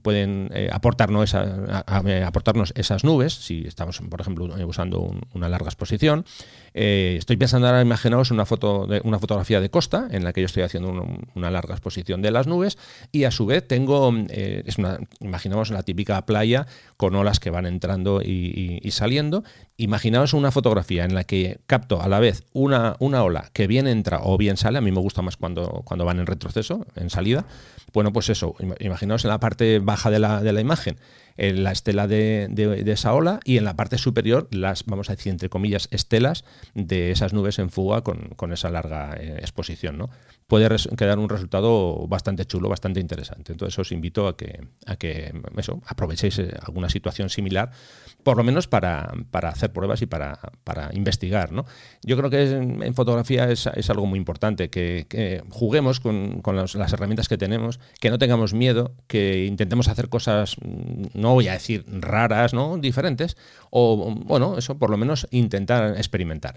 pueden 0.02 0.50
eh, 0.52 0.68
aportarnos, 0.72 1.34
aportarnos 1.34 2.72
esas 2.76 3.04
nubes, 3.04 3.34
si 3.34 3.64
estamos, 3.66 4.00
por 4.08 4.20
ejemplo, 4.20 4.48
usando 4.66 5.14
una 5.34 5.48
larga 5.48 5.68
exposición. 5.68 6.24
Eh, 6.74 7.16
estoy 7.18 7.36
pensando 7.36 7.66
ahora, 7.66 7.82
imaginaos 7.82 8.30
una, 8.30 8.46
foto 8.46 8.86
de, 8.86 9.00
una 9.04 9.18
fotografía 9.18 9.60
de 9.60 9.70
costa 9.70 10.08
en 10.10 10.24
la 10.24 10.32
que 10.32 10.42
yo 10.42 10.46
estoy 10.46 10.62
haciendo 10.62 11.06
una 11.34 11.50
larga 11.50 11.74
exposición 11.74 12.22
de 12.22 12.30
las 12.30 12.46
nubes 12.46 12.78
y 13.10 13.24
a 13.24 13.30
su 13.30 13.46
vez 13.46 13.66
tengo, 13.66 14.12
eh, 14.28 14.62
es 14.66 14.78
una, 14.78 14.98
imaginamos 15.20 15.70
la 15.70 15.82
típica 15.82 16.24
playa 16.24 16.66
con 16.96 17.14
olas 17.14 17.40
que 17.40 17.50
van 17.50 17.66
entrando 17.66 18.22
y, 18.22 18.80
saliendo. 18.90 19.44
Imaginaos 19.80 20.34
una 20.34 20.50
fotografía 20.50 21.04
en 21.04 21.14
la 21.14 21.22
que 21.22 21.60
capto 21.68 22.02
a 22.02 22.08
la 22.08 22.18
vez 22.18 22.42
una, 22.52 22.96
una 22.98 23.22
ola 23.22 23.48
que 23.52 23.68
bien 23.68 23.86
entra 23.86 24.18
o 24.24 24.36
bien 24.36 24.56
sale, 24.56 24.78
a 24.78 24.80
mí 24.80 24.90
me 24.90 24.98
gusta 24.98 25.22
más 25.22 25.36
cuando, 25.36 25.82
cuando 25.84 26.04
van 26.04 26.18
en 26.18 26.26
retroceso, 26.26 26.84
en 26.96 27.10
salida. 27.10 27.44
Bueno, 27.92 28.12
pues 28.12 28.28
eso, 28.28 28.56
imaginaos 28.80 29.24
en 29.24 29.30
la 29.30 29.38
parte 29.38 29.78
baja 29.78 30.10
de 30.10 30.18
la, 30.18 30.42
de 30.42 30.52
la 30.52 30.60
imagen 30.60 30.96
en 31.38 31.62
la 31.62 31.70
estela 31.70 32.06
de, 32.08 32.82
esa 32.86 33.14
ola 33.14 33.40
y 33.44 33.56
en 33.56 33.64
la 33.64 33.76
parte 33.76 33.96
superior 33.96 34.48
las, 34.50 34.84
vamos 34.84 35.08
a 35.08 35.14
decir, 35.14 35.30
entre 35.30 35.48
comillas, 35.48 35.88
estelas 35.92 36.44
de 36.74 37.12
esas 37.12 37.32
nubes 37.32 37.60
en 37.60 37.70
fuga 37.70 38.02
con, 38.02 38.52
esa 38.52 38.70
larga 38.70 39.16
eh, 39.18 39.36
exposición. 39.38 39.98
¿no? 39.98 40.10
Puede 40.48 40.68
quedar 40.96 41.18
un 41.18 41.28
resultado 41.28 42.06
bastante 42.08 42.44
chulo, 42.44 42.68
bastante 42.68 42.98
interesante. 42.98 43.52
Entonces 43.52 43.78
os 43.78 43.92
invito 43.92 44.26
a 44.26 44.36
que, 44.36 44.66
a 44.86 44.96
que 44.96 45.32
eso, 45.56 45.80
aprovechéis 45.86 46.38
eh, 46.40 46.50
alguna 46.60 46.88
situación 46.88 47.30
similar, 47.30 47.70
por 48.24 48.36
lo 48.36 48.42
menos 48.42 48.66
para, 48.66 49.12
hacer 49.32 49.72
pruebas 49.72 50.02
y 50.02 50.06
para, 50.06 50.40
investigar. 50.92 51.52
¿no? 51.52 51.66
Yo 52.02 52.16
creo 52.16 52.30
que 52.30 52.50
en 52.50 52.94
fotografía 52.94 53.48
es, 53.48 53.66
algo 53.90 54.06
muy 54.06 54.18
importante, 54.18 54.70
que, 54.70 55.42
juguemos 55.50 56.00
con, 56.00 56.42
las 56.44 56.92
herramientas 56.92 57.28
que 57.28 57.38
tenemos, 57.38 57.78
que 58.00 58.10
no 58.10 58.18
tengamos 58.18 58.54
miedo, 58.54 58.94
que 59.06 59.44
intentemos 59.44 59.86
hacer 59.86 60.08
cosas 60.08 60.56
no 61.14 61.27
no 61.28 61.34
voy 61.34 61.48
a 61.48 61.52
decir 61.52 61.84
raras, 61.86 62.54
¿no? 62.54 62.78
Diferentes, 62.78 63.36
o 63.70 64.14
bueno, 64.14 64.56
eso 64.56 64.78
por 64.78 64.88
lo 64.88 64.96
menos 64.96 65.28
intentar 65.30 65.96
experimentar. 65.98 66.54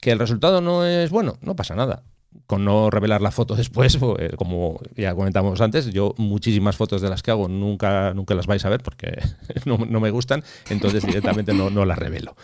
Que 0.00 0.12
el 0.12 0.18
resultado 0.20 0.60
no 0.60 0.86
es 0.86 1.10
bueno, 1.10 1.38
no 1.42 1.56
pasa 1.56 1.74
nada 1.74 2.04
con 2.46 2.64
no 2.64 2.90
revelar 2.90 3.20
la 3.20 3.30
foto 3.30 3.54
después, 3.62 3.96
pues, 3.96 4.32
como 4.36 4.80
ya 4.96 5.14
comentamos 5.14 5.60
antes, 5.60 5.92
yo 5.92 6.14
muchísimas 6.18 6.76
fotos 6.76 7.02
de 7.02 7.10
las 7.10 7.22
que 7.22 7.30
hago 7.30 7.48
nunca, 7.48 8.14
nunca 8.14 8.34
las 8.34 8.46
vais 8.46 8.64
a 8.64 8.68
ver 8.68 8.82
porque 8.82 9.20
no, 9.64 9.78
me 9.78 10.10
gustan, 10.10 10.42
entonces 10.70 11.04
directamente 11.04 11.52
no, 11.52 11.68
no, 11.70 11.84
las 11.84 11.98
revelo. 11.98 12.36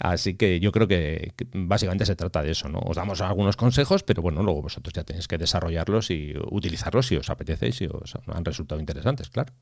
Así 0.00 0.34
que 0.34 0.58
yo 0.58 0.72
creo 0.72 0.88
que, 0.88 1.32
básicamente 1.52 2.06
se 2.06 2.16
trata 2.16 2.42
de 2.42 2.52
eso, 2.52 2.68
¿no? 2.68 2.78
Os 2.78 2.96
damos 2.96 3.20
algunos 3.20 3.56
consejos, 3.56 4.02
pero 4.02 4.22
bueno, 4.22 4.42
luego 4.42 4.62
vosotros 4.62 4.92
ya 4.92 5.04
tenéis 5.04 5.28
que 5.28 5.38
desarrollarlos 5.38 6.10
y 6.10 6.34
utilizarlos 6.50 7.06
si 7.06 7.16
os 7.16 7.30
apetece 7.30 7.68
y 7.68 7.72
si 7.72 7.86
os 7.86 8.14
han 8.26 8.44
resultado 8.44 8.80
interesantes, 8.80 9.30
claro. 9.30 9.52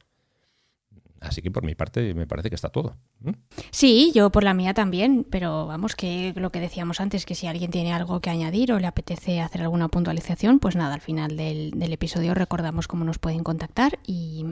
Así 1.24 1.42
que 1.42 1.50
por 1.50 1.64
mi 1.64 1.74
parte 1.74 2.14
me 2.14 2.26
parece 2.26 2.48
que 2.48 2.54
está 2.54 2.68
todo. 2.68 2.96
Sí, 3.70 4.12
yo 4.14 4.30
por 4.30 4.44
la 4.44 4.54
mía 4.54 4.74
también, 4.74 5.26
pero 5.28 5.66
vamos, 5.66 5.96
que 5.96 6.32
lo 6.36 6.50
que 6.50 6.60
decíamos 6.60 7.00
antes, 7.00 7.24
que 7.26 7.34
si 7.34 7.46
alguien 7.46 7.70
tiene 7.70 7.92
algo 7.92 8.20
que 8.20 8.30
añadir 8.30 8.72
o 8.72 8.78
le 8.78 8.86
apetece 8.86 9.40
hacer 9.40 9.62
alguna 9.62 9.88
puntualización, 9.88 10.58
pues 10.58 10.76
nada, 10.76 10.94
al 10.94 11.00
final 11.00 11.36
del, 11.36 11.92
episodio 11.94 12.34
recordamos 12.34 12.88
cómo 12.88 13.04
nos 13.04 13.18
pueden 13.18 13.44
contactar 13.44 13.98
y, 14.04 14.44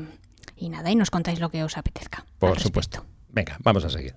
y, 0.57 0.69
nada, 0.69 0.91
y 0.91 0.97
nos 0.97 1.11
contáis 1.11 1.41
lo 1.41 1.51
que 1.51 1.65
os 1.65 1.77
apetezca. 1.77 2.25
Por 2.39 2.59
supuesto. 2.61 3.05
Venga, 3.29 3.57
vamos 3.63 3.85
a 3.85 3.91
seguir. 3.91 4.15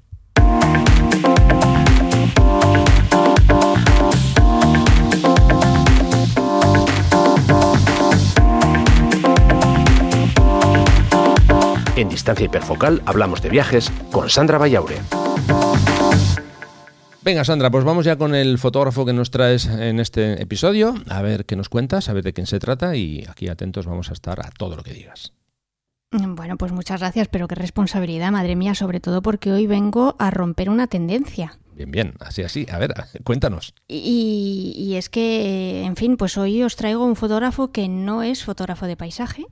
En 11.96 12.10
Distancia 12.10 12.46
Hiperfocal 12.46 13.02
hablamos 13.06 13.42
de 13.42 13.50
viajes 13.50 13.90
con 14.12 14.30
Sandra 14.30 14.58
Vallaure. 14.58 14.98
Venga, 17.24 17.46
Sandra, 17.46 17.72
pues 17.72 17.86
vamos 17.86 18.04
ya 18.04 18.18
con 18.18 18.36
el 18.36 18.58
fotógrafo 18.58 19.06
que 19.06 19.14
nos 19.14 19.32
traes 19.32 19.66
en 19.66 20.02
este 20.02 20.42
episodio, 20.42 20.94
a 21.10 21.22
ver 21.22 21.46
qué 21.46 21.56
nos 21.56 21.70
cuentas, 21.70 22.10
a 22.10 22.14
ver 22.14 22.24
de 22.24 22.34
quién 22.34 22.48
se 22.48 22.60
trata 22.60 22.98
y 22.98 23.26
aquí 23.30 23.48
atentos 23.48 23.86
vamos 23.86 24.10
a 24.10 24.14
estar 24.14 24.46
a 24.46 24.52
todo 24.52 24.76
lo 24.76 24.84
que 24.84 24.94
digas. 24.94 25.32
Bueno, 26.12 26.58
pues 26.58 26.74
muchas 26.74 27.00
gracias, 27.00 27.30
pero 27.30 27.48
qué 27.48 27.56
responsabilidad, 27.56 28.32
madre 28.32 28.58
mía, 28.58 28.76
sobre 28.76 29.00
todo 29.00 29.22
porque 29.22 29.54
hoy 29.54 29.66
vengo 29.66 30.18
a 30.20 30.32
romper 30.32 30.70
una 30.70 30.88
tendencia. 30.88 31.58
Bien, 31.74 31.92
bien, 31.92 32.14
así, 32.20 32.44
así. 32.44 32.68
A 32.72 32.78
ver, 32.78 32.94
cuéntanos. 33.24 33.74
Y, 33.88 34.74
y, 34.78 34.96
es 34.96 35.10
que, 35.10 35.84
en 35.84 35.96
fin, 35.96 36.18
pues 36.18 36.38
hoy 36.38 36.62
os 36.62 36.76
traigo 36.76 37.06
un 37.06 37.16
fotógrafo 37.16 37.72
que 37.72 37.88
no 37.88 38.22
es 38.22 38.44
fotógrafo 38.44 38.86
de 38.86 38.98
paisaje, 38.98 39.46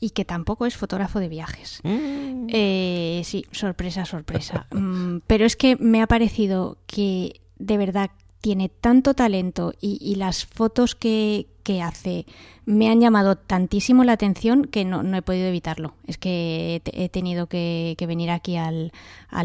y 0.00 0.10
que 0.10 0.24
tampoco 0.24 0.66
es 0.66 0.76
fotógrafo 0.76 1.20
de 1.20 1.28
viajes. 1.28 1.80
Mm. 1.82 2.46
Eh, 2.48 3.22
sí, 3.24 3.46
sorpresa, 3.52 4.04
sorpresa. 4.04 4.66
Mm, 4.70 5.18
pero 5.26 5.44
es 5.44 5.56
que 5.56 5.76
me 5.76 6.02
ha 6.02 6.06
parecido 6.06 6.78
que 6.86 7.40
de 7.58 7.76
verdad 7.76 8.10
tiene 8.40 8.68
tanto 8.68 9.14
talento 9.14 9.74
y, 9.80 10.14
las 10.14 10.46
fotos 10.46 10.94
que, 10.94 11.46
hace 11.84 12.24
me 12.64 12.88
han 12.88 12.98
llamado 12.98 13.36
tantísimo 13.36 14.02
la 14.02 14.12
atención 14.12 14.64
que 14.64 14.86
no, 14.86 15.02
he 15.14 15.20
podido 15.20 15.48
evitarlo. 15.48 15.92
Es 16.06 16.16
que 16.16 16.80
he, 16.84 17.08
tenido 17.10 17.46
que, 17.46 17.94
venir 18.06 18.30
aquí 18.30 18.56
al, 18.56 18.92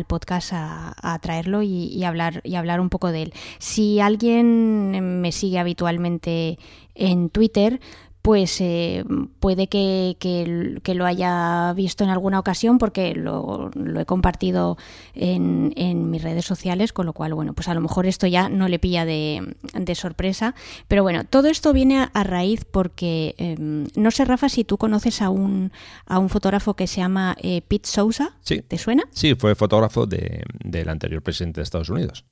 podcast 0.07 0.51
a, 0.53 1.19
traerlo 1.21 1.63
y, 1.63 2.01
hablar, 2.03 2.39
y 2.45 2.55
hablar 2.55 2.79
un 2.79 2.89
poco 2.89 3.11
de 3.11 3.23
él. 3.23 3.33
Si 3.59 3.99
alguien 3.99 5.21
me 5.21 5.31
sigue 5.33 5.59
habitualmente 5.59 6.59
en 6.95 7.29
Twitter, 7.29 7.81
pues 8.23 8.61
eh, 8.61 9.03
puede 9.41 9.67
que, 9.67 10.15
que, 10.17 10.95
lo 10.95 11.05
haya 11.05 11.73
visto 11.73 12.05
en 12.05 12.09
alguna 12.09 12.39
ocasión 12.39 12.77
porque 12.77 13.13
lo, 13.13 13.69
lo 13.75 13.99
he 13.99 14.05
compartido 14.05 14.77
en, 15.13 15.73
en, 15.75 16.09
mis 16.09 16.23
redes 16.23 16.45
sociales, 16.45 16.93
con 16.93 17.05
lo 17.05 17.11
cual, 17.11 17.33
bueno, 17.33 17.53
pues 17.53 17.67
a 17.67 17.73
lo 17.73 17.81
mejor 17.81 18.05
esto 18.05 18.25
ya 18.25 18.47
no 18.47 18.69
le 18.69 18.79
pilla 18.79 19.03
de, 19.03 19.55
de 19.73 19.95
sorpresa. 19.95 20.55
Pero 20.87 21.03
bueno, 21.03 21.25
todo 21.25 21.49
esto 21.49 21.73
viene 21.73 22.07
a, 22.13 22.23
raíz 22.23 22.63
porque, 22.63 23.35
em, 23.37 23.87
no 23.97 24.09
sé, 24.09 24.23
Rafa, 24.23 24.47
si 24.47 24.63
tú 24.63 24.77
conoces 24.77 25.21
a 25.21 25.29
un, 25.29 25.73
a 26.05 26.17
un 26.17 26.29
fotógrafo 26.29 26.75
que 26.75 26.87
se 26.87 27.01
llama 27.01 27.35
eh, 27.41 27.61
Pete 27.67 27.89
Sousa. 27.89 28.37
Sí. 28.39 28.61
¿Te 28.61 28.77
suena? 28.77 29.03
Sí, 29.11 29.35
fue 29.35 29.53
fotógrafo 29.53 30.05
de, 30.05 30.43
del 30.63 30.87
anterior 30.87 31.21
presidente 31.21 31.59
de 31.59 31.63
Estados 31.63 31.89
Unidos. 31.89 32.23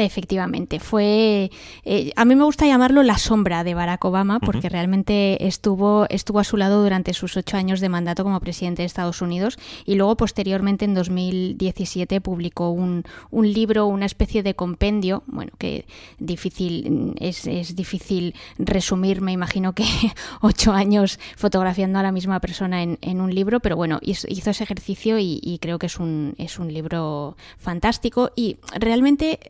Efectivamente, 0.00 0.78
fue. 0.78 1.50
Eh, 1.84 2.12
a 2.14 2.24
mí 2.24 2.36
me 2.36 2.44
gusta 2.44 2.66
llamarlo 2.66 3.02
la 3.02 3.18
sombra 3.18 3.64
de 3.64 3.74
Barack 3.74 4.04
Obama, 4.04 4.38
porque 4.38 4.68
realmente 4.68 5.44
estuvo, 5.44 6.06
estuvo 6.08 6.38
a 6.38 6.44
su 6.44 6.56
lado 6.56 6.84
durante 6.84 7.12
sus 7.14 7.36
ocho 7.36 7.56
años 7.56 7.80
de 7.80 7.88
mandato 7.88 8.22
como 8.22 8.38
presidente 8.38 8.82
de 8.82 8.86
Estados 8.86 9.22
Unidos 9.22 9.58
y 9.86 9.96
luego, 9.96 10.16
posteriormente, 10.16 10.84
en 10.84 10.94
2017, 10.94 12.20
publicó 12.20 12.70
un, 12.70 13.02
un 13.32 13.52
libro, 13.52 13.86
una 13.86 14.06
especie 14.06 14.44
de 14.44 14.54
compendio. 14.54 15.24
Bueno, 15.26 15.50
que 15.58 15.84
difícil 16.20 17.16
es, 17.18 17.48
es 17.48 17.74
difícil 17.74 18.36
resumir, 18.56 19.20
me 19.20 19.32
imagino 19.32 19.72
que 19.72 19.84
ocho 20.42 20.74
años 20.74 21.18
fotografiando 21.36 21.98
a 21.98 22.04
la 22.04 22.12
misma 22.12 22.38
persona 22.38 22.84
en, 22.84 22.98
en 23.00 23.20
un 23.20 23.34
libro, 23.34 23.58
pero 23.58 23.74
bueno, 23.74 23.98
hizo, 24.02 24.28
ese 24.28 24.62
ejercicio 24.62 25.18
y, 25.18 25.40
y 25.42 25.58
creo 25.58 25.80
que 25.80 25.86
es 25.86 25.98
un, 25.98 26.36
es 26.38 26.60
un 26.60 26.72
libro 26.72 27.36
fantástico 27.58 28.30
y 28.36 28.58
realmente 28.78 29.40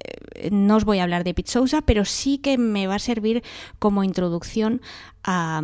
no 0.50 0.76
os 0.76 0.84
voy 0.84 0.98
a 0.98 1.02
hablar 1.02 1.24
de 1.24 1.34
Pete 1.34 1.50
pero 1.84 2.04
sí 2.04 2.38
que 2.38 2.58
me 2.58 2.86
va 2.86 2.96
a 2.96 3.00
servir 3.00 3.42
como 3.78 4.04
introducción 4.04 4.80
a, 5.24 5.60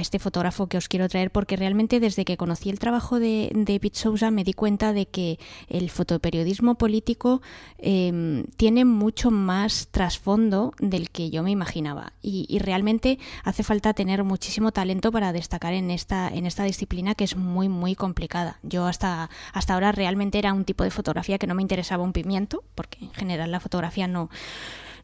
este 0.00 0.18
fotógrafo 0.18 0.68
que 0.68 0.76
os 0.76 0.88
quiero 0.88 1.08
traer 1.08 1.30
porque 1.30 1.56
realmente 1.56 2.00
desde 2.00 2.24
que 2.24 2.36
conocí 2.36 2.70
el 2.70 2.78
trabajo 2.78 3.18
de, 3.18 3.50
de 3.54 3.80
Pete 3.80 3.98
Sousa 3.98 4.30
me 4.30 4.44
di 4.44 4.52
cuenta 4.52 4.92
de 4.92 5.06
que 5.06 5.38
el 5.68 5.90
fotoperiodismo 5.90 6.76
político 6.76 7.42
em, 7.78 8.44
tiene 8.56 8.84
mucho 8.84 9.30
más 9.30 9.88
trasfondo 9.90 10.72
del 10.78 11.10
que 11.10 11.30
yo 11.30 11.42
me 11.42 11.50
imaginaba 11.50 12.12
y, 12.22 12.46
realmente 12.58 13.20
hace 13.44 13.62
falta 13.62 13.94
tener 13.94 14.24
muchísimo 14.24 14.72
talento 14.72 15.12
para 15.12 15.32
destacar 15.32 15.74
en 15.74 15.92
esta, 15.92 16.28
en 16.28 16.44
esta 16.44 16.64
disciplina 16.64 17.14
que 17.14 17.22
es 17.22 17.36
muy 17.36 17.68
muy 17.68 17.94
complicada. 17.94 18.58
Yo 18.62 18.86
hasta, 18.86 19.30
hasta 19.52 19.74
ahora 19.74 19.92
realmente 19.92 20.38
era 20.38 20.52
un 20.52 20.64
tipo 20.64 20.82
de 20.82 20.90
fotografía 20.90 21.38
que 21.38 21.46
no 21.46 21.54
me 21.54 21.62
interesaba 21.62 22.02
un 22.02 22.12
pimiento 22.12 22.64
porque 22.74 22.98
en 23.00 23.12
general 23.12 23.52
la 23.52 23.60
fotografía 23.60 24.08
no 24.08 24.28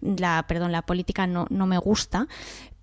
la 0.00 0.44
perdón 0.46 0.72
la 0.72 0.82
política 0.82 1.26
no, 1.26 1.46
no 1.50 1.66
me 1.66 1.78
gusta 1.78 2.28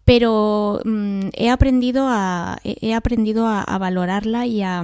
pero 0.06 0.80
mm, 0.84 1.30
he 1.34 1.50
aprendido 1.50 2.06
a 2.08 2.58
he 2.64 2.94
aprendido 2.94 3.48
a, 3.48 3.62
a 3.62 3.78
valorarla 3.78 4.46
y 4.46 4.64
a 4.64 4.84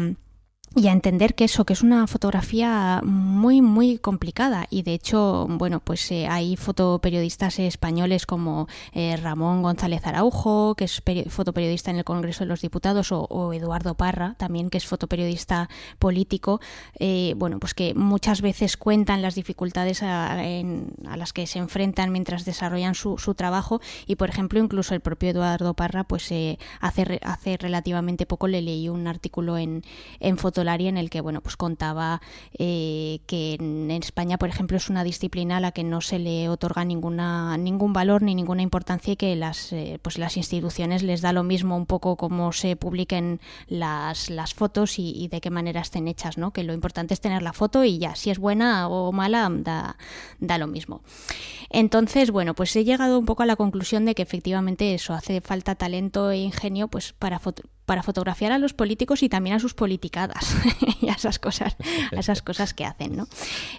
y 0.78 0.89
a 0.89 0.91
entender 0.91 1.34
que 1.34 1.45
eso, 1.45 1.65
que 1.65 1.73
es 1.73 1.82
una 1.82 2.05
fotografía 2.05 3.01
muy, 3.03 3.61
muy 3.61 3.97
complicada. 3.97 4.67
Y 4.69 4.84
de 4.84 4.93
hecho, 4.93 5.47
bueno, 5.49 5.80
pues 5.80 6.11
eh, 6.11 6.28
hay 6.28 6.55
fotoperiodistas 6.55 7.57
españoles 7.57 8.28
como 8.28 8.67
eh, 8.93 9.17
Ramón 9.17 9.63
González 9.63 10.05
Araujo, 10.05 10.75
que 10.75 10.86
es 10.86 11.01
fotoperiodista 11.30 11.89
en 11.89 11.97
el 11.97 12.03
Congreso 12.03 12.43
de 12.43 12.49
los 12.49 12.61
Diputados, 12.61 13.11
o, 13.11 13.53
Eduardo 13.53 13.95
Parra, 13.95 14.36
también, 14.38 14.69
que 14.69 14.78
es 14.78 14.86
fotoperiodista 14.86 15.67
político, 15.97 16.61
eh, 16.99 17.34
bueno, 17.38 17.59
pues 17.59 17.73
que 17.73 17.95
muchas 17.95 18.41
veces 18.41 18.78
cuentan 18.78 19.23
las 19.23 19.34
dificultades 19.34 20.03
a, 20.03 20.38
las 21.17 21.34
que 21.34 21.47
se 21.47 21.57
enfrentan 21.57 22.11
mientras 22.11 22.45
desarrollan 22.45 22.93
su, 22.93 23.17
trabajo. 23.36 23.82
Y, 24.05 24.15
por 24.15 24.30
ejemplo, 24.30 24.59
incluso 24.59 24.93
el 24.93 25.01
propio 25.01 25.32
Eduardo 25.32 25.73
Parra, 25.73 26.03
pues 26.03 26.32
hace, 26.82 27.19
hace 27.23 27.57
relativamente 27.57 28.28
poco 28.28 28.47
le 28.47 28.61
leí 28.61 28.89
un 28.89 29.07
artículo 29.07 29.57
en, 29.57 29.82
en 30.19 30.38
en 30.76 30.97
el 30.97 31.09
que 31.09 31.22
bueno 31.22 31.41
pues 31.41 31.55
contaba 31.55 32.22
eh, 32.57 33.20
que 33.26 33.55
en 33.55 33.89
España 33.89 34.38
por 34.38 34.49
ejemplo 34.49 34.78
es 34.78 34.89
una 34.89 35.03
disciplina 35.03 35.57
a 35.57 35.59
la 35.59 35.72
que 35.72 35.84
no 35.84 36.01
se 36.01 36.20
le 36.20 36.49
otorga 36.49 36.84
ninguna 36.84 37.57
ningún 37.57 37.93
valor 37.93 38.22
ni 38.22 38.36
ninguna 38.36 38.61
importancia 38.61 39.13
y 39.13 39.15
que 39.15 39.36
las 39.36 39.72
eh, 39.72 39.99
pues 40.01 40.18
las 40.18 40.36
instituciones 40.36 41.03
les 41.03 41.22
da 41.22 41.32
lo 41.32 41.43
mismo 41.43 41.78
un 41.78 41.86
poco 41.86 42.18
cómo 42.18 42.51
se 42.51 42.76
publiquen 42.76 43.39
las, 43.68 44.30
las 44.30 44.53
fotos 44.53 44.99
y, 44.99 45.28
de 45.30 45.41
qué 45.41 45.49
manera 45.49 45.82
estén 45.82 46.07
hechas 46.07 46.38
no 46.38 46.51
que 46.51 46.63
lo 46.63 46.74
importante 46.74 47.13
es 47.13 47.22
tener 47.22 47.41
la 47.41 47.53
foto 47.53 47.84
y 47.84 47.97
ya 47.97 48.15
si 48.15 48.30
es 48.30 48.39
buena 48.39 48.89
o 48.89 49.11
mala 49.11 49.49
da, 49.49 49.97
da 50.39 50.57
lo 50.57 50.68
mismo. 50.68 51.01
Entonces 51.70 52.32
bueno 52.32 52.53
pues 52.53 52.76
he 52.76 52.84
llegado 52.84 53.18
un 53.18 53.26
poco 53.26 53.43
a 53.43 53.45
la 53.45 53.55
conclusión 53.55 54.05
de 54.05 54.15
que 54.15 54.22
efectivamente 54.22 54.93
eso 54.93 55.13
hace 55.13 55.39
falta 55.39 55.76
talento 55.76 56.30
e 56.32 56.38
ingenio 56.38 56.89
pues 56.89 57.13
para 57.13 57.39
para 57.88 58.03
fotografiar 58.03 58.51
a 58.51 58.57
los 58.57 58.74
políticos 58.74 59.24
y 59.24 59.30
también 59.30 59.55
a 59.55 59.59
sus 59.59 59.74
politicadas 59.74 60.57
y 61.01 61.10
a 61.10 61.14
esas 61.14 61.39
cosas, 61.39 61.76
a 62.16 62.20
esas 62.20 62.41
cosas 62.41 62.74
que 62.74 62.86
hacen, 62.86 63.16
¿no? 63.16 63.28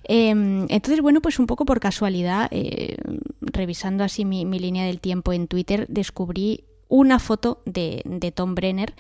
Em, 0.05 0.67
entonces, 0.69 1.01
bueno, 1.01 1.21
pues 1.21 1.39
un 1.39 1.47
poco 1.47 1.65
por 1.65 1.81
casualidad, 1.81 2.49
eh, 2.51 2.97
revisando 3.41 4.05
así 4.05 4.25
mi, 4.25 4.45
línea 4.45 4.85
del 4.85 5.01
tiempo 5.01 5.33
en 5.33 5.47
Twitter, 5.47 5.87
descubrí 5.89 6.65
una 6.89 7.19
foto 7.19 7.63
de, 7.67 8.33
Tom 8.35 8.55
Brenner 8.55 8.95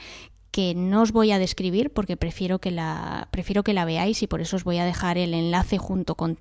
que 0.50 0.74
no 0.74 1.02
os 1.02 1.12
voy 1.12 1.30
a 1.32 1.38
describir 1.38 1.92
porque 1.92 2.16
prefiero 2.16 2.58
que 2.58 2.70
la 2.70 3.28
prefiero 3.30 3.62
que 3.62 3.74
la 3.74 3.84
veáis 3.84 4.22
y 4.22 4.26
por 4.26 4.40
eso 4.40 4.56
os 4.56 4.64
voy 4.64 4.78
a 4.78 4.84
dejar 4.84 5.18
el 5.18 5.34
enlace 5.34 5.76
junto 5.78 6.14
con 6.14 6.38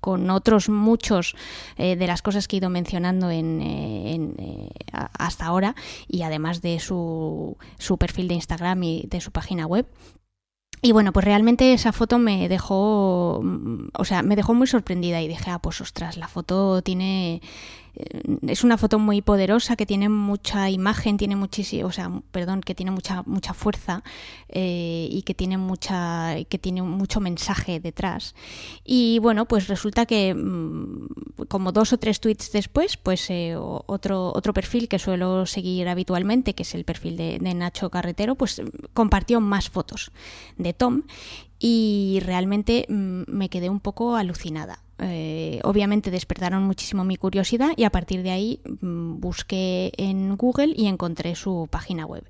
con 0.00 0.30
otros 0.30 0.68
muchos 0.68 1.34
eh, 1.76 1.96
de 1.96 2.06
las 2.06 2.22
cosas 2.22 2.48
que 2.48 2.56
he 2.56 2.58
ido 2.58 2.70
mencionando 2.70 3.30
en, 3.30 3.60
eh, 4.38 4.70
hasta 4.92 5.46
ahora 5.46 5.74
y 6.06 6.22
además 6.22 6.62
de 6.62 6.78
su, 6.78 7.56
su 7.78 7.98
perfil 7.98 8.28
de 8.28 8.34
Instagram 8.34 8.82
y 8.82 9.04
de 9.08 9.20
su 9.20 9.32
página 9.32 9.66
web. 9.66 9.86
Y 10.80 10.92
bueno, 10.92 11.12
pues 11.12 11.24
realmente 11.24 11.72
esa 11.72 11.92
foto 11.92 12.18
me 12.18 12.48
dejó, 12.48 13.42
o 13.92 14.04
sea, 14.04 14.22
me 14.22 14.36
dejó 14.36 14.54
muy 14.54 14.66
sorprendida 14.66 15.20
y 15.20 15.28
dije, 15.28 15.50
ah, 15.50 15.58
pues 15.58 15.80
ostras, 15.80 16.16
la 16.16 16.28
foto 16.28 16.82
tiene 16.82 17.42
es 18.46 18.64
una 18.64 18.76
foto 18.76 18.98
muy 18.98 19.22
poderosa 19.22 19.76
que 19.76 19.86
tiene 19.86 20.08
mucha 20.08 20.70
imagen, 20.70 21.16
tiene 21.16 21.36
muchísimo, 21.36 21.88
o 21.88 21.92
sea, 21.92 22.10
perdón, 22.30 22.60
que 22.60 22.74
tiene 22.74 22.90
mucha 22.90 23.22
mucha 23.26 23.54
fuerza 23.54 24.02
eh, 24.48 25.08
y 25.10 25.22
que 25.22 25.34
tiene 25.34 25.58
mucha 25.58 26.36
que 26.48 26.58
tiene 26.58 26.82
mucho 26.82 27.20
mensaje 27.20 27.80
detrás. 27.80 28.34
Y 28.84 29.18
bueno, 29.20 29.46
pues 29.46 29.68
resulta 29.68 30.06
que 30.06 30.34
mm, 30.34 31.08
como 31.48 31.72
dos 31.72 31.92
o 31.92 31.98
tres 31.98 32.20
tweets 32.20 32.52
después, 32.52 32.96
pues 32.96 33.28
eh, 33.30 33.56
otro 33.56 34.32
otro 34.34 34.52
perfil 34.52 34.88
que 34.88 34.98
suelo 34.98 35.46
seguir 35.46 35.88
habitualmente, 35.88 36.54
que 36.54 36.62
es 36.62 36.74
el 36.74 36.84
perfil 36.84 37.16
de, 37.16 37.38
de 37.38 37.54
Nacho 37.54 37.90
Carretero, 37.90 38.34
pues 38.34 38.62
compartió 38.94 39.40
más 39.40 39.70
fotos 39.70 40.12
de 40.56 40.72
Tom 40.72 41.02
y 41.58 42.20
realmente 42.24 42.86
mm, 42.88 43.22
me 43.26 43.48
quedé 43.48 43.70
un 43.70 43.80
poco 43.80 44.16
alucinada. 44.16 44.80
Eh, 45.00 45.60
obviamente 45.62 46.10
despertaron 46.10 46.64
muchísimo 46.64 47.04
mi 47.04 47.16
curiosidad 47.16 47.70
y 47.76 47.84
a 47.84 47.90
partir 47.90 48.22
de 48.22 48.30
ahí 48.30 48.60
mm, 48.80 49.20
busqué 49.20 49.92
en 49.96 50.36
Google 50.36 50.74
y 50.76 50.86
encontré 50.86 51.34
su 51.34 51.68
página 51.70 52.04
web. 52.04 52.24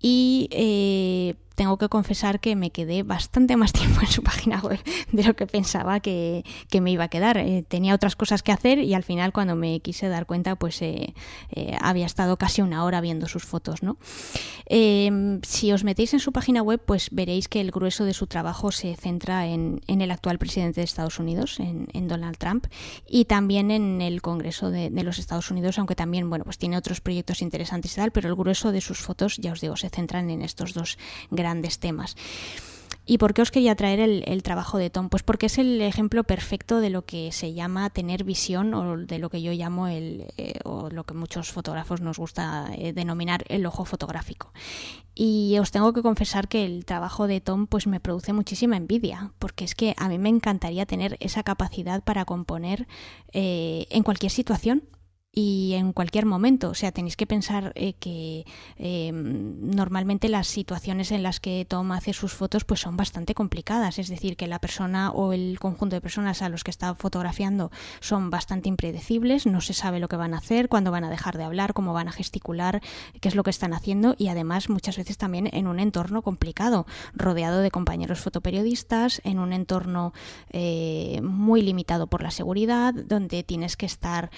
Y 0.00 0.48
eh, 0.52 1.34
tengo 1.56 1.78
que 1.78 1.88
confesar 1.88 2.38
que 2.38 2.54
me 2.54 2.70
quedé 2.70 3.02
bastante 3.02 3.56
más 3.56 3.72
tiempo 3.72 4.00
en 4.02 4.06
su 4.06 4.22
página 4.22 4.60
web 4.60 4.78
de 5.10 5.24
lo 5.24 5.34
que 5.34 5.46
pensaba 5.46 5.98
que, 5.98 6.44
me 6.80 6.92
iba 6.92 7.04
a 7.04 7.08
quedar. 7.08 7.38
Eh, 7.38 7.64
tenía 7.66 7.94
otras 7.94 8.16
cosas 8.16 8.42
que 8.42 8.52
hacer 8.52 8.78
y 8.78 8.92
al 8.92 9.02
final 9.02 9.32
cuando 9.32 9.56
me 9.56 9.80
quise 9.80 10.08
dar 10.08 10.26
cuenta 10.26 10.56
pues 10.56 10.82
eh, 10.82 11.14
eh, 11.50 11.74
había 11.80 12.04
estado 12.04 12.36
casi 12.36 12.60
una 12.60 12.84
hora 12.84 13.00
viendo 13.00 13.26
sus 13.26 13.44
fotos. 13.44 13.82
¿no? 13.82 13.96
si 14.68 15.72
os 15.72 15.84
metéis 15.84 16.12
en 16.12 16.20
su 16.20 16.32
página 16.32 16.60
web 16.60 16.80
pues 16.84 17.08
veréis 17.12 17.48
que 17.48 17.60
el 17.60 17.70
grueso 17.70 18.04
de 18.04 18.12
su 18.12 18.26
trabajo 18.26 18.72
se 18.72 18.94
centra 18.96 19.46
en, 19.46 19.80
el 19.86 20.10
actual 20.10 20.38
presidente 20.38 20.80
de 20.80 20.84
Estados 20.84 21.18
Unidos, 21.18 21.58
en, 21.60 22.08
Donald 22.08 22.36
Trump, 22.36 22.66
y 23.08 23.24
también 23.24 23.70
en 23.70 24.02
el 24.02 24.20
Congreso 24.22 24.70
de, 24.70 24.90
de, 24.90 25.02
los 25.02 25.18
Estados 25.18 25.50
Unidos, 25.50 25.78
aunque 25.78 25.94
también 25.94 26.28
bueno 26.28 26.44
pues 26.44 26.58
tiene 26.58 26.76
otros 26.76 27.00
proyectos 27.00 27.42
interesantes 27.42 27.92
y 27.92 27.96
tal, 27.96 28.10
pero 28.10 28.28
el 28.28 28.34
grueso 28.34 28.72
de 28.72 28.80
sus 28.80 28.98
fotos, 28.98 29.36
ya 29.38 29.52
os 29.52 29.60
digo, 29.60 29.76
se 29.76 29.88
centran 29.88 30.28
en 30.30 30.42
estos 30.42 30.74
dos 30.74 30.98
grandes 31.30 31.45
grandes 31.46 31.78
temas. 31.78 32.16
¿Y 33.08 33.18
por 33.18 33.34
qué 33.34 33.42
os 33.42 33.52
quería 33.52 33.76
traer 33.76 34.00
el, 34.00 34.42
trabajo 34.42 34.78
de 34.78 34.90
Tom? 34.90 35.08
Pues 35.08 35.22
porque 35.22 35.46
es 35.46 35.58
el 35.58 35.80
ejemplo 35.80 36.24
perfecto 36.24 36.80
de 36.80 36.90
lo 36.90 37.02
que 37.02 37.30
se 37.30 37.54
llama 37.54 37.88
tener 37.90 38.24
visión 38.24 38.74
o 38.74 38.96
de 38.96 39.20
lo 39.20 39.30
que 39.30 39.42
yo 39.42 39.52
llamo 39.52 39.86
el, 39.86 40.26
eh, 40.36 40.58
o 40.64 40.90
lo 40.90 41.04
que 41.04 41.14
muchos 41.14 41.52
fotógrafos 41.52 42.00
nos 42.00 42.18
gusta 42.18 42.68
eh, 42.76 42.92
denominar 42.92 43.44
el 43.48 43.64
ojo 43.64 43.84
fotográfico. 43.84 44.52
Y 45.14 45.56
os 45.60 45.70
tengo 45.70 45.92
que 45.92 46.02
confesar 46.02 46.48
que 46.48 46.64
el 46.64 46.84
trabajo 46.84 47.28
de 47.28 47.40
Tom 47.40 47.68
pues 47.68 47.86
me 47.86 48.00
produce 48.00 48.32
muchísima 48.32 48.76
envidia, 48.76 49.30
porque 49.38 49.64
es 49.64 49.76
que 49.76 49.94
a 49.98 50.08
mí 50.08 50.18
me 50.18 50.28
encantaría 50.28 50.84
tener 50.84 51.16
esa 51.20 51.44
capacidad 51.44 52.02
para 52.02 52.24
componer 52.24 52.88
eh, 53.32 53.86
en 53.90 54.02
cualquier 54.02 54.32
situación 54.32 54.82
y 55.38 55.74
en 55.74 55.92
cualquier 55.92 56.24
momento. 56.24 56.70
O 56.70 56.74
sea, 56.74 56.92
tenéis 56.92 57.14
que 57.14 57.26
pensar 57.26 57.72
eh, 57.74 57.92
que 57.92 58.46
eh, 58.78 59.12
normalmente 59.12 60.30
las 60.30 60.46
situaciones 60.46 61.12
en 61.12 61.22
las 61.22 61.40
que 61.40 61.66
Tom 61.68 61.92
hace 61.92 62.14
sus 62.14 62.32
fotos 62.32 62.64
pues 62.64 62.80
son 62.80 62.96
bastante 62.96 63.34
complicadas. 63.34 63.98
Es 63.98 64.08
decir, 64.08 64.38
que 64.38 64.46
la 64.46 64.58
persona 64.58 65.10
o 65.10 65.34
el 65.34 65.58
conjunto 65.60 65.94
de 65.94 66.00
personas 66.00 66.40
a 66.40 66.48
los 66.48 66.64
que 66.64 66.70
está 66.70 66.94
fotografiando 66.94 67.70
son 68.00 68.30
bastante 68.30 68.70
impredecibles, 68.70 69.44
no 69.44 69.60
se 69.60 69.74
sabe 69.74 70.00
lo 70.00 70.08
que 70.08 70.16
van 70.16 70.32
a 70.32 70.38
hacer, 70.38 70.70
cuándo 70.70 70.90
van 70.90 71.04
a 71.04 71.10
dejar 71.10 71.36
de 71.36 71.44
hablar, 71.44 71.74
cómo 71.74 71.92
van 71.92 72.08
a 72.08 72.12
gesticular, 72.12 72.80
qué 73.20 73.28
es 73.28 73.34
lo 73.34 73.42
que 73.42 73.50
están 73.50 73.74
haciendo 73.74 74.14
y 74.16 74.28
además 74.28 74.70
muchas 74.70 74.96
veces 74.96 75.18
también 75.18 75.50
en 75.52 75.66
un 75.66 75.80
entorno 75.80 76.22
complicado, 76.22 76.86
rodeado 77.12 77.60
de 77.60 77.70
compañeros 77.70 78.20
fotoperiodistas, 78.20 79.20
en 79.22 79.38
un 79.38 79.52
entorno 79.52 80.14
eh, 80.48 81.20
muy 81.22 81.60
limitado 81.60 82.06
por 82.06 82.22
la 82.22 82.30
seguridad, 82.30 82.94
donde 82.94 83.42
tienes 83.42 83.76
que 83.76 83.84
estar 83.84 84.30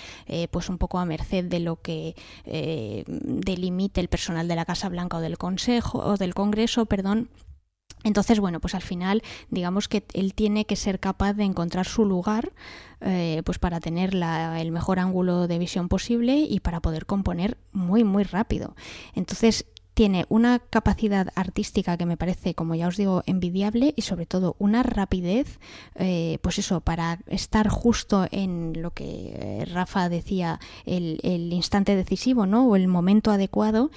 pues 0.51 0.69
un 0.69 0.79
poco 0.79 0.88
a 0.97 1.05
merced 1.05 1.45
de 1.45 1.61
lo 1.61 1.83
que 1.83 2.15
eh, 2.47 3.05
delimite 3.07 4.01
el 4.01 4.09
personal 4.09 4.49
de 4.49 4.57
la 4.57 4.65
Casa 4.65 4.89
Blanca 4.89 5.19
o 5.19 5.21
del 5.21 5.37
Consejo 5.37 5.99
o 5.99 6.17
del 6.17 6.33
Congreso, 6.33 6.87
perdón. 6.87 7.29
Entonces, 8.05 8.39
bueno, 8.39 8.61
pues 8.61 8.75
al 8.75 8.83
final, 8.83 9.23
digamos 9.51 9.89
que 9.89 10.05
él 10.15 10.33
tiene 10.35 10.65
que 10.65 10.77
ser 10.77 11.01
capaz 11.01 11.35
de 11.35 11.45
encontrar 11.45 11.85
su 11.85 12.05
lugar, 12.05 12.53
eh, 13.01 13.43
pues 13.45 13.59
para 13.59 13.81
tener 13.81 14.15
el 14.15 14.71
mejor 14.71 15.01
ángulo 15.01 15.49
de 15.49 15.59
visión 15.59 15.89
posible 15.89 16.37
y 16.39 16.61
para 16.61 16.81
poder 16.81 17.07
componer 17.07 17.59
muy, 17.73 18.05
muy 18.05 18.23
rápido. 18.23 18.77
Entonces, 19.15 19.67
tiene 19.99 20.27
una 20.29 20.61
capacidad 20.61 21.33
artística 21.35 21.97
que 21.97 22.07
me 22.07 22.17
parece, 22.17 22.55
como 22.55 22.77
ya 22.77 22.87
os 22.87 22.97
digo, 22.97 23.25
envidiable 23.27 23.95
y 23.97 24.03
sobre 24.03 24.27
todo 24.27 24.55
una 24.61 24.85
rapidez, 24.85 25.59
eh, 25.97 26.39
pues 26.41 26.61
eso, 26.61 26.83
para 26.83 27.19
estar 27.27 27.67
justo 27.67 28.29
en 28.31 28.81
lo 28.81 28.93
que 28.93 29.67
Rafa 29.69 30.09
decía, 30.09 30.61
el, 30.87 31.19
el 31.25 31.53
instante 31.53 31.97
decisivo, 31.97 32.47
¿no? 32.47 32.69
O 32.69 32.77
el 32.77 32.87
momento 32.87 33.33
adecuado 33.33 33.91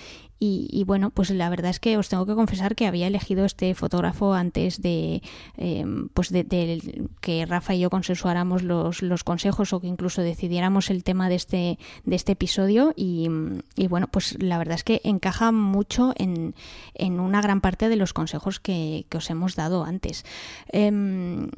y, 0.44 0.84
bueno, 0.86 1.12
pues 1.12 1.30
la 1.30 1.52
verdad 1.52 1.70
es 1.70 1.80
que 1.80 1.98
os 1.98 2.10
tengo 2.10 2.26
que 2.26 2.34
confesar 2.34 2.76
que 2.76 2.88
había 2.88 3.06
elegido 3.06 3.46
este 3.46 3.76
fotógrafo 3.76 4.34
antes 4.34 4.82
de, 4.82 5.22
em, 5.56 6.10
pues 6.16 6.32
de, 6.32 7.08
que 7.22 7.46
Rafa 7.46 7.76
y 7.76 7.82
yo 7.82 7.92
consensuáramos 7.92 8.64
los, 8.64 9.04
los, 9.04 9.24
consejos 9.24 9.72
o 9.72 9.80
que 9.80 9.86
incluso 9.86 10.24
decidiéramos 10.24 10.90
el 10.90 11.04
tema 11.04 11.30
de 11.30 11.36
este, 11.36 11.78
de 12.06 12.16
este 12.16 12.32
episodio. 12.32 12.92
Y, 12.96 13.30
bueno, 13.88 14.08
pues 14.08 14.42
la 14.42 14.58
verdad 14.58 14.74
es 14.74 14.84
que 14.84 15.00
encaja 15.04 15.52
mucho 15.52 16.12
en, 16.18 16.56
en 16.96 17.20
una 17.20 17.44
gran 17.44 17.62
parte 17.62 17.88
de 17.88 17.96
los 17.96 18.12
consejos 18.12 18.60
que, 18.60 19.06
os 19.16 19.30
hemos 19.30 19.56
dado 19.56 19.84
antes. 19.84 20.26
Em, 20.72 21.52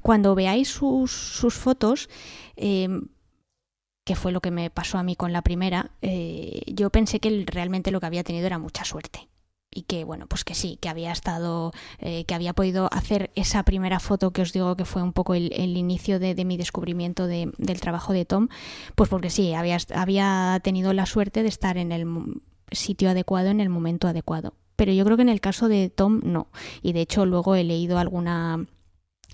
cuando 0.00 0.36
veáis 0.36 0.68
sus, 0.68 1.10
sus 1.10 1.54
fotos, 1.54 2.08
em, 2.54 3.08
que 4.10 4.16
fue 4.16 4.32
lo 4.32 4.40
que 4.40 4.50
me 4.50 4.70
pasó 4.70 4.98
a 4.98 5.04
mí 5.04 5.14
con 5.14 5.32
la 5.32 5.40
primera, 5.40 5.92
eh, 6.02 6.62
yo 6.66 6.90
pensé 6.90 7.20
que 7.20 7.44
realmente 7.46 7.92
lo 7.92 8.00
que 8.00 8.06
había 8.06 8.24
tenido 8.24 8.44
era 8.44 8.58
mucha 8.58 8.84
suerte. 8.84 9.28
Y 9.72 9.82
que 9.82 10.02
bueno, 10.02 10.26
pues 10.26 10.42
que 10.42 10.56
sí, 10.56 10.78
que 10.80 10.88
había 10.88 11.12
estado, 11.12 11.70
eh, 12.00 12.24
que 12.24 12.34
había 12.34 12.52
podido 12.52 12.88
hacer 12.92 13.30
esa 13.36 13.62
primera 13.62 14.00
foto 14.00 14.32
que 14.32 14.42
os 14.42 14.52
digo 14.52 14.74
que 14.74 14.84
fue 14.84 15.04
un 15.04 15.12
poco 15.12 15.34
el, 15.34 15.76
inicio 15.76 16.18
de, 16.18 16.44
mi 16.44 16.56
descubrimiento 16.56 17.28
del 17.28 17.80
trabajo 17.80 18.12
de 18.12 18.24
Tom, 18.24 18.48
pues 18.96 19.08
porque 19.08 19.30
sí, 19.30 19.54
había, 19.54 19.78
había 19.94 20.58
tenido 20.64 20.92
la 20.92 21.06
suerte 21.06 21.44
de 21.44 21.48
estar 21.48 21.78
en 21.78 21.92
el 21.92 22.04
sitio 22.72 23.10
adecuado 23.10 23.50
en 23.50 23.60
el 23.60 23.68
momento 23.68 24.08
adecuado. 24.08 24.54
Pero 24.74 24.92
yo 24.92 25.04
creo 25.04 25.18
que 25.18 25.22
en 25.22 25.28
el 25.28 25.40
caso 25.40 25.68
de 25.68 25.88
Tom 25.88 26.20
no. 26.24 26.48
Y 26.82 26.94
de 26.94 27.02
hecho 27.02 27.26
luego 27.26 27.54
he 27.54 27.62
leído 27.62 27.96
alguna 27.96 28.66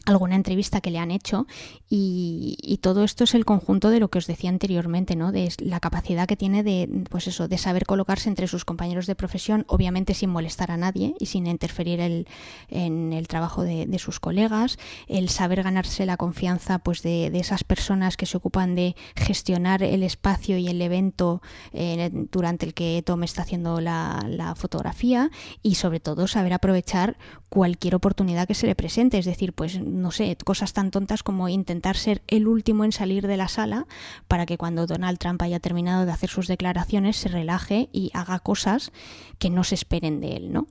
alguna 0.07 0.37
entrevista 0.37 0.81
que 0.81 0.91
le 0.91 0.99
han 0.99 1.11
hecho 1.11 1.47
y, 1.91 2.79
todo 2.83 3.05
esto 3.05 3.25
es 3.25 3.35
el 3.35 3.45
conjunto 3.45 3.91
de 3.91 3.99
lo 3.99 4.09
que 4.09 4.19
os 4.19 4.27
decía 4.27 4.49
anteriormente, 4.49 5.17
¿no? 5.17 5.33
De 5.33 5.53
la 5.59 5.81
capacidad 5.81 6.29
que 6.29 6.37
tiene 6.37 6.63
de, 6.63 6.89
pues 7.11 7.27
eso, 7.27 7.49
de 7.49 7.59
saber 7.59 7.85
colocarse 7.85 8.29
entre 8.29 8.47
sus 8.47 8.65
compañeros 8.65 9.07
de 9.07 9.17
profesión, 9.17 9.65
obviamente 9.67 10.15
sin 10.15 10.31
molestar 10.31 10.71
a 10.71 10.77
nadie 10.77 11.15
y 11.19 11.27
sin 11.27 11.47
interferir 11.49 11.99
el, 12.01 12.29
en 12.69 13.13
el 13.13 13.27
trabajo 13.27 13.63
de, 13.63 13.97
sus 13.99 14.21
colegas, 14.21 14.79
el 15.09 15.31
saber 15.31 15.63
ganarse 15.63 16.07
la 16.07 16.17
confianza 16.17 16.79
pues 16.79 17.03
de, 17.03 17.27
esas 17.39 17.65
personas 17.65 18.17
que 18.17 18.27
se 18.27 18.37
ocupan 18.37 18.75
de 18.75 18.95
gestionar 19.17 19.83
el 19.83 20.03
espacio 20.03 20.59
y 20.59 20.69
el 20.69 20.81
evento 20.81 21.41
eh, 21.73 22.11
durante 22.31 22.67
el 22.67 22.75
que 22.75 23.03
Tom 23.05 23.25
está 23.25 23.43
haciendo 23.43 23.81
la 23.81 24.55
fotografía 24.57 25.31
y 25.63 25.77
sobre 25.77 25.99
todo 25.99 26.29
saber 26.29 26.53
aprovechar 26.53 27.17
cualquier 27.49 27.95
oportunidad 27.95 28.47
que 28.47 28.55
se 28.55 28.67
le 28.67 28.75
presente, 28.75 29.19
es 29.19 29.25
decir, 29.25 29.53
pues 29.53 29.81
no 29.97 30.11
sé, 30.11 30.37
cosas 30.45 30.73
tan 30.73 30.91
tontas 30.91 31.23
como 31.23 31.49
intentar 31.49 31.97
ser 31.97 32.23
el 32.29 32.47
último 32.47 32.85
en 32.85 32.93
salir 32.93 33.27
de 33.27 33.37
la 33.37 33.49
sala 33.49 33.87
para 34.29 34.47
que 34.47 34.59
cuando 34.59 34.87
Donald 34.87 35.19
Trump 35.19 35.43
haya 35.43 35.61
terminado 35.61 36.07
de 36.07 36.13
hacer 36.13 36.31
sus 36.31 36.47
declaraciones 36.47 37.17
se 37.17 37.29
relaje 37.29 37.89
y 37.93 38.11
haga 38.15 38.39
cosas 38.39 38.93
que 39.39 39.51
no 39.51 39.65
se 39.65 39.75
esperen 39.75 40.21
de 40.21 40.37
él, 40.37 40.53
¿no? 40.53 40.69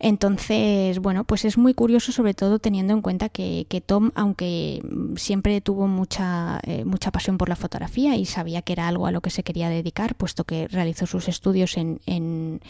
Entonces, 0.00 1.00
bueno, 1.00 1.24
pues 1.24 1.44
es 1.44 1.58
muy 1.58 1.74
curioso, 1.74 2.12
sobre 2.12 2.34
todo 2.34 2.58
teniendo 2.58 2.92
en 2.92 3.02
cuenta 3.02 3.28
que, 3.28 3.82
Tom, 3.84 4.10
aunque 4.14 4.82
siempre 5.16 5.60
tuvo 5.60 5.88
mucha, 5.88 6.60
eh, 6.62 6.84
mucha 6.84 7.10
pasión 7.10 7.38
por 7.38 7.48
la 7.48 7.56
fotografía 7.56 8.16
y 8.16 8.24
sabía 8.24 8.62
que 8.62 8.72
era 8.74 8.86
algo 8.86 9.06
a 9.06 9.12
lo 9.12 9.20
que 9.20 9.30
se 9.30 9.42
quería 9.42 9.68
dedicar, 9.68 10.14
puesto 10.14 10.44
que 10.44 10.68
realizó 10.68 11.06
sus 11.06 11.28
estudios 11.28 11.76
en, 11.76 12.00
en, 12.06 12.60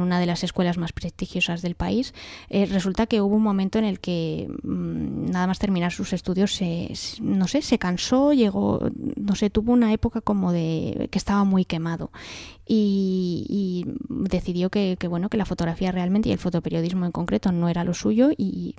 una 0.00 0.18
de 0.18 0.26
las 0.26 0.42
escuelas 0.42 0.78
más 0.78 0.92
prestigiosas 0.92 1.62
del 1.62 1.76
país, 1.76 2.14
eh, 2.48 2.66
resulta 2.66 3.06
que 3.06 3.20
hubo 3.20 3.36
un 3.36 3.42
momento 3.42 3.78
en 3.78 3.84
el 3.84 4.00
que 4.00 4.48
mm, 4.62 5.30
nada 5.30 5.46
más 5.46 5.58
terminar 5.58 5.92
sus 5.92 6.12
estudios, 6.12 6.54
se, 6.54 6.92
no 7.20 7.46
sé, 7.46 7.62
se 7.62 7.78
cansó, 7.78 8.32
llegó, 8.32 8.80
no 9.16 9.36
sé, 9.36 9.50
tuvo 9.50 9.72
una 9.72 9.92
época 9.92 10.20
como 10.20 10.52
de 10.52 11.08
que 11.10 11.18
estaba 11.18 11.44
muy 11.44 11.64
quemado 11.64 12.10
y, 12.66 13.84
decidió 14.08 14.70
que, 14.70 14.96
bueno 15.08 15.28
que 15.28 15.36
la 15.36 15.44
fotografía 15.44 15.90
realmente 15.90 16.28
y 16.28 16.32
el 16.32 16.38
fotoperiodismo 16.38 17.04
en 17.04 17.12
concreto 17.12 17.50
no 17.52 17.68
era 17.68 17.84
lo 17.84 17.92
suyo 17.92 18.30
y, 18.36 18.76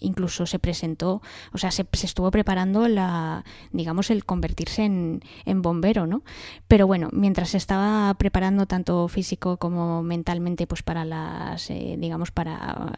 incluso 0.00 0.46
se 0.46 0.58
presentó 0.58 1.20
o 1.52 1.58
sea 1.58 1.70
se, 1.70 1.86
estuvo 1.92 2.30
preparando 2.30 2.88
la 2.88 3.44
digamos 3.72 4.10
el 4.10 4.24
convertirse 4.24 4.84
en, 4.84 5.20
bombero 5.62 6.06
no 6.06 6.22
pero 6.68 6.86
bueno 6.86 7.08
mientras 7.12 7.50
se 7.50 7.58
estaba 7.58 8.14
preparando 8.14 8.66
tanto 8.66 9.08
físico 9.08 9.58
como 9.58 10.02
mentalmente 10.02 10.66
pues 10.66 10.82
para 10.82 11.04
las 11.04 11.70
eh, 11.70 11.96
digamos 11.98 12.30
para, 12.30 12.92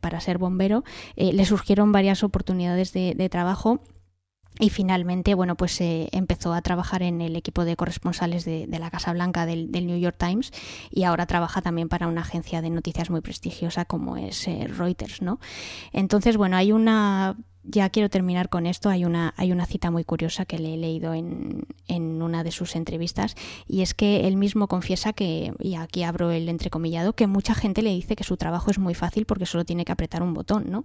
para 0.00 0.20
ser 0.20 0.38
bombero 0.38 0.84
eh, 1.14 1.32
le 1.32 1.44
surgieron 1.44 1.92
varias 1.92 2.24
oportunidades 2.24 2.92
de, 2.92 3.14
de 3.14 3.28
trabajo 3.28 3.80
y 4.58 4.70
finalmente, 4.70 5.34
bueno, 5.34 5.56
pues 5.56 5.80
eh, 5.80 6.08
empezó 6.12 6.54
a 6.54 6.62
trabajar 6.62 7.02
en 7.02 7.20
el 7.20 7.36
equipo 7.36 7.64
de 7.64 7.76
corresponsales 7.76 8.44
de, 8.44 8.66
la 8.66 8.90
Casa 8.90 9.12
Blanca 9.12 9.44
del, 9.46 9.70
New 9.70 9.98
York 9.98 10.16
Times 10.18 10.50
y 10.90 11.04
ahora 11.04 11.26
trabaja 11.26 11.60
también 11.62 11.88
para 11.88 12.08
una 12.08 12.22
agencia 12.22 12.62
de 12.62 12.70
noticias 12.70 13.10
muy 13.10 13.20
prestigiosa 13.20 13.84
como 13.84 14.16
es 14.16 14.48
eh, 14.48 14.66
Reuters, 14.68 15.20
¿no? 15.22 15.40
Entonces, 15.92 16.36
bueno, 16.36 16.56
hay 16.56 16.72
una 16.72 17.36
ya 17.68 17.90
quiero 17.90 18.08
terminar 18.08 18.48
con 18.48 18.66
esto. 18.66 18.88
Hay 18.88 19.04
una, 19.04 19.34
hay 19.36 19.52
una 19.52 19.66
cita 19.66 19.90
muy 19.90 20.04
curiosa 20.04 20.44
que 20.44 20.58
le 20.58 20.74
he 20.74 20.76
leído 20.76 21.14
en, 21.14 21.66
en, 21.88 22.22
una 22.22 22.44
de 22.44 22.52
sus 22.52 22.76
entrevistas 22.76 23.34
y 23.68 23.82
es 23.82 23.94
que 23.94 24.26
él 24.26 24.36
mismo 24.36 24.68
confiesa 24.68 25.12
que, 25.12 25.52
y 25.58 25.74
aquí 25.74 26.02
abro 26.02 26.30
el 26.30 26.48
entrecomillado, 26.48 27.14
que 27.14 27.26
mucha 27.26 27.54
gente 27.54 27.82
le 27.82 27.90
dice 27.90 28.16
que 28.16 28.24
su 28.24 28.36
trabajo 28.36 28.70
es 28.70 28.78
muy 28.78 28.94
fácil 28.94 29.26
porque 29.26 29.46
solo 29.46 29.64
tiene 29.64 29.84
que 29.84 29.92
apretar 29.92 30.22
un 30.22 30.34
botón, 30.34 30.66
¿no? 30.70 30.84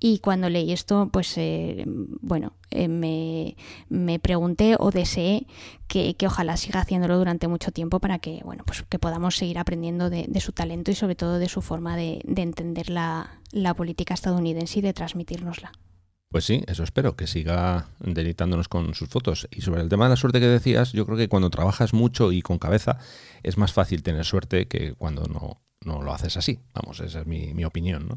Y 0.00 0.18
cuando 0.18 0.48
leí 0.48 0.72
esto, 0.72 1.08
pues 1.12 1.36
eh, 1.38 1.84
bueno, 1.86 2.52
eh, 2.70 2.88
me, 2.88 3.56
me, 3.88 4.18
pregunté 4.18 4.76
o 4.78 4.90
deseé 4.90 5.46
que, 5.86 6.14
que, 6.14 6.26
ojalá 6.26 6.56
siga 6.56 6.80
haciéndolo 6.80 7.16
durante 7.16 7.48
mucho 7.48 7.70
tiempo 7.70 8.00
para 8.00 8.18
que, 8.18 8.40
bueno, 8.44 8.64
pues 8.66 8.82
que 8.82 8.98
podamos 8.98 9.36
seguir 9.36 9.58
aprendiendo 9.58 10.10
de, 10.10 10.26
de 10.28 10.40
su 10.40 10.52
talento 10.52 10.90
y 10.90 10.94
sobre 10.94 11.14
todo 11.14 11.38
de 11.38 11.48
su 11.48 11.62
forma 11.62 11.96
de, 11.96 12.20
de 12.24 12.42
entender 12.42 12.90
la, 12.90 13.40
la 13.52 13.74
política 13.74 14.14
estadounidense 14.14 14.80
y 14.80 14.82
de 14.82 14.92
transmitírnosla. 14.92 15.72
Pues 16.28 16.44
sí, 16.44 16.62
eso 16.66 16.82
espero, 16.82 17.16
que 17.16 17.26
siga 17.26 17.88
deleitándonos 18.00 18.68
con 18.68 18.94
sus 18.94 19.08
fotos. 19.08 19.48
Y 19.50 19.60
sobre 19.60 19.82
el 19.82 19.88
tema 19.88 20.06
de 20.06 20.10
la 20.10 20.16
suerte 20.16 20.40
que 20.40 20.46
decías, 20.46 20.92
yo 20.92 21.06
creo 21.06 21.16
que 21.16 21.28
cuando 21.28 21.50
trabajas 21.50 21.94
mucho 21.94 22.32
y 22.32 22.42
con 22.42 22.58
cabeza 22.58 22.98
es 23.42 23.56
más 23.56 23.72
fácil 23.72 24.02
tener 24.02 24.24
suerte 24.24 24.66
que 24.66 24.94
cuando 24.94 25.24
no, 25.26 25.62
no 25.84 26.02
lo 26.02 26.12
haces 26.12 26.36
así. 26.36 26.58
Vamos, 26.74 27.00
esa 27.00 27.20
es 27.20 27.26
mi, 27.26 27.54
mi 27.54 27.64
opinión. 27.64 28.08
¿no? 28.08 28.16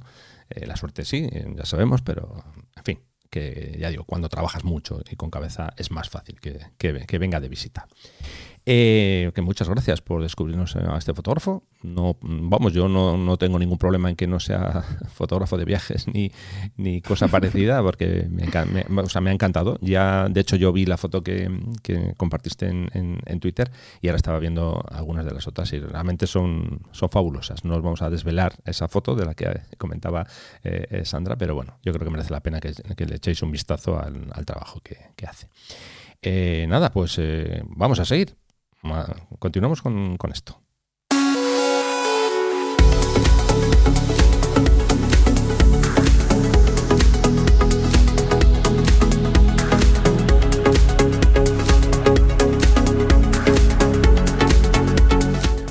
Eh, 0.50 0.66
la 0.66 0.76
suerte 0.76 1.06
sí, 1.06 1.30
ya 1.56 1.66
sabemos, 1.66 2.02
pero 2.02 2.44
en 2.76 2.84
fin, 2.84 3.00
que 3.30 3.78
ya 3.80 3.90
digo, 3.90 4.06
cuando 4.06 4.28
trabajas 4.28 4.64
mucho 4.64 5.02
y 5.10 5.16
con 5.16 5.30
cabeza 5.30 5.74
es 5.78 5.92
más 5.92 6.10
fácil 6.10 6.40
que, 6.42 6.60
que 6.78 7.20
venga 7.20 7.40
de 7.40 7.48
visita. 7.48 7.88
Eh, 8.72 9.32
que 9.34 9.42
muchas 9.42 9.68
gracias 9.68 10.00
por 10.00 10.22
descubrirnos 10.22 10.76
a 10.76 10.96
este 10.96 11.16
fotógrafo. 11.16 11.64
No, 11.82 12.18
vamos, 12.22 12.72
yo 12.72 12.88
no, 12.88 13.38
tengo 13.38 13.58
ningún 13.58 13.80
problema 13.80 14.12
en 14.12 14.16
que 14.16 14.28
no 14.28 14.40
sea 14.40 14.84
fotógrafo 15.12 15.58
de 15.58 15.66
viajes 15.66 16.08
ni, 16.08 16.32
ni 16.78 17.02
cosa 17.02 17.28
parecida, 17.30 17.82
porque 17.82 18.28
me, 18.30 18.44
ha 18.44 19.34
encantado. 19.34 19.80
Ya, 19.82 20.30
de 20.30 20.42
hecho, 20.42 20.56
yo 20.56 20.72
vi 20.72 20.86
la 20.86 20.98
foto 20.98 21.24
que, 21.24 21.50
compartiste 22.16 22.68
en, 22.68 23.40
Twitter 23.40 23.72
y 24.02 24.08
ahora 24.10 24.18
estaba 24.18 24.38
viendo 24.38 24.86
algunas 24.92 25.26
de 25.26 25.32
las 25.32 25.48
otras 25.48 25.74
y 25.74 25.80
realmente 25.80 26.28
son, 26.28 26.82
son 26.92 27.10
fabulosas. 27.10 27.66
No 27.66 27.76
os 27.76 27.82
vamos 27.82 28.04
a 28.04 28.12
desvelar 28.12 28.54
esa 28.66 28.88
foto 28.88 29.16
de 29.16 29.26
la 29.26 29.34
que 29.34 29.62
comentaba 29.80 30.28
eh, 30.64 31.02
Sandra, 31.06 31.38
pero 31.38 31.56
bueno, 31.56 31.80
yo 31.82 31.92
creo 31.92 32.06
que 32.06 32.12
merece 32.12 32.32
la 32.32 32.42
pena 32.42 32.60
que, 32.60 33.06
le 33.08 33.16
echéis 33.16 33.42
un 33.42 33.52
vistazo 33.52 34.00
al, 34.00 34.46
trabajo 34.46 34.80
que, 34.82 35.26
hace. 35.26 35.48
Eh, 36.22 36.68
nada, 36.70 36.92
pues 36.92 37.20
vamos 37.66 38.00
a 38.00 38.06
seguir 38.06 38.39
continuamos 39.40 39.82
con, 39.82 40.18
con 40.18 40.32
esto. 40.32 40.62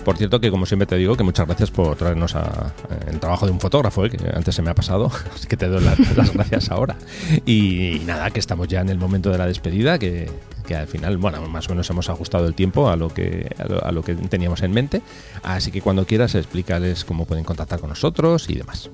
Por 0.08 0.16
cierto, 0.16 0.40
que 0.40 0.50
como 0.50 0.64
siempre 0.64 0.86
te 0.86 0.96
digo, 0.96 1.18
que 1.18 1.22
muchas 1.22 1.44
gracias 1.44 1.70
por 1.70 1.94
traernos 1.94 2.34
a, 2.34 2.72
el 3.10 3.20
trabajo 3.20 3.44
de 3.44 3.52
un 3.52 3.60
fotógrafo, 3.60 4.06
¿eh? 4.06 4.10
que 4.10 4.16
antes 4.34 4.54
se 4.54 4.62
me 4.62 4.70
ha 4.70 4.74
pasado, 4.74 5.12
así 5.34 5.46
que 5.46 5.58
te 5.58 5.68
doy 5.68 5.84
las, 6.16 6.32
gracias 6.32 6.70
ahora. 6.70 6.96
Y, 7.44 8.00
nada, 8.06 8.30
que 8.30 8.40
estamos 8.40 8.68
ya 8.68 8.80
en 8.80 8.88
el 8.88 8.96
momento 8.96 9.30
de 9.30 9.36
la 9.36 9.44
despedida, 9.44 9.98
que, 9.98 10.30
al 10.74 10.86
final, 10.86 11.18
bueno, 11.18 11.46
más 11.48 11.66
o 11.66 11.72
menos 11.72 11.90
hemos 11.90 12.08
ajustado 12.08 12.46
el 12.46 12.54
tiempo 12.54 12.88
a 12.88 12.96
lo 12.96 13.10
que, 13.10 13.54
a 13.58 13.92
lo, 13.92 14.02
que 14.02 14.14
teníamos 14.14 14.62
en 14.62 14.72
mente. 14.72 15.02
Así 15.42 15.70
que 15.70 15.82
cuando 15.82 16.06
quieras, 16.06 16.34
explícales 16.34 17.04
cómo 17.04 17.26
pueden 17.26 17.44
contactar 17.44 17.78
con 17.78 17.90
nosotros 17.90 18.48
y 18.48 18.54
demás. 18.54 18.88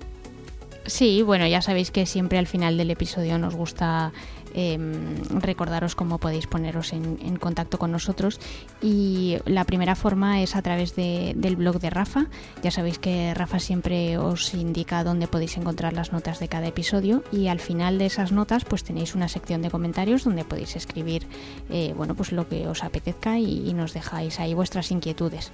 Sí, 0.87 1.23
bueno, 1.23 1.47
ya 1.47 1.63
sabéis 1.63 1.93
que 1.93 2.07
siempre 2.07 2.39
al 2.39 2.49
final 2.49 2.77
del 2.77 2.91
episodio 2.91 3.39
nos 3.39 3.55
gusta 3.55 4.13
Em, 4.55 5.17
recordaros 5.41 5.97
cómo 5.97 6.19
podéis 6.19 6.47
poneros 6.47 6.93
en, 6.93 7.37
contacto 7.37 7.77
con 7.77 7.91
nosotros 7.91 8.39
y 8.81 9.37
la 9.47 9.65
primera 9.65 9.97
forma 9.97 10.43
es 10.43 10.55
a 10.55 10.63
través 10.63 10.95
del 10.95 11.57
blog 11.57 11.81
de 11.81 11.91
Rafa. 11.91 12.27
Ya 12.63 12.71
sabéis 12.71 13.01
que 13.01 13.35
Rafa 13.35 13.59
siempre 13.59 14.17
os 14.17 14.55
indica 14.55 15.03
dónde 15.03 15.27
podéis 15.27 15.57
encontrar 15.57 15.93
las 15.93 16.13
notas 16.13 16.39
de 16.39 16.47
cada 16.47 16.69
episodio 16.69 17.25
y 17.33 17.49
al 17.49 17.59
final 17.59 17.99
de 17.99 18.07
esas 18.07 18.31
notas 18.31 18.65
pues 18.65 18.85
tenéis 18.85 19.17
una 19.17 19.27
sección 19.27 19.61
de 19.61 19.71
comentarios 19.71 20.23
donde 20.23 20.45
podéis 20.45 20.77
escribir 20.77 21.27
eh, 21.69 21.93
bueno 21.97 22.15
pues 22.15 22.31
lo 22.31 22.49
que 22.49 22.69
os 22.69 22.85
apetezca 22.85 23.39
y 23.39 23.73
nos 23.75 23.93
dejáis 23.93 24.39
ahí 24.39 24.55
vuestras 24.55 24.93
inquietudes. 24.93 25.51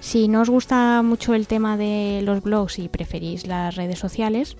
Si 0.00 0.26
no 0.26 0.40
os 0.40 0.50
gusta 0.50 1.02
mucho 1.02 1.34
el 1.34 1.46
tema 1.46 1.76
de 1.76 2.22
los 2.24 2.42
blogs 2.42 2.80
y 2.80 2.88
preferís 2.88 3.46
las 3.46 3.76
redes 3.76 3.98
sociales, 3.98 4.56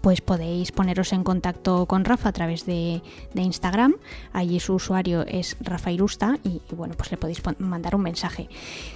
pues 0.00 0.20
podéis 0.20 0.72
poneros 0.72 1.12
en 1.12 1.24
contacto 1.24 1.86
con 1.86 2.04
Rafa 2.04 2.28
a 2.30 2.32
través 2.32 2.66
de, 2.66 3.02
Instagram. 3.34 3.96
Allí 4.32 4.60
su 4.60 4.74
usuario 4.74 5.22
es 5.26 5.56
Rafa 5.60 5.90
Irusta 5.90 6.38
y, 6.44 6.60
bueno, 6.74 6.94
pues 6.96 7.10
le 7.10 7.16
podéis 7.16 7.42
mandar 7.58 7.94
un 7.94 8.02
mensaje. 8.02 8.48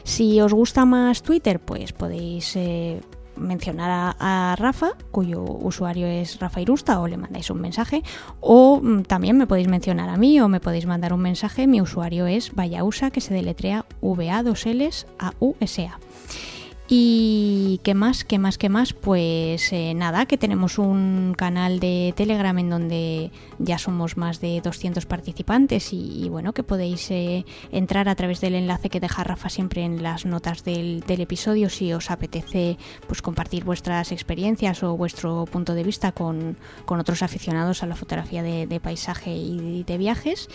Si 0.04 0.40
os 0.40 0.52
gusta 0.52 0.84
más 0.84 1.22
Twitter, 1.22 1.60
pues 1.60 1.92
podéis 1.92 2.56
eh, 2.56 3.00
mencionar 3.36 4.14
a, 4.18 4.56
Rafa, 4.58 4.92
cuyo 5.10 5.42
usuario 5.42 6.06
es 6.06 6.38
Rafa 6.40 6.60
Irusta, 6.60 7.00
o 7.00 7.06
le 7.06 7.16
mandáis 7.16 7.50
un 7.50 7.60
mensaje. 7.60 8.02
O 8.40 8.80
mm, 8.82 9.02
también 9.02 9.36
me 9.36 9.46
podéis 9.46 9.68
mencionar 9.68 10.08
a 10.08 10.16
mí 10.16 10.40
o 10.40 10.48
me 10.48 10.60
podéis 10.60 10.86
mandar 10.86 11.12
un 11.12 11.20
mensaje. 11.20 11.66
Mi 11.66 11.80
usuario 11.80 12.26
es 12.26 12.54
Vayausa, 12.54 13.10
que 13.10 13.20
se 13.20 13.34
deletrea 13.34 13.84
V-A-2-Ls-A-U-S-A. 14.00 15.98
Y 16.88 17.80
qué 17.82 17.94
más, 17.94 18.24
qué 18.24 18.38
más, 18.38 18.58
qué 18.58 18.68
más, 18.68 18.92
pues 18.92 19.72
eh, 19.72 19.92
nada, 19.94 20.26
que 20.26 20.38
tenemos 20.38 20.78
un 20.78 21.34
canal 21.36 21.80
de 21.80 22.14
Telegram 22.16 22.56
en 22.60 22.70
donde 22.70 23.32
ya 23.58 23.78
somos 23.78 24.16
más 24.16 24.40
de 24.40 24.60
200 24.60 25.04
participantes 25.04 25.92
y, 25.92 26.28
bueno, 26.28 26.52
que 26.52 26.62
podéis 26.62 27.10
eh, 27.10 27.44
entrar 27.72 28.08
a 28.08 28.14
través 28.14 28.40
del 28.40 28.54
enlace 28.54 28.88
que 28.88 29.00
deja 29.00 29.24
Rafa 29.24 29.48
siempre 29.48 29.82
en 29.82 30.00
las 30.04 30.26
notas 30.26 30.62
del, 30.62 31.02
episodio 31.08 31.70
si 31.70 31.92
os 31.92 32.10
apetece 32.10 32.78
pues 33.08 33.20
compartir 33.20 33.64
vuestras 33.64 34.12
experiencias 34.12 34.84
o 34.84 34.96
vuestro 34.96 35.44
punto 35.46 35.74
de 35.74 35.82
vista 35.82 36.12
con, 36.12 36.56
otros 36.86 37.22
aficionados 37.22 37.82
a 37.82 37.86
la 37.86 37.96
fotografía 37.96 38.44
de 38.44 38.80
paisaje 38.80 39.34
y 39.34 39.82
de 39.82 39.98
viajes. 39.98 40.48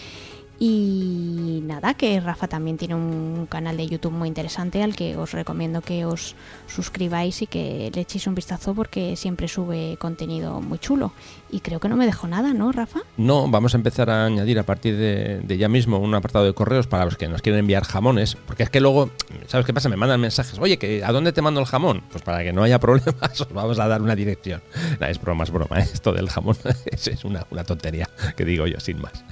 Y 0.64 1.64
nada, 1.64 1.96
que 1.96 2.20
Rafa 2.20 2.48
también 2.48 2.78
tiene 2.78 2.94
un 2.94 3.48
canal 3.50 3.78
de 3.78 3.88
YouTube 3.88 4.12
muy 4.12 4.28
interesante 4.28 4.84
al 4.84 4.96
que 4.96 5.18
os 5.18 5.32
recomiendo 5.32 5.82
que 5.82 6.06
os 6.06 6.36
suscribáis 6.68 7.42
y 7.42 7.48
que 7.48 7.90
le 7.92 8.02
echéis 8.02 8.28
un 8.28 8.36
vistazo 8.36 8.76
porque 8.76 9.16
siempre 9.16 9.48
sube 9.48 9.98
contenido 9.98 10.62
muy 10.62 10.78
chulo. 10.78 11.14
Y 11.50 11.62
creo 11.62 11.80
que 11.80 11.90
no 11.90 11.98
me 11.98 12.06
dejo 12.06 12.28
nada, 12.28 12.54
¿no, 12.54 12.72
Rafa? 12.72 13.00
No, 13.18 13.48
vamos 13.48 13.74
a 13.74 13.78
empezar 13.78 14.12
a 14.12 14.28
añadir 14.28 14.60
a 14.60 14.64
partir 14.64 14.98
de, 14.98 15.58
ya 15.58 15.68
mismo 15.68 15.98
un 15.98 16.14
apartado 16.14 16.46
de 16.46 16.54
correos 16.54 16.86
para 16.86 17.06
los 17.06 17.18
que 17.18 17.28
nos 17.28 17.42
quieren 17.42 17.62
enviar 17.62 17.84
jamones, 17.84 18.38
porque 18.46 18.62
es 18.62 18.70
que 18.70 18.82
luego, 18.82 19.10
¿sabes 19.48 19.66
qué 19.66 19.74
pasa? 19.74 19.90
Me 19.90 19.98
mandan 19.98 20.22
mensajes, 20.22 20.60
oye, 20.60 20.78
que 20.78 21.04
¿a 21.04 21.12
dónde 21.12 21.34
te 21.34 21.42
mando 21.42 21.60
el 21.60 21.66
jamón? 21.66 22.04
Pues 22.12 22.24
para 22.24 22.44
que 22.44 22.54
no 22.54 22.62
haya 22.62 22.80
problemas, 22.80 23.42
os 23.42 23.52
vamos 23.52 23.80
a 23.80 23.88
dar 23.88 24.00
una 24.00 24.16
dirección. 24.16 24.62
es 25.00 25.20
broma, 25.20 25.44
es 25.44 25.50
broma, 25.50 25.80
¿eh? 25.80 25.90
esto 25.92 26.14
del 26.14 26.30
jamón 26.30 26.56
es, 26.86 27.26
una, 27.26 27.46
tontería 27.64 28.08
que 28.38 28.46
digo 28.46 28.68
yo, 28.68 28.80
sin 28.80 29.02
más. 29.02 29.26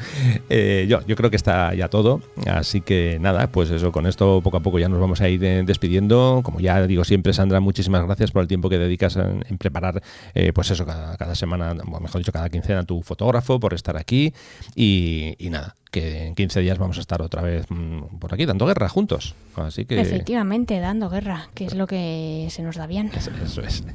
Eh, 0.50 0.88
yo, 0.90 1.06
yo 1.06 1.19
creo 1.20 1.30
que 1.30 1.36
está 1.36 1.74
ya 1.74 1.90
todo. 1.90 2.22
Así 2.48 2.80
que 2.80 3.18
nada, 3.20 3.48
pues 3.48 3.70
eso, 3.72 3.92
con 3.92 4.08
esto 4.08 4.40
poco 4.42 4.56
a 4.56 4.60
poco 4.62 4.80
ya 4.80 4.88
nos 4.88 5.02
vamos 5.02 5.20
a 5.20 5.28
ir 5.28 5.44
eh, 5.44 5.64
despidiendo. 5.66 6.40
Como 6.46 6.62
ya 6.62 6.88
digo 6.88 7.04
siempre, 7.04 7.34
Sandra, 7.34 7.60
muchísimas 7.60 8.06
gracias 8.06 8.32
por 8.32 8.42
el 8.42 8.48
tiempo 8.48 8.70
que 8.70 8.78
dedicas 8.78 9.18
en, 9.18 9.58
preparar, 9.58 10.02
eh, 10.34 10.54
pues 10.54 10.72
eso, 10.72 10.86
cada, 10.86 11.18
cada, 11.18 11.36
semana, 11.36 11.74
o 11.74 12.00
mejor 12.00 12.22
dicho, 12.22 12.32
cada 12.32 12.48
quincena 12.48 12.86
tu 12.86 13.02
fotógrafo, 13.02 13.60
por 13.60 13.74
estar 13.74 13.98
aquí. 13.98 14.34
Y, 14.76 15.36
nada, 15.52 15.76
que 15.92 16.28
en 16.28 16.36
15 16.36 16.62
días 16.62 16.78
vamos 16.78 16.98
a 16.98 17.02
estar 17.02 17.22
otra 17.22 17.42
vez 17.42 17.66
mm, 17.68 18.18
por 18.20 18.34
aquí 18.34 18.46
dando 18.46 18.66
guerra 18.66 18.88
juntos. 18.88 19.36
Así 19.58 19.84
que 19.84 20.00
efectivamente 20.00 20.80
dando 20.80 21.10
guerra, 21.10 21.50
que 21.54 21.66
es 21.66 21.76
lo 21.76 21.86
que 21.86 22.48
se 22.50 22.62
nos 22.62 22.78
da 22.78 22.88
bien. 22.88 23.12
Eso, 23.14 23.62
es. 23.62 23.84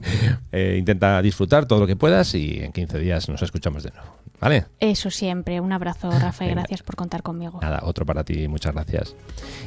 Eh, 0.52 0.76
intenta 0.78 1.20
disfrutar 1.22 1.66
todo 1.66 1.80
lo 1.80 1.86
que 1.86 1.96
puedas 1.96 2.34
y 2.34 2.60
en 2.60 2.72
15 2.72 2.98
días 2.98 3.28
nos 3.30 3.42
escuchamos 3.42 3.82
de 3.82 3.90
nuevo. 3.90 4.23
¿Vale? 4.44 4.66
Eso 4.78 5.10
siempre. 5.10 5.58
Un 5.58 5.72
abrazo, 5.72 6.10
Rafa, 6.20 6.44
y 6.44 6.50
gracias 6.50 6.82
por 6.82 6.96
contar 6.96 7.22
conmigo. 7.22 7.60
Nada, 7.62 7.80
otro 7.84 8.04
para 8.04 8.24
ti, 8.24 8.46
muchas 8.46 8.74
gracias. 8.74 9.16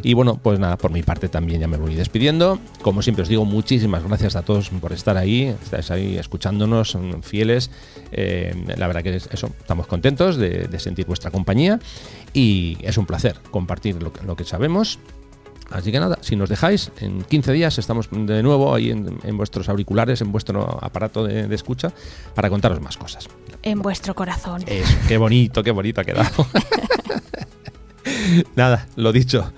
Y 0.04 0.14
bueno, 0.14 0.38
pues 0.38 0.60
nada, 0.60 0.78
por 0.78 0.92
mi 0.92 1.02
parte 1.02 1.30
también 1.30 1.62
ya 1.62 1.68
me 1.68 1.78
voy 1.78 1.96
despidiendo. 1.96 2.60
Como 2.84 3.02
siempre 3.02 3.24
os 3.24 3.28
digo, 3.28 3.44
muchísimas 3.44 4.04
gracias 4.04 4.36
a 4.36 4.44
todos 4.44 4.70
por 4.70 4.94
estar 4.94 5.18
ahí, 5.18 5.46
estáis 5.64 5.90
ahí 5.90 6.18
escuchándonos, 6.20 6.92
son 6.92 7.24
fieles. 7.24 7.72
Eh, 8.12 8.54
la 8.78 8.86
verdad 8.86 9.02
que 9.02 9.16
es 9.16 9.28
eso, 9.32 9.50
estamos 9.60 9.88
contentos 9.88 10.38
de, 10.38 10.70
sentir 10.78 11.08
vuestra 11.08 11.32
compañía 11.32 11.80
y 12.32 12.78
es 12.82 13.00
un 13.00 13.08
placer 13.08 13.38
compartir 13.50 14.04
lo 14.04 14.14
que, 14.14 14.24
lo 14.24 14.36
que 14.36 14.44
sabemos 14.44 15.00
Así 15.72 15.92
que 15.92 16.00
nada, 16.00 16.18
si 16.22 16.36
nos 16.36 16.50
dejáis, 16.50 16.92
en 17.00 17.24
15 17.24 17.52
días 17.52 17.78
estamos 17.78 18.10
de 18.12 18.42
nuevo 18.42 18.74
ahí 18.74 18.92
en, 18.92 19.38
vuestros 19.38 19.68
auriculares, 19.70 20.22
en 20.22 20.32
vuestro 20.32 20.80
aparato 20.82 21.24
de, 21.24 21.54
escucha, 21.54 21.92
para 22.36 22.50
contaros 22.50 22.82
más 22.82 22.98
cosas. 22.98 23.28
En 23.64 23.82
vuestro 23.82 24.16
corazón. 24.16 24.64
Eso, 24.66 24.96
qué 25.08 25.18
bonito, 25.18 25.64
qué 25.64 25.72
bonito 25.72 26.02
ha 26.02 26.06
quedado. 26.06 26.48
nada, 28.56 28.88
lo 28.96 29.12
dicho, 29.12 29.52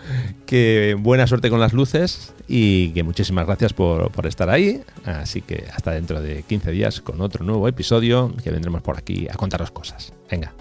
que 0.45 0.95
buena 0.99 1.27
suerte 1.27 1.49
con 1.49 1.59
las 1.59 1.73
luces 1.73 2.33
y 2.47 2.89
que 2.89 3.03
muchísimas 3.03 3.45
gracias 3.45 3.73
por, 3.73 4.11
por 4.11 4.25
estar 4.25 4.49
ahí. 4.49 4.81
Así 5.05 5.41
que 5.41 5.65
hasta 5.73 5.91
dentro 5.91 6.21
de 6.21 6.43
15 6.43 6.71
días 6.71 7.01
con 7.01 7.21
otro 7.21 7.45
nuevo 7.45 7.67
episodio 7.67 8.33
que 8.43 8.49
vendremos 8.49 8.81
por 8.81 8.97
aquí 8.97 9.27
a 9.29 9.35
contaros 9.35 9.71
cosas. 9.71 10.13
Venga, 10.29 10.53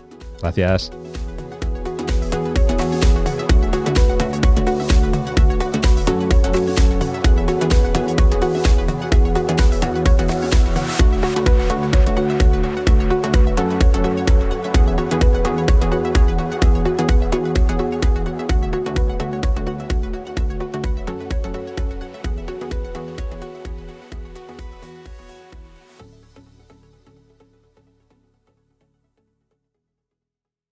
gracias. 0.43 0.91